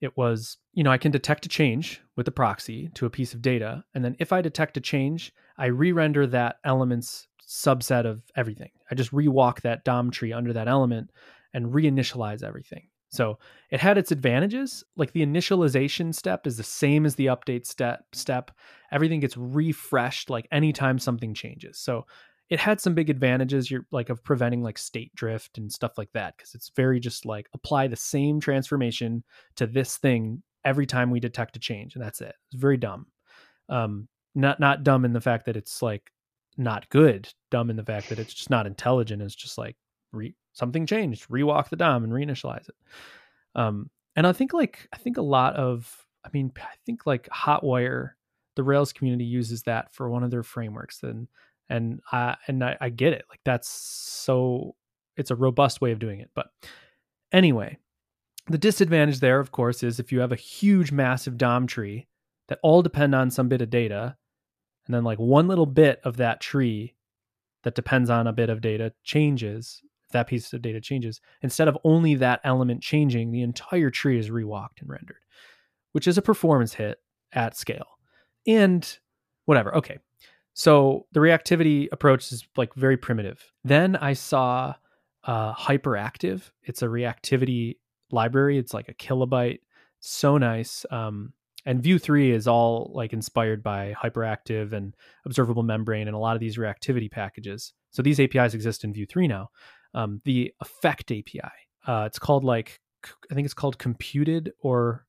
It 0.00 0.16
was, 0.16 0.56
you 0.72 0.82
know, 0.82 0.90
I 0.90 0.98
can 0.98 1.12
detect 1.12 1.46
a 1.46 1.48
change 1.48 2.00
with 2.16 2.26
the 2.26 2.32
proxy 2.32 2.88
to 2.94 3.06
a 3.06 3.10
piece 3.10 3.34
of 3.34 3.42
data. 3.42 3.84
And 3.94 4.04
then 4.04 4.16
if 4.18 4.32
I 4.32 4.40
detect 4.40 4.76
a 4.76 4.80
change, 4.80 5.32
I 5.58 5.66
re 5.66 5.92
render 5.92 6.26
that 6.28 6.56
element's 6.64 7.28
subset 7.46 8.06
of 8.06 8.22
everything. 8.34 8.70
I 8.90 8.94
just 8.94 9.12
rewalk 9.12 9.60
that 9.60 9.84
DOM 9.84 10.10
tree 10.10 10.32
under 10.32 10.52
that 10.54 10.68
element 10.68 11.10
and 11.52 11.72
reinitialize 11.72 12.42
everything. 12.42 12.88
So 13.10 13.38
it 13.70 13.78
had 13.78 13.98
its 13.98 14.10
advantages. 14.10 14.82
Like 14.96 15.12
the 15.12 15.24
initialization 15.24 16.14
step 16.14 16.46
is 16.46 16.56
the 16.56 16.62
same 16.62 17.04
as 17.04 17.14
the 17.14 17.26
update 17.26 17.66
step 17.66 18.06
step. 18.12 18.50
Everything 18.90 19.20
gets 19.20 19.36
refreshed 19.36 20.30
like 20.30 20.48
anytime 20.50 20.98
something 20.98 21.34
changes. 21.34 21.78
So 21.78 22.06
it 22.52 22.60
had 22.60 22.82
some 22.82 22.92
big 22.92 23.08
advantages 23.08 23.70
you're 23.70 23.86
like 23.92 24.10
of 24.10 24.22
preventing 24.22 24.62
like 24.62 24.76
state 24.76 25.10
drift 25.14 25.56
and 25.56 25.72
stuff 25.72 25.96
like 25.96 26.12
that 26.12 26.36
because 26.36 26.54
it's 26.54 26.70
very 26.76 27.00
just 27.00 27.24
like 27.24 27.48
apply 27.54 27.86
the 27.86 27.96
same 27.96 28.40
transformation 28.40 29.24
to 29.56 29.66
this 29.66 29.96
thing 29.96 30.42
every 30.62 30.84
time 30.84 31.10
we 31.10 31.18
detect 31.18 31.56
a 31.56 31.58
change 31.58 31.94
and 31.94 32.04
that's 32.04 32.20
it. 32.20 32.34
It's 32.52 32.60
very 32.60 32.76
dumb. 32.76 33.06
Um 33.70 34.06
not 34.34 34.60
not 34.60 34.84
dumb 34.84 35.06
in 35.06 35.14
the 35.14 35.20
fact 35.20 35.46
that 35.46 35.56
it's 35.56 35.80
like 35.80 36.12
not 36.58 36.86
good 36.90 37.26
dumb 37.50 37.70
in 37.70 37.76
the 37.76 37.84
fact 37.84 38.10
that 38.10 38.18
it's 38.18 38.34
just 38.34 38.50
not 38.50 38.66
intelligent 38.66 39.22
it's 39.22 39.34
just 39.34 39.56
like 39.56 39.76
re- 40.12 40.36
something 40.52 40.84
changed 40.84 41.26
rewalk 41.30 41.70
the 41.70 41.76
dom 41.76 42.04
and 42.04 42.12
reinitialize 42.12 42.68
it. 42.68 42.74
Um 43.54 43.88
and 44.14 44.26
i 44.26 44.32
think 44.32 44.52
like 44.52 44.88
i 44.92 44.98
think 44.98 45.16
a 45.16 45.22
lot 45.22 45.56
of 45.56 46.04
i 46.22 46.28
mean 46.34 46.52
i 46.58 46.74
think 46.84 47.06
like 47.06 47.26
hotwire 47.30 48.10
the 48.56 48.62
rails 48.62 48.92
community 48.92 49.24
uses 49.24 49.62
that 49.62 49.90
for 49.94 50.10
one 50.10 50.22
of 50.22 50.30
their 50.30 50.42
frameworks 50.42 51.02
and 51.02 51.28
and 51.68 52.00
I 52.10 52.36
and 52.46 52.62
I, 52.62 52.76
I 52.80 52.88
get 52.90 53.12
it. 53.12 53.24
Like 53.28 53.40
that's 53.44 53.68
so 53.68 54.74
it's 55.16 55.30
a 55.30 55.36
robust 55.36 55.80
way 55.80 55.92
of 55.92 55.98
doing 55.98 56.20
it. 56.20 56.30
But 56.34 56.46
anyway, 57.32 57.78
the 58.48 58.58
disadvantage 58.58 59.20
there, 59.20 59.40
of 59.40 59.52
course, 59.52 59.82
is 59.82 59.98
if 60.00 60.12
you 60.12 60.20
have 60.20 60.32
a 60.32 60.36
huge, 60.36 60.92
massive 60.92 61.36
DOM 61.36 61.66
tree 61.66 62.08
that 62.48 62.58
all 62.62 62.82
depend 62.82 63.14
on 63.14 63.30
some 63.30 63.48
bit 63.48 63.62
of 63.62 63.70
data, 63.70 64.16
and 64.86 64.94
then 64.94 65.04
like 65.04 65.18
one 65.18 65.48
little 65.48 65.66
bit 65.66 66.00
of 66.04 66.16
that 66.16 66.40
tree 66.40 66.94
that 67.62 67.74
depends 67.74 68.10
on 68.10 68.26
a 68.26 68.32
bit 68.32 68.50
of 68.50 68.60
data 68.60 68.92
changes, 69.04 69.80
if 70.04 70.10
that 70.10 70.26
piece 70.26 70.52
of 70.52 70.62
data 70.62 70.80
changes, 70.80 71.20
instead 71.42 71.68
of 71.68 71.78
only 71.84 72.16
that 72.16 72.40
element 72.42 72.82
changing, 72.82 73.30
the 73.30 73.42
entire 73.42 73.90
tree 73.90 74.18
is 74.18 74.30
rewalked 74.30 74.80
and 74.80 74.88
rendered, 74.88 75.22
which 75.92 76.08
is 76.08 76.18
a 76.18 76.22
performance 76.22 76.74
hit 76.74 76.98
at 77.32 77.56
scale. 77.56 77.86
And 78.46 78.98
whatever. 79.44 79.74
Okay. 79.76 79.98
So 80.54 81.06
the 81.12 81.20
reactivity 81.20 81.88
approach 81.92 82.30
is 82.32 82.46
like 82.56 82.74
very 82.74 82.96
primitive. 82.96 83.52
Then 83.64 83.96
I 83.96 84.12
saw 84.12 84.74
uh, 85.24 85.54
Hyperactiv. 85.54 86.50
It's 86.62 86.82
a 86.82 86.86
reactivity 86.86 87.76
library. 88.10 88.58
It's 88.58 88.74
like 88.74 88.88
a 88.88 88.94
kilobyte. 88.94 89.60
So 90.00 90.36
nice. 90.36 90.84
Um, 90.90 91.32
and 91.64 91.82
Vue 91.82 91.98
3 91.98 92.32
is 92.32 92.48
all 92.48 92.90
like 92.94 93.12
inspired 93.12 93.62
by 93.62 93.94
Hyperactiv 94.00 94.72
and 94.72 94.94
Observable 95.24 95.62
Membrane 95.62 96.08
and 96.08 96.16
a 96.16 96.18
lot 96.18 96.34
of 96.34 96.40
these 96.40 96.56
reactivity 96.56 97.10
packages. 97.10 97.72
So 97.90 98.02
these 98.02 98.18
APIs 98.18 98.54
exist 98.54 98.84
in 98.84 98.92
Vue 98.92 99.06
3 99.06 99.28
now. 99.28 99.50
Um, 99.94 100.20
the 100.24 100.52
Effect 100.60 101.12
API, 101.12 101.40
uh, 101.86 102.04
it's 102.06 102.18
called 102.18 102.44
like, 102.44 102.80
I 103.30 103.34
think 103.34 103.44
it's 103.44 103.54
called 103.54 103.78
Computed 103.78 104.52
or, 104.60 105.06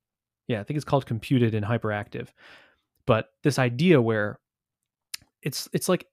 yeah, 0.47 0.59
I 0.59 0.63
think 0.63 0.75
it's 0.75 0.85
called 0.85 1.05
Computed 1.05 1.55
in 1.55 1.63
Hyperactiv. 1.63 2.29
But 3.05 3.29
this 3.43 3.57
idea 3.57 4.01
where 4.01 4.39
it's 5.43 5.69
it's 5.73 5.89
like 5.89 6.05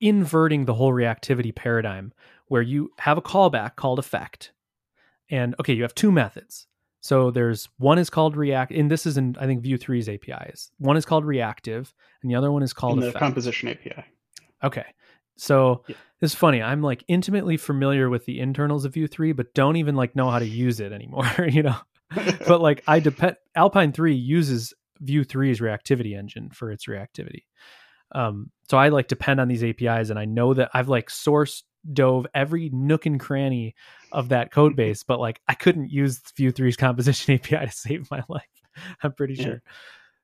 inverting 0.00 0.64
the 0.64 0.74
whole 0.74 0.92
reactivity 0.92 1.54
paradigm 1.54 2.12
where 2.48 2.62
you 2.62 2.90
have 2.98 3.16
a 3.18 3.22
callback 3.22 3.76
called 3.76 3.98
effect. 3.98 4.52
And 5.30 5.54
okay, 5.60 5.72
you 5.72 5.82
have 5.82 5.94
two 5.94 6.12
methods. 6.12 6.66
So 7.00 7.30
there's 7.30 7.68
one 7.78 7.98
is 7.98 8.10
called 8.10 8.36
react, 8.36 8.70
and 8.72 8.90
this 8.90 9.06
is 9.06 9.16
in 9.16 9.36
I 9.40 9.46
think 9.46 9.62
Vue 9.62 9.78
3's 9.78 10.08
APIs. 10.08 10.70
One 10.78 10.96
is 10.96 11.04
called 11.04 11.24
reactive, 11.24 11.92
and 12.22 12.30
the 12.30 12.34
other 12.36 12.52
one 12.52 12.62
is 12.62 12.72
called 12.72 12.94
in 12.98 13.00
the 13.00 13.08
effect. 13.08 13.20
composition 13.20 13.68
API. 13.70 14.04
Okay, 14.62 14.84
so 15.36 15.82
Yeah. 15.88 15.96
it's 16.20 16.34
funny. 16.34 16.62
I'm 16.62 16.82
like 16.82 17.02
intimately 17.08 17.56
familiar 17.56 18.08
with 18.08 18.24
the 18.26 18.38
internals 18.40 18.84
of 18.84 18.94
Vue 18.94 19.08
3, 19.08 19.32
but 19.32 19.52
don't 19.54 19.76
even 19.76 19.96
like 19.96 20.14
know 20.14 20.30
how 20.30 20.38
to 20.38 20.46
use 20.46 20.78
it 20.80 20.92
anymore. 20.92 21.26
You 21.48 21.62
know, 21.64 21.76
but 22.46 22.60
like 22.60 22.84
I 22.86 23.00
depend 23.00 23.36
Alpine 23.56 23.92
3 23.92 24.14
uses 24.14 24.72
Vue 25.00 25.24
3's 25.24 25.58
reactivity 25.60 26.16
engine 26.16 26.50
for 26.50 26.70
its 26.70 26.86
reactivity. 26.86 27.44
Um, 28.14 28.50
so 28.68 28.78
I 28.78 28.88
like 28.88 29.08
depend 29.08 29.40
on 29.40 29.48
these 29.48 29.64
APIs, 29.64 30.10
and 30.10 30.18
I 30.18 30.24
know 30.24 30.54
that 30.54 30.70
I've 30.74 30.88
like 30.88 31.10
source 31.10 31.64
dove 31.92 32.26
every 32.34 32.70
nook 32.72 33.06
and 33.06 33.18
cranny 33.18 33.74
of 34.12 34.28
that 34.28 34.52
code 34.52 34.76
base, 34.76 35.02
but 35.02 35.18
like 35.18 35.40
I 35.48 35.54
couldn't 35.54 35.90
use 35.90 36.20
Vue 36.36 36.52
3's 36.52 36.76
composition 36.76 37.34
API 37.36 37.66
to 37.66 37.72
save 37.72 38.10
my 38.10 38.22
life. 38.28 38.42
I'm 39.02 39.12
pretty 39.12 39.34
Yeah. 39.34 39.44
sure. 39.44 39.62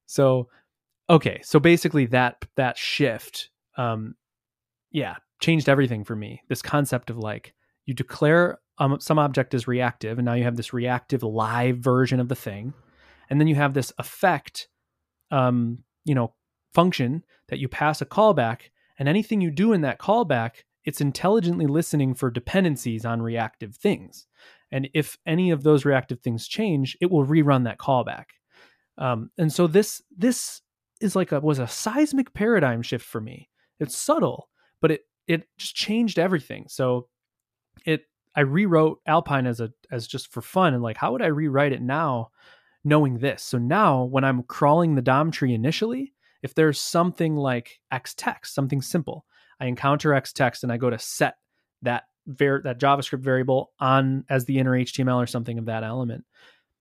So 0.06 0.48
okay, 1.10 1.40
so 1.42 1.58
basically 1.58 2.06
that 2.06 2.44
that 2.56 2.76
shift, 2.78 3.50
um, 3.76 4.14
yeah, 4.90 5.16
changed 5.40 5.68
everything 5.68 6.04
for 6.04 6.16
me. 6.16 6.42
This 6.48 6.62
concept 6.62 7.10
of 7.10 7.18
like 7.18 7.54
you 7.86 7.94
declare 7.94 8.58
um, 8.78 8.98
some 9.00 9.18
object 9.18 9.54
is 9.54 9.66
reactive, 9.66 10.18
and 10.18 10.24
now 10.26 10.34
you 10.34 10.44
have 10.44 10.56
this 10.56 10.72
reactive 10.72 11.22
live 11.22 11.78
version 11.78 12.20
of 12.20 12.28
the 12.28 12.34
thing, 12.36 12.72
and 13.28 13.40
then 13.40 13.48
you 13.48 13.56
have 13.56 13.74
this 13.74 13.92
effect, 13.98 14.68
um, 15.30 15.78
you 16.04 16.14
know, 16.14 16.32
function 16.72 17.24
that 17.48 17.58
you 17.58 17.68
pass 17.68 18.00
a 18.00 18.06
callback, 18.06 18.70
and 18.98 19.08
anything 19.08 19.40
you 19.40 19.50
do 19.50 19.72
in 19.72 19.80
that 19.82 19.98
callback, 19.98 20.64
it's 20.84 21.00
intelligently 21.00 21.66
listening 21.66 22.14
for 22.14 22.30
dependencies 22.30 23.04
on 23.04 23.22
reactive 23.22 23.74
things. 23.74 24.26
And 24.70 24.88
if 24.94 25.18
any 25.26 25.50
of 25.50 25.62
those 25.62 25.84
reactive 25.84 26.20
things 26.20 26.48
change, 26.48 26.96
it 27.00 27.10
will 27.10 27.26
rerun 27.26 27.64
that 27.64 27.78
callback. 27.78 28.26
Um, 28.96 29.30
and 29.38 29.52
so 29.52 29.66
this 29.66 30.02
this 30.16 30.60
is 31.00 31.14
like 31.14 31.32
a 31.32 31.40
was 31.40 31.58
a 31.58 31.68
seismic 31.68 32.34
paradigm 32.34 32.82
shift 32.82 33.04
for 33.04 33.20
me. 33.20 33.48
It's 33.78 33.96
subtle, 33.96 34.48
but 34.80 34.90
it 34.90 35.02
it 35.26 35.48
just 35.56 35.74
changed 35.74 36.18
everything. 36.18 36.66
So 36.68 37.08
it 37.86 38.02
I 38.34 38.40
rewrote 38.40 39.00
Alpine 39.06 39.46
as 39.46 39.60
a 39.60 39.70
as 39.90 40.06
just 40.06 40.32
for 40.32 40.42
fun 40.42 40.74
and 40.74 40.82
like 40.82 40.96
how 40.96 41.12
would 41.12 41.22
I 41.22 41.26
rewrite 41.26 41.72
it 41.72 41.82
now 41.82 42.30
knowing 42.84 43.18
this? 43.18 43.42
So 43.42 43.58
now 43.58 44.04
when 44.04 44.24
I'm 44.24 44.42
crawling 44.42 44.94
the 44.94 45.02
DOM 45.02 45.30
tree 45.30 45.54
initially, 45.54 46.12
if 46.42 46.54
there's 46.54 46.80
something 46.80 47.36
like 47.36 47.80
x-text, 47.90 48.54
something 48.54 48.82
simple, 48.82 49.24
I 49.60 49.66
encounter 49.66 50.14
x-text 50.14 50.62
and 50.62 50.72
I 50.72 50.76
go 50.76 50.90
to 50.90 50.98
set 50.98 51.36
that 51.82 52.04
var- 52.26 52.62
that 52.62 52.78
JavaScript 52.78 53.20
variable 53.20 53.72
on 53.80 54.24
as 54.28 54.44
the 54.44 54.58
inner 54.58 54.72
HTML 54.72 55.22
or 55.22 55.26
something 55.26 55.58
of 55.58 55.66
that 55.66 55.84
element. 55.84 56.24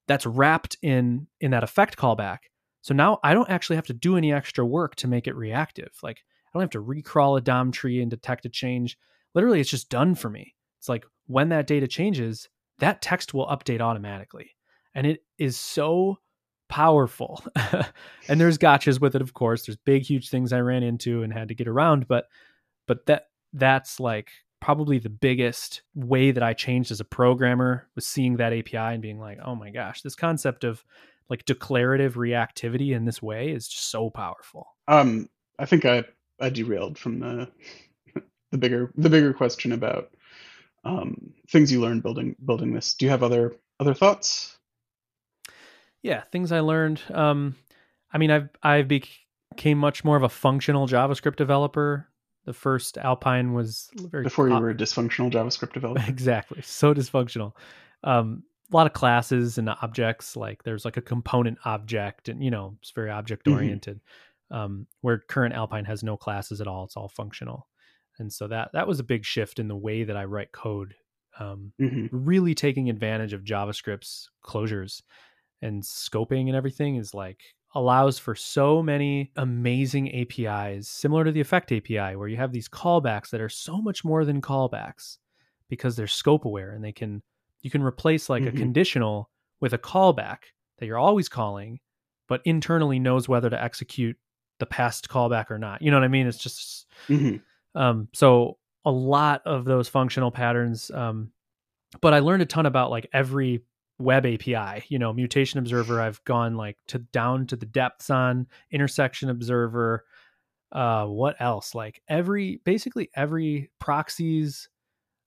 That's 0.08 0.26
wrapped 0.26 0.78
in 0.82 1.28
in 1.40 1.52
that 1.52 1.64
effect 1.64 1.98
callback. 1.98 2.40
So 2.82 2.94
now 2.94 3.20
I 3.24 3.34
don't 3.34 3.50
actually 3.50 3.76
have 3.76 3.88
to 3.88 3.94
do 3.94 4.16
any 4.16 4.32
extra 4.32 4.66
work 4.66 4.96
to 4.98 5.08
make 5.08 5.28
it 5.28 5.36
reactive. 5.36 5.92
Like 6.02 6.24
I 6.48 6.50
don't 6.54 6.62
have 6.62 6.70
to 6.72 6.84
recrawl 6.84 7.38
a 7.38 7.42
DOM 7.42 7.72
tree 7.72 8.02
and 8.02 8.10
detect 8.10 8.46
a 8.46 8.50
change. 8.50 8.98
Literally, 9.34 9.60
it's 9.60 9.70
just 9.70 9.90
done 9.90 10.16
for 10.16 10.30
me. 10.30 10.56
It's 10.80 10.88
like 10.88 11.06
when 11.26 11.50
that 11.50 11.68
data 11.68 11.88
changes, 11.88 12.48
that 12.80 13.02
text 13.02 13.34
will 13.34 13.48
update 13.48 13.82
automatically. 13.82 14.52
And 14.96 15.06
it 15.06 15.24
is 15.38 15.58
so 15.58 16.20
powerful. 16.70 17.44
and 18.28 18.40
there's 18.40 18.58
gotchas 18.58 19.00
with 19.00 19.16
it, 19.16 19.22
of 19.22 19.34
course. 19.34 19.66
There's 19.66 19.78
big, 19.78 20.04
huge 20.04 20.30
things 20.30 20.54
I 20.54 20.60
ran 20.60 20.84
into 20.84 21.24
and 21.24 21.34
had 21.34 21.48
to 21.50 21.56
get 21.56 21.68
around, 21.68 22.08
but 22.08 22.28
but 22.88 23.06
that 23.06 23.28
that's 23.54 24.00
like 24.00 24.30
probably 24.60 25.00
the 25.00 25.10
biggest 25.10 25.84
way 25.94 26.32
that 26.32 26.44
I 26.44 26.54
changed 26.54 26.92
as 26.92 27.00
a 27.00 27.06
programmer 27.06 27.88
was 27.96 28.06
seeing 28.06 28.38
that 28.38 28.54
API 28.54 28.78
and 28.78 29.02
being 29.02 29.20
like, 29.20 29.40
oh 29.44 29.56
my 29.56 29.70
gosh, 29.70 30.02
this 30.02 30.16
concept 30.16 30.64
of 30.64 30.84
like 31.30 31.46
declarative 31.46 32.16
reactivity 32.16 32.96
in 32.96 33.06
this 33.06 33.22
way 33.22 33.52
is 33.52 33.68
just 33.68 33.90
so 33.92 34.10
powerful. 34.10 34.76
Um, 34.88 35.30
I 35.60 35.66
think 35.66 35.86
I 35.86 36.06
I 36.40 36.50
derailed 36.50 36.98
from 36.98 37.20
the 37.20 37.50
the 38.52 38.58
bigger 38.58 38.92
the 38.96 39.10
bigger 39.10 39.34
question 39.34 39.72
about 39.72 40.12
um, 40.84 41.34
things 41.50 41.72
you 41.72 41.82
learned 41.82 42.04
building 42.04 42.36
building 42.44 42.74
this. 42.74 42.94
Do 42.94 43.06
you 43.06 43.12
have 43.12 43.24
other 43.24 43.56
other 43.80 43.94
thoughts? 43.94 44.57
Yeah, 46.04 46.22
things 46.32 46.52
I 46.52 46.60
learned. 46.62 47.02
Um, 47.14 47.56
I 48.12 48.18
mean, 48.18 48.32
I've 48.32 48.50
I've 48.64 48.88
became 48.88 49.78
much 49.78 50.04
more 50.04 50.18
of 50.18 50.24
a 50.24 50.30
functional 50.30 50.88
JavaScript 50.88 51.36
developer. 51.36 52.08
The 52.46 52.54
first 52.54 52.98
Alpine 52.98 53.54
was 53.54 53.90
very 53.96 54.24
Before 54.24 54.48
you 54.48 54.56
uh, 54.56 54.62
were 54.62 54.70
a 54.70 54.76
dysfunctional 54.76 55.32
JavaScript 55.32 55.74
developer. 55.74 56.04
exactly 56.08 56.62
so 56.62 56.94
dysfunctional. 56.94 57.54
Um, 58.04 58.44
a 58.72 58.76
lot 58.76 58.88
of 58.88 58.94
classes 58.94 59.58
and 59.58 59.70
objects. 59.70 60.36
Like 60.36 60.64
there's 60.64 60.86
like 60.86 60.98
a 60.98 61.02
component 61.02 61.58
object, 61.66 62.30
and 62.30 62.44
you 62.44 62.52
know 62.52 62.78
it's 62.82 62.92
very 62.92 63.10
object 63.10 63.48
oriented. 63.48 64.00
Um, 64.50 64.88
where 65.02 65.18
current 65.18 65.54
Alpine 65.54 65.86
has 65.86 66.04
no 66.04 66.16
classes 66.16 66.62
at 66.62 66.68
all; 66.68 66.86
it's 66.86 66.96
all 66.96 67.10
functional, 67.10 67.68
and 68.18 68.32
so 68.32 68.48
that 68.48 68.70
that 68.74 68.88
was 68.88 69.00
a 69.00 69.04
big 69.04 69.26
shift 69.26 69.60
in 69.60 69.68
the 69.68 69.76
way 69.76 70.04
that 70.04 70.16
I 70.16 70.24
write 70.26 70.52
code. 70.52 70.96
Um, 71.40 71.74
hmm 71.78 72.08
really 72.12 72.56
taking 72.56 72.90
advantage 72.90 73.34
of 73.34 73.44
JavaScript's 73.44 74.30
closures 74.44 75.02
and 75.62 75.82
scoping 75.84 76.48
and 76.48 76.56
everything 76.56 76.96
is 76.96 77.14
like 77.14 77.40
allows 77.76 78.18
for 78.18 78.34
so 78.36 78.82
many 78.82 79.32
amazing 79.36 80.10
APIs, 80.16 80.88
similar 80.88 81.24
to 81.26 81.32
the 81.32 81.42
Effect 81.42 81.72
API, 81.72 82.16
where 82.16 82.28
you 82.28 82.38
have 82.38 82.52
these 82.52 82.70
callbacks 82.70 83.30
that 83.30 83.42
are 83.42 83.50
so 83.50 83.82
much 83.82 84.04
more 84.06 84.26
than 84.26 84.42
callbacks 84.42 85.18
because 85.70 85.96
they're 85.96 86.08
scope 86.08 86.46
aware 86.46 86.72
and 86.72 86.84
they 86.84 86.92
can 86.94 87.22
you 87.62 87.70
can 87.70 87.84
replace 87.84 88.30
like 88.30 88.44
Mhm. 88.44 88.48
a 88.50 88.52
conditional 88.52 89.30
with 89.60 89.74
a 89.74 89.78
callback 89.78 90.38
that 90.78 90.86
you're 90.86 90.98
always 90.98 91.28
calling, 91.28 91.80
but 92.28 92.42
internally 92.46 93.00
knows 93.00 93.28
whether 93.28 93.50
to 93.50 93.62
execute 93.62 94.16
the 94.60 94.66
past 94.66 95.10
callback 95.10 95.50
or 95.52 95.58
not. 95.60 95.82
You 95.82 95.92
know 95.92 95.98
what 95.98 96.04
I 96.04 96.08
mean? 96.10 96.28
It's 96.28 96.38
just 96.38 96.88
hmm 97.08 97.38
um, 97.76 98.08
so 98.14 98.58
a 98.86 98.92
lot 98.92 99.42
of 99.46 99.66
those 99.66 99.88
functional 99.90 100.32
patterns. 100.32 100.90
Um, 100.90 101.32
but 102.02 102.14
I 102.14 102.20
learned 102.20 102.42
a 102.42 102.46
ton 102.46 102.66
about 102.66 102.90
like 102.90 103.08
every 103.14 103.64
web 104.00 104.26
API, 104.26 104.86
you 104.90 105.00
know, 105.00 105.14
mutation 105.14 105.60
observer. 105.60 106.02
I've 106.02 106.24
gone 106.24 106.56
like 106.56 106.78
to 106.88 107.00
down 107.00 107.48
to 107.48 107.56
the 107.56 107.66
depths 107.66 108.10
on 108.10 108.48
intersection 108.72 109.30
observer. 109.30 110.06
Uh, 110.72 111.06
what 111.06 111.36
else? 111.40 111.74
Like 111.74 112.02
every, 112.08 112.62
basically 112.64 113.10
every 113.16 113.70
proxies, 113.80 114.70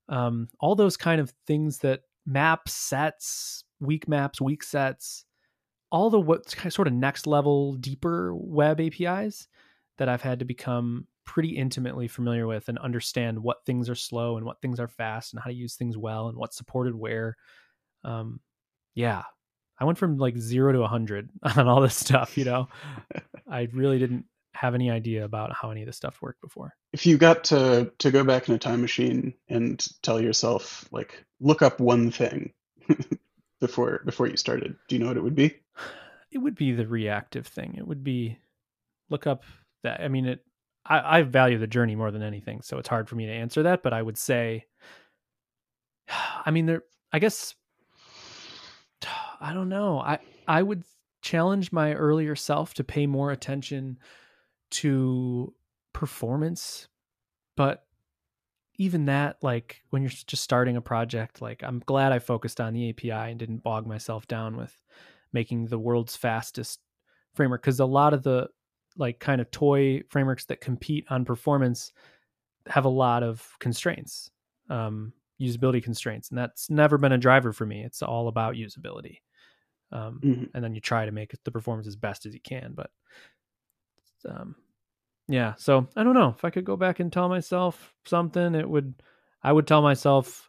um, 0.08 0.48
all 0.60 0.74
those 0.74 0.96
kind 0.96 1.20
of 1.20 1.32
things 1.46 1.78
that 1.78 2.02
map 2.26 2.68
sets, 2.68 3.64
weak 3.80 4.08
maps, 4.08 4.40
weak 4.40 4.62
sets, 4.62 5.24
all 5.90 6.10
the 6.10 6.20
what 6.20 6.48
sort 6.70 6.86
of 6.86 6.94
next 6.94 7.26
level, 7.26 7.74
deeper 7.74 8.34
web 8.34 8.80
APIs 8.80 9.48
that 9.98 10.08
I've 10.08 10.22
had 10.22 10.38
to 10.38 10.44
become 10.44 11.06
pretty 11.24 11.50
intimately 11.50 12.08
familiar 12.08 12.46
with 12.46 12.68
and 12.68 12.78
understand 12.78 13.38
what 13.38 13.64
things 13.64 13.88
are 13.88 13.94
slow 13.94 14.36
and 14.36 14.46
what 14.46 14.60
things 14.60 14.80
are 14.80 14.88
fast 14.88 15.32
and 15.32 15.40
how 15.40 15.48
to 15.48 15.54
use 15.56 15.74
things 15.74 15.96
well 15.96 16.28
and 16.28 16.36
what's 16.36 16.56
supported 16.56 16.94
where. 16.94 17.36
Um, 18.04 18.40
yeah, 18.94 19.22
I 19.78 19.84
went 19.84 19.98
from 19.98 20.18
like 20.18 20.36
zero 20.36 20.72
to 20.72 20.82
a 20.82 20.88
hundred 20.88 21.30
on 21.42 21.66
all 21.66 21.80
this 21.80 21.96
stuff. 21.96 22.36
You 22.36 22.44
know, 22.44 22.68
I 23.50 23.68
really 23.72 23.98
didn't 23.98 24.26
have 24.54 24.74
any 24.74 24.90
idea 24.90 25.24
about 25.24 25.52
how 25.54 25.70
any 25.70 25.82
of 25.82 25.86
this 25.86 25.96
stuff 25.96 26.20
worked 26.20 26.40
before. 26.40 26.74
If 26.92 27.06
you 27.06 27.16
got 27.16 27.44
to 27.44 27.90
to 27.98 28.10
go 28.10 28.24
back 28.24 28.48
in 28.48 28.54
a 28.54 28.58
time 28.58 28.80
machine 28.80 29.34
and 29.48 29.84
tell 30.02 30.20
yourself 30.20 30.88
like 30.92 31.24
look 31.40 31.62
up 31.62 31.80
one 31.80 32.10
thing 32.10 32.52
before 33.60 34.02
before 34.04 34.26
you 34.26 34.36
started, 34.36 34.76
do 34.88 34.96
you 34.96 35.00
know 35.00 35.08
what 35.08 35.16
it 35.16 35.22
would 35.22 35.36
be? 35.36 35.56
It 36.30 36.38
would 36.38 36.54
be 36.54 36.72
the 36.72 36.86
reactive 36.86 37.46
thing. 37.46 37.74
It 37.76 37.86
would 37.86 38.04
be 38.04 38.38
look 39.08 39.26
up 39.26 39.44
that. 39.82 40.00
I 40.00 40.08
mean, 40.08 40.26
it. 40.26 40.44
I, 40.86 41.18
I 41.18 41.22
value 41.22 41.58
the 41.58 41.66
journey 41.66 41.94
more 41.94 42.10
than 42.10 42.22
anything, 42.22 42.62
so 42.62 42.78
it's 42.78 42.88
hard 42.88 43.08
for 43.08 43.14
me 43.14 43.26
to 43.26 43.32
answer 43.32 43.64
that. 43.64 43.82
But 43.82 43.92
I 43.92 44.02
would 44.02 44.18
say, 44.18 44.66
I 46.44 46.50
mean, 46.50 46.66
there. 46.66 46.82
I 47.12 47.18
guess 47.18 47.54
I 49.40 49.52
don't 49.52 49.68
know. 49.68 50.00
I 50.00 50.18
I 50.46 50.62
would 50.62 50.84
challenge 51.22 51.72
my 51.72 51.92
earlier 51.94 52.34
self 52.34 52.74
to 52.74 52.84
pay 52.84 53.06
more 53.06 53.30
attention 53.30 53.98
to 54.70 55.52
performance, 55.92 56.88
but 57.56 57.84
even 58.76 59.06
that, 59.06 59.36
like 59.42 59.82
when 59.90 60.02
you're 60.02 60.10
just 60.10 60.42
starting 60.42 60.76
a 60.76 60.80
project, 60.80 61.42
like 61.42 61.62
I'm 61.62 61.82
glad 61.84 62.12
I 62.12 62.18
focused 62.18 62.60
on 62.60 62.72
the 62.72 62.88
API 62.90 63.10
and 63.30 63.38
didn't 63.38 63.62
bog 63.62 63.86
myself 63.86 64.26
down 64.26 64.56
with 64.56 64.74
making 65.32 65.66
the 65.66 65.78
world's 65.78 66.16
fastest 66.16 66.80
framework 67.34 67.62
because 67.62 67.80
a 67.80 67.84
lot 67.84 68.14
of 68.14 68.22
the 68.22 68.48
like 68.96 69.20
kind 69.20 69.40
of 69.40 69.50
toy 69.50 70.02
frameworks 70.08 70.46
that 70.46 70.60
compete 70.60 71.06
on 71.10 71.24
performance 71.24 71.92
have 72.66 72.84
a 72.84 72.88
lot 72.88 73.22
of 73.22 73.46
constraints 73.58 74.30
um, 74.68 75.12
usability 75.40 75.82
constraints 75.82 76.30
and 76.30 76.38
that's 76.38 76.70
never 76.70 76.98
been 76.98 77.12
a 77.12 77.18
driver 77.18 77.52
for 77.52 77.66
me. 77.66 77.82
It's 77.82 78.02
all 78.02 78.28
about 78.28 78.54
usability 78.54 79.18
um, 79.92 80.20
mm-hmm. 80.22 80.44
and 80.54 80.64
then 80.64 80.74
you 80.74 80.80
try 80.80 81.04
to 81.04 81.12
make 81.12 81.32
the 81.44 81.50
performance 81.50 81.86
as 81.86 81.96
best 81.96 82.26
as 82.26 82.34
you 82.34 82.40
can 82.40 82.72
but 82.74 82.90
um, 84.28 84.54
yeah 85.28 85.54
so 85.56 85.88
i 85.96 86.02
don't 86.02 86.14
know. 86.14 86.34
If 86.36 86.44
i 86.44 86.50
could 86.50 86.64
go 86.64 86.76
back 86.76 87.00
and 87.00 87.12
tell 87.12 87.28
myself 87.28 87.94
something 88.04 88.54
it 88.54 88.68
would 88.68 88.94
i 89.42 89.52
would 89.52 89.66
tell 89.66 89.82
myself 89.82 90.48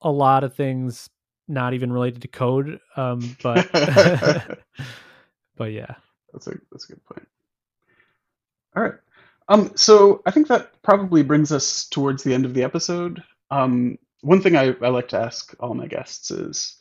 a 0.00 0.10
lot 0.10 0.44
of 0.44 0.54
things 0.54 1.08
not 1.48 1.74
even 1.74 1.92
related 1.92 2.22
to 2.22 2.28
code 2.28 2.80
um, 2.96 3.36
but 3.42 3.70
but 5.56 5.72
yeah. 5.72 5.94
That's 6.32 6.46
a 6.46 6.54
that's 6.70 6.86
a 6.86 6.94
good 6.94 7.04
point. 7.04 7.28
All 8.74 8.82
right. 8.82 8.94
Um 9.48 9.70
so 9.76 10.22
i 10.24 10.30
think 10.30 10.48
that 10.48 10.80
probably 10.82 11.22
brings 11.22 11.52
us 11.52 11.84
towards 11.84 12.22
the 12.22 12.32
end 12.32 12.44
of 12.44 12.54
the 12.54 12.62
episode 12.62 13.22
um 13.52 13.98
one 14.22 14.40
thing 14.40 14.56
i, 14.56 14.74
I 14.82 14.88
like 14.88 15.08
to 15.08 15.18
ask 15.18 15.54
all 15.60 15.74
my 15.74 15.86
guests 15.86 16.30
is 16.30 16.76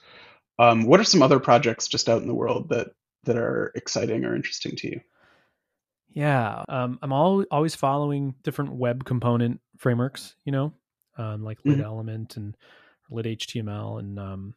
um, 0.60 0.84
what 0.84 1.00
are 1.00 1.06
some 1.06 1.24
other 1.24 1.40
projects 1.40 1.88
just 1.88 2.08
out 2.08 2.22
in 2.22 2.28
the 2.28 2.36
world 2.36 2.70
that 2.70 2.90
that 3.24 3.36
are 3.36 3.72
exciting 3.76 4.26
or 4.26 4.36
interesting 4.36 4.76
to 4.78 4.88
you 4.90 5.02
yeah, 6.14 6.64
um, 6.68 7.00
I'm 7.02 7.14
all, 7.14 7.46
always 7.52 7.76
following 7.76 8.36
different 8.44 8.74
web 8.74 9.06
component 9.06 9.62
frameworks, 9.78 10.36
you 10.44 10.52
know, 10.52 10.74
um, 11.18 11.44
like 11.44 11.60
Lit 11.64 11.78
mm-hmm. 11.78 11.86
Element 11.86 12.38
and 12.38 12.56
Lit 13.10 13.26
HTML, 13.26 14.00
and 14.00 14.20
um, 14.20 14.56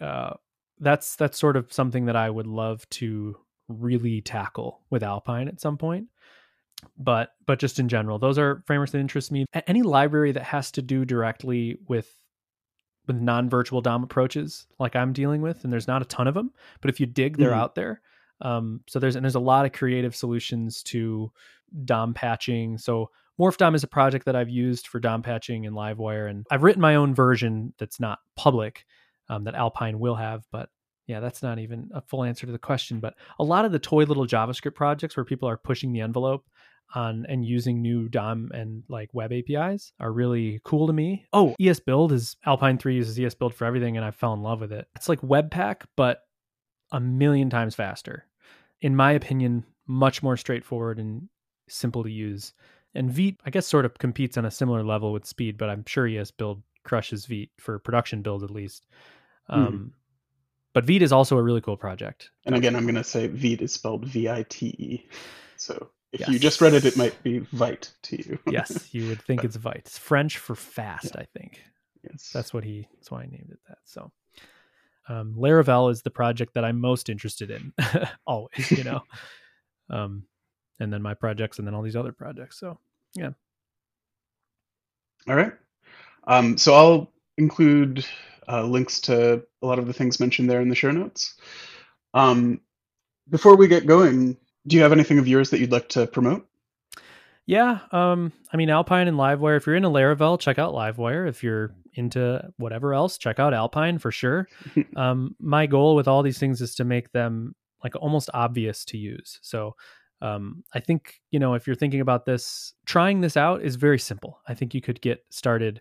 uh, 0.00 0.34
that's 0.80 1.16
that's 1.16 1.38
sort 1.38 1.56
of 1.56 1.72
something 1.72 2.06
that 2.06 2.16
I 2.16 2.30
would 2.30 2.46
love 2.46 2.88
to 2.90 3.36
really 3.68 4.20
tackle 4.22 4.80
with 4.90 5.02
Alpine 5.02 5.48
at 5.48 5.60
some 5.60 5.76
point. 5.76 6.06
But 6.98 7.32
but 7.46 7.58
just 7.58 7.78
in 7.78 7.88
general, 7.88 8.18
those 8.18 8.38
are 8.38 8.62
frameworks 8.66 8.92
that 8.92 8.98
interest 8.98 9.32
me. 9.32 9.46
Any 9.66 9.82
library 9.82 10.32
that 10.32 10.44
has 10.44 10.70
to 10.72 10.82
do 10.82 11.04
directly 11.04 11.78
with 11.88 12.10
with 13.06 13.16
non-virtual 13.16 13.80
DOM 13.80 14.04
approaches, 14.04 14.66
like 14.78 14.94
I'm 14.94 15.12
dealing 15.12 15.42
with, 15.42 15.64
and 15.64 15.72
there's 15.72 15.88
not 15.88 16.02
a 16.02 16.06
ton 16.06 16.28
of 16.28 16.34
them, 16.34 16.52
but 16.80 16.88
if 16.88 17.00
you 17.00 17.06
dig, 17.06 17.36
they're 17.36 17.50
mm-hmm. 17.50 17.60
out 17.60 17.74
there. 17.74 18.00
Um, 18.40 18.80
so 18.88 18.98
there's 18.98 19.16
and 19.16 19.24
there's 19.24 19.34
a 19.34 19.40
lot 19.40 19.66
of 19.66 19.72
creative 19.72 20.14
solutions 20.14 20.82
to 20.84 21.32
DOM 21.84 22.14
patching. 22.14 22.78
So 22.78 23.10
Morphdom 23.40 23.74
is 23.74 23.82
a 23.82 23.88
project 23.88 24.26
that 24.26 24.36
I've 24.36 24.50
used 24.50 24.86
for 24.86 25.00
DOM 25.00 25.22
patching 25.22 25.64
in 25.64 25.72
Livewire, 25.72 26.28
and 26.28 26.46
I've 26.50 26.62
written 26.62 26.82
my 26.82 26.96
own 26.96 27.14
version 27.14 27.72
that's 27.78 27.98
not 27.98 28.18
public 28.36 28.84
um, 29.28 29.44
that 29.44 29.54
Alpine 29.54 29.98
will 29.98 30.16
have. 30.16 30.44
But 30.52 30.68
yeah, 31.06 31.20
that's 31.20 31.42
not 31.42 31.58
even 31.58 31.90
a 31.94 32.00
full 32.02 32.24
answer 32.24 32.46
to 32.46 32.52
the 32.52 32.58
question. 32.58 33.00
But 33.00 33.14
a 33.38 33.44
lot 33.44 33.64
of 33.64 33.72
the 33.72 33.78
toy 33.78 34.04
little 34.04 34.26
JavaScript 34.26 34.74
projects 34.74 35.16
where 35.16 35.24
people 35.24 35.48
are 35.48 35.56
pushing 35.56 35.92
the 35.92 36.00
envelope 36.00 36.44
on 36.94 37.26
and 37.28 37.44
using 37.44 37.80
new 37.80 38.08
DOM 38.08 38.50
and 38.54 38.82
like 38.88 39.08
web 39.12 39.32
APIs 39.32 39.92
are 40.00 40.12
really 40.12 40.60
cool 40.64 40.86
to 40.86 40.92
me. 40.92 41.26
Oh, 41.32 41.54
ESBuild 41.60 42.12
is 42.12 42.36
Alpine 42.44 42.78
3 42.78 42.94
uses 42.94 43.18
ESBuild 43.18 43.54
for 43.54 43.64
everything, 43.64 43.96
and 43.96 44.04
I 44.04 44.10
fell 44.10 44.34
in 44.34 44.42
love 44.42 44.60
with 44.60 44.72
it. 44.72 44.86
It's 44.96 45.08
like 45.08 45.20
Webpack, 45.20 45.82
but 45.96 46.22
a 46.90 47.00
million 47.00 47.50
times 47.50 47.74
faster 47.74 48.26
in 48.82 48.96
my 48.96 49.12
opinion, 49.12 49.64
much 49.86 50.22
more 50.22 50.36
straightforward 50.36 50.98
and 50.98 51.28
simple 51.68 52.02
to 52.02 52.10
use. 52.10 52.52
And 52.94 53.10
Vite, 53.10 53.38
I 53.46 53.50
guess, 53.50 53.66
sort 53.66 53.86
of 53.86 53.96
competes 53.96 54.36
on 54.36 54.44
a 54.44 54.50
similar 54.50 54.82
level 54.82 55.12
with 55.12 55.24
speed, 55.24 55.56
but 55.56 55.70
I'm 55.70 55.84
sure 55.86 56.06
ESBuild 56.06 56.62
crushes 56.84 57.24
Vite 57.24 57.50
for 57.58 57.78
production 57.78 58.20
build 58.20 58.42
at 58.42 58.50
least. 58.50 58.86
Um, 59.48 59.66
mm. 59.66 59.90
But 60.74 60.84
Vite 60.84 61.02
is 61.02 61.12
also 61.12 61.38
a 61.38 61.42
really 61.42 61.60
cool 61.60 61.76
project. 61.76 62.30
And 62.44 62.54
again, 62.54 62.76
I'm 62.76 62.82
going 62.82 62.96
to 62.96 63.04
say 63.04 63.28
Vite 63.28 63.62
is 63.62 63.72
spelled 63.72 64.04
V 64.04 64.28
I 64.28 64.44
T 64.48 64.66
E. 64.66 65.06
So 65.56 65.90
if 66.12 66.20
yes. 66.20 66.28
you 66.28 66.38
just 66.38 66.60
read 66.60 66.74
it, 66.74 66.84
it 66.84 66.96
might 66.96 67.20
be 67.22 67.38
Vite 67.38 67.90
to 68.02 68.16
you. 68.16 68.38
yes, 68.50 68.94
you 68.94 69.08
would 69.08 69.22
think 69.22 69.44
it's 69.44 69.56
Vite. 69.56 69.82
It's 69.86 69.98
French 69.98 70.38
for 70.38 70.54
fast, 70.54 71.12
yeah. 71.14 71.22
I 71.22 71.38
think. 71.38 71.62
Yes. 72.02 72.30
That's 72.32 72.52
what 72.52 72.64
he, 72.64 72.86
that's 72.94 73.10
why 73.10 73.22
I 73.22 73.26
named 73.26 73.50
it 73.50 73.58
that. 73.68 73.78
So 73.84 74.10
um, 75.08 75.34
Laravel 75.36 75.90
is 75.90 76.02
the 76.02 76.10
project 76.10 76.54
that 76.54 76.64
I'm 76.64 76.80
most 76.80 77.08
interested 77.08 77.50
in, 77.50 77.72
always, 78.26 78.70
you 78.70 78.84
know. 78.84 79.02
um, 79.90 80.24
and 80.80 80.92
then 80.92 81.02
my 81.02 81.14
projects, 81.14 81.58
and 81.58 81.66
then 81.66 81.74
all 81.74 81.82
these 81.82 81.96
other 81.96 82.12
projects. 82.12 82.58
So, 82.58 82.78
yeah. 83.14 83.30
All 85.28 85.36
right. 85.36 85.52
Um, 86.26 86.58
so 86.58 86.74
I'll 86.74 87.12
include 87.38 88.04
uh, 88.48 88.64
links 88.64 89.00
to 89.02 89.44
a 89.62 89.66
lot 89.66 89.78
of 89.78 89.86
the 89.86 89.92
things 89.92 90.20
mentioned 90.20 90.50
there 90.50 90.60
in 90.60 90.68
the 90.68 90.74
show 90.74 90.90
notes. 90.90 91.34
Um, 92.14 92.60
before 93.28 93.56
we 93.56 93.68
get 93.68 93.86
going, 93.86 94.36
do 94.66 94.76
you 94.76 94.82
have 94.82 94.92
anything 94.92 95.18
of 95.18 95.28
yours 95.28 95.50
that 95.50 95.60
you'd 95.60 95.72
like 95.72 95.88
to 95.90 96.06
promote? 96.06 96.46
Yeah, 97.46 97.80
um, 97.90 98.32
I 98.52 98.56
mean 98.56 98.70
Alpine 98.70 99.08
and 99.08 99.16
Livewire. 99.18 99.56
If 99.56 99.66
you're 99.66 99.76
into 99.76 99.88
Laravel, 99.88 100.38
check 100.38 100.58
out 100.58 100.74
Livewire. 100.74 101.28
If 101.28 101.42
you're 101.42 101.74
into 101.94 102.42
whatever 102.56 102.94
else, 102.94 103.18
check 103.18 103.38
out 103.40 103.52
Alpine 103.52 103.98
for 103.98 104.12
sure. 104.12 104.48
um, 104.96 105.34
my 105.40 105.66
goal 105.66 105.96
with 105.96 106.06
all 106.06 106.22
these 106.22 106.38
things 106.38 106.60
is 106.60 106.74
to 106.76 106.84
make 106.84 107.10
them 107.12 107.54
like 107.82 107.96
almost 107.96 108.30
obvious 108.32 108.84
to 108.86 108.96
use. 108.96 109.40
So 109.42 109.74
um, 110.20 110.62
I 110.72 110.78
think 110.78 111.20
you 111.32 111.40
know 111.40 111.54
if 111.54 111.66
you're 111.66 111.74
thinking 111.74 112.00
about 112.00 112.24
this, 112.26 112.74
trying 112.86 113.20
this 113.20 113.36
out 113.36 113.62
is 113.62 113.74
very 113.74 113.98
simple. 113.98 114.40
I 114.46 114.54
think 114.54 114.72
you 114.72 114.80
could 114.80 115.00
get 115.00 115.24
started. 115.30 115.80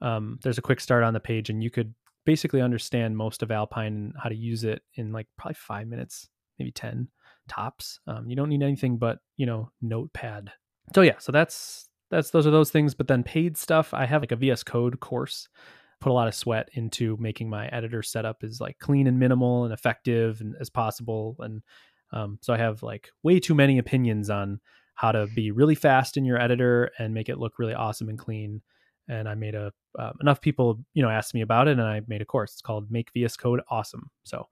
Um, 0.00 0.38
there's 0.42 0.58
a 0.58 0.62
quick 0.62 0.80
start 0.80 1.04
on 1.04 1.12
the 1.12 1.20
page, 1.20 1.50
and 1.50 1.62
you 1.62 1.70
could 1.70 1.94
basically 2.24 2.62
understand 2.62 3.18
most 3.18 3.42
of 3.42 3.50
Alpine 3.50 3.94
and 3.94 4.14
how 4.22 4.30
to 4.30 4.34
use 4.34 4.64
it 4.64 4.82
in 4.94 5.12
like 5.12 5.26
probably 5.36 5.54
five 5.54 5.86
minutes, 5.86 6.28
maybe 6.58 6.72
ten 6.72 7.08
tops. 7.48 8.00
Um, 8.06 8.28
you 8.28 8.36
don't 8.36 8.48
need 8.48 8.62
anything 8.62 8.96
but 8.96 9.18
you 9.36 9.46
know 9.46 9.70
Notepad 9.82 10.52
so 10.92 11.00
yeah, 11.00 11.18
so 11.18 11.32
that's 11.32 11.88
that's 12.10 12.30
those 12.30 12.46
are 12.46 12.50
those 12.50 12.70
things. 12.70 12.94
But 12.94 13.08
then 13.08 13.22
paid 13.22 13.56
stuff, 13.56 13.94
I 13.94 14.06
have 14.06 14.22
like 14.22 14.32
a 14.32 14.36
VS 14.36 14.62
Code 14.64 15.00
course. 15.00 15.48
Put 16.00 16.10
a 16.10 16.12
lot 16.12 16.28
of 16.28 16.34
sweat 16.34 16.68
into 16.74 17.16
making 17.18 17.48
my 17.48 17.68
editor 17.68 18.02
setup 18.02 18.42
as 18.42 18.60
like 18.60 18.78
clean 18.78 19.06
and 19.06 19.18
minimal 19.18 19.64
and 19.64 19.72
effective 19.72 20.40
and 20.40 20.54
as 20.60 20.68
possible. 20.68 21.36
And 21.38 21.62
um, 22.12 22.38
so 22.42 22.52
I 22.52 22.58
have 22.58 22.82
like 22.82 23.08
way 23.22 23.40
too 23.40 23.54
many 23.54 23.78
opinions 23.78 24.28
on 24.28 24.60
how 24.96 25.12
to 25.12 25.26
be 25.34 25.50
really 25.50 25.74
fast 25.74 26.16
in 26.16 26.24
your 26.24 26.40
editor 26.40 26.90
and 26.98 27.14
make 27.14 27.28
it 27.28 27.38
look 27.38 27.58
really 27.58 27.74
awesome 27.74 28.08
and 28.08 28.18
clean. 28.18 28.60
And 29.08 29.28
I 29.28 29.34
made 29.34 29.54
a 29.54 29.72
uh, 29.98 30.12
enough 30.20 30.40
people 30.40 30.80
you 30.92 31.02
know 31.02 31.10
asked 31.10 31.34
me 31.34 31.40
about 31.40 31.68
it, 31.68 31.72
and 31.72 31.82
I 31.82 32.02
made 32.06 32.22
a 32.22 32.26
course. 32.26 32.52
It's 32.52 32.62
called 32.62 32.90
Make 32.90 33.10
VS 33.14 33.36
Code 33.36 33.62
Awesome. 33.70 34.10
So 34.24 34.46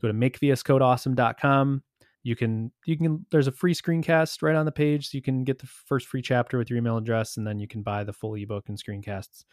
go 0.00 0.08
to 0.08 0.14
makevscodeawesome.com 0.14 1.82
you 2.24 2.34
can 2.34 2.72
you 2.86 2.96
can 2.96 3.24
there's 3.30 3.46
a 3.46 3.52
free 3.52 3.74
screencast 3.74 4.42
right 4.42 4.56
on 4.56 4.64
the 4.64 4.72
page 4.72 5.10
so 5.10 5.16
you 5.16 5.22
can 5.22 5.44
get 5.44 5.58
the 5.58 5.66
first 5.66 6.08
free 6.08 6.22
chapter 6.22 6.58
with 6.58 6.70
your 6.70 6.78
email 6.78 6.96
address 6.96 7.36
and 7.36 7.46
then 7.46 7.60
you 7.60 7.68
can 7.68 7.82
buy 7.82 8.02
the 8.02 8.12
full 8.12 8.34
ebook 8.34 8.68
and 8.68 8.78
screencasts. 8.82 9.44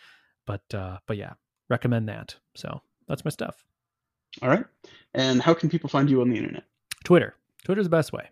But 0.47 0.63
uh 0.74 0.97
but 1.05 1.17
yeah 1.17 1.34
recommend 1.69 2.09
that. 2.09 2.36
So 2.55 2.82
that's 3.07 3.24
my 3.24 3.30
stuff. 3.30 3.63
All 4.41 4.49
right. 4.49 4.65
And 5.13 5.41
how 5.41 5.53
can 5.53 5.69
people 5.69 5.89
find 5.89 6.09
you 6.09 6.22
on 6.22 6.30
the 6.30 6.38
internet? 6.38 6.63
Twitter. 7.03 7.36
Twitter's 7.63 7.86
the 7.86 7.89
best 7.91 8.13
way. 8.13 8.30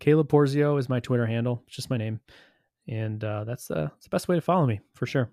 Caleb 0.00 0.28
porzio 0.28 0.78
is 0.78 0.88
my 0.88 1.00
twitter 1.00 1.26
handle. 1.26 1.62
It's 1.68 1.76
just 1.76 1.90
my 1.90 1.96
name. 1.96 2.20
And 2.88 3.22
uh 3.22 3.44
that's 3.44 3.70
uh 3.70 3.88
that's 3.92 4.04
the 4.04 4.10
best 4.10 4.26
way 4.26 4.34
to 4.34 4.42
follow 4.42 4.66
me 4.66 4.80
for 4.94 5.06
sure 5.06 5.30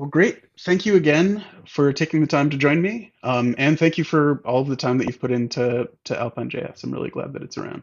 well, 0.00 0.08
great. 0.08 0.42
Thank 0.60 0.86
you 0.86 0.96
again 0.96 1.44
for 1.66 1.92
taking 1.92 2.22
the 2.22 2.26
time 2.26 2.48
to 2.48 2.56
join 2.56 2.80
me. 2.80 3.12
Um, 3.22 3.54
and 3.58 3.78
thank 3.78 3.98
you 3.98 4.04
for 4.04 4.40
all 4.46 4.62
of 4.62 4.68
the 4.68 4.74
time 4.74 4.96
that 4.96 5.06
you've 5.06 5.20
put 5.20 5.30
into 5.30 5.90
to 6.04 6.18
Alpine.js. 6.18 6.82
I'm 6.82 6.90
really 6.90 7.10
glad 7.10 7.34
that 7.34 7.42
it's 7.42 7.58
around. 7.58 7.82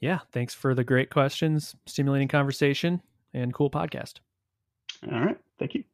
Yeah. 0.00 0.18
Thanks 0.32 0.52
for 0.52 0.74
the 0.74 0.82
great 0.82 1.10
questions, 1.10 1.76
stimulating 1.86 2.26
conversation, 2.26 3.02
and 3.32 3.54
cool 3.54 3.70
podcast. 3.70 4.14
All 5.12 5.20
right. 5.20 5.38
Thank 5.60 5.76
you. 5.76 5.84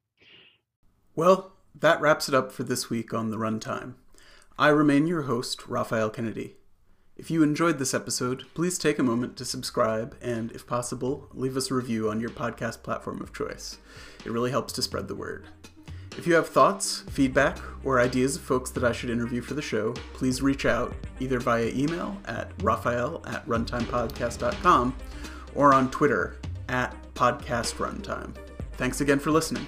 Well, 1.15 1.53
that 1.79 2.01
wraps 2.01 2.27
it 2.27 2.35
up 2.35 2.53
for 2.53 2.63
this 2.63 2.89
week 2.89 3.13
on 3.13 3.31
The 3.31 3.37
Runtime. 3.37 3.97
I 4.59 4.69
remain 4.69 5.07
your 5.07 5.23
host, 5.23 5.69
Rafael 5.69 6.09
Kennedy. 6.09 6.57
If 7.21 7.31
you 7.31 7.43
enjoyed 7.43 7.79
this 7.79 7.93
episode, 7.93 8.47
please 8.55 8.79
take 8.79 8.99
a 8.99 9.03
moment 9.03 9.37
to 9.37 9.45
subscribe 9.45 10.17
and, 10.23 10.51
if 10.53 10.67
possible, 10.67 11.29
leave 11.35 11.55
us 11.55 11.71
a 11.71 11.75
review 11.75 12.09
on 12.09 12.19
your 12.19 12.31
podcast 12.31 12.83
platform 12.83 13.21
of 13.21 13.35
choice. 13.35 13.77
It 14.25 14.33
really 14.33 14.51
helps 14.51 14.73
to 14.73 14.83
spread 14.83 15.07
the 15.07 15.15
word. 15.15 15.45
If 16.17 16.27
you 16.27 16.33
have 16.33 16.49
thoughts, 16.49 17.05
feedback, 17.11 17.59
or 17.85 18.01
ideas 18.01 18.37
of 18.37 18.43
folks 18.43 18.71
that 18.71 18.85
I 18.85 18.93
should 18.93 19.11
interview 19.11 19.43
for 19.43 19.53
the 19.53 19.61
show, 19.61 19.93
please 20.15 20.41
reach 20.41 20.65
out 20.65 20.95
either 21.21 21.39
via 21.39 21.67
email 21.67 22.17
at 22.25 22.53
rafael 22.63 23.23
at 23.27 23.47
runtimepodcast.com 23.47 24.97
or 25.55 25.75
on 25.75 25.91
Twitter 25.91 26.39
at 26.71 26.97
Podcast 27.13 27.75
Runtime. 27.75 28.35
Thanks 28.79 29.03
again 29.03 29.19
for 29.19 29.31
listening. 29.31 29.67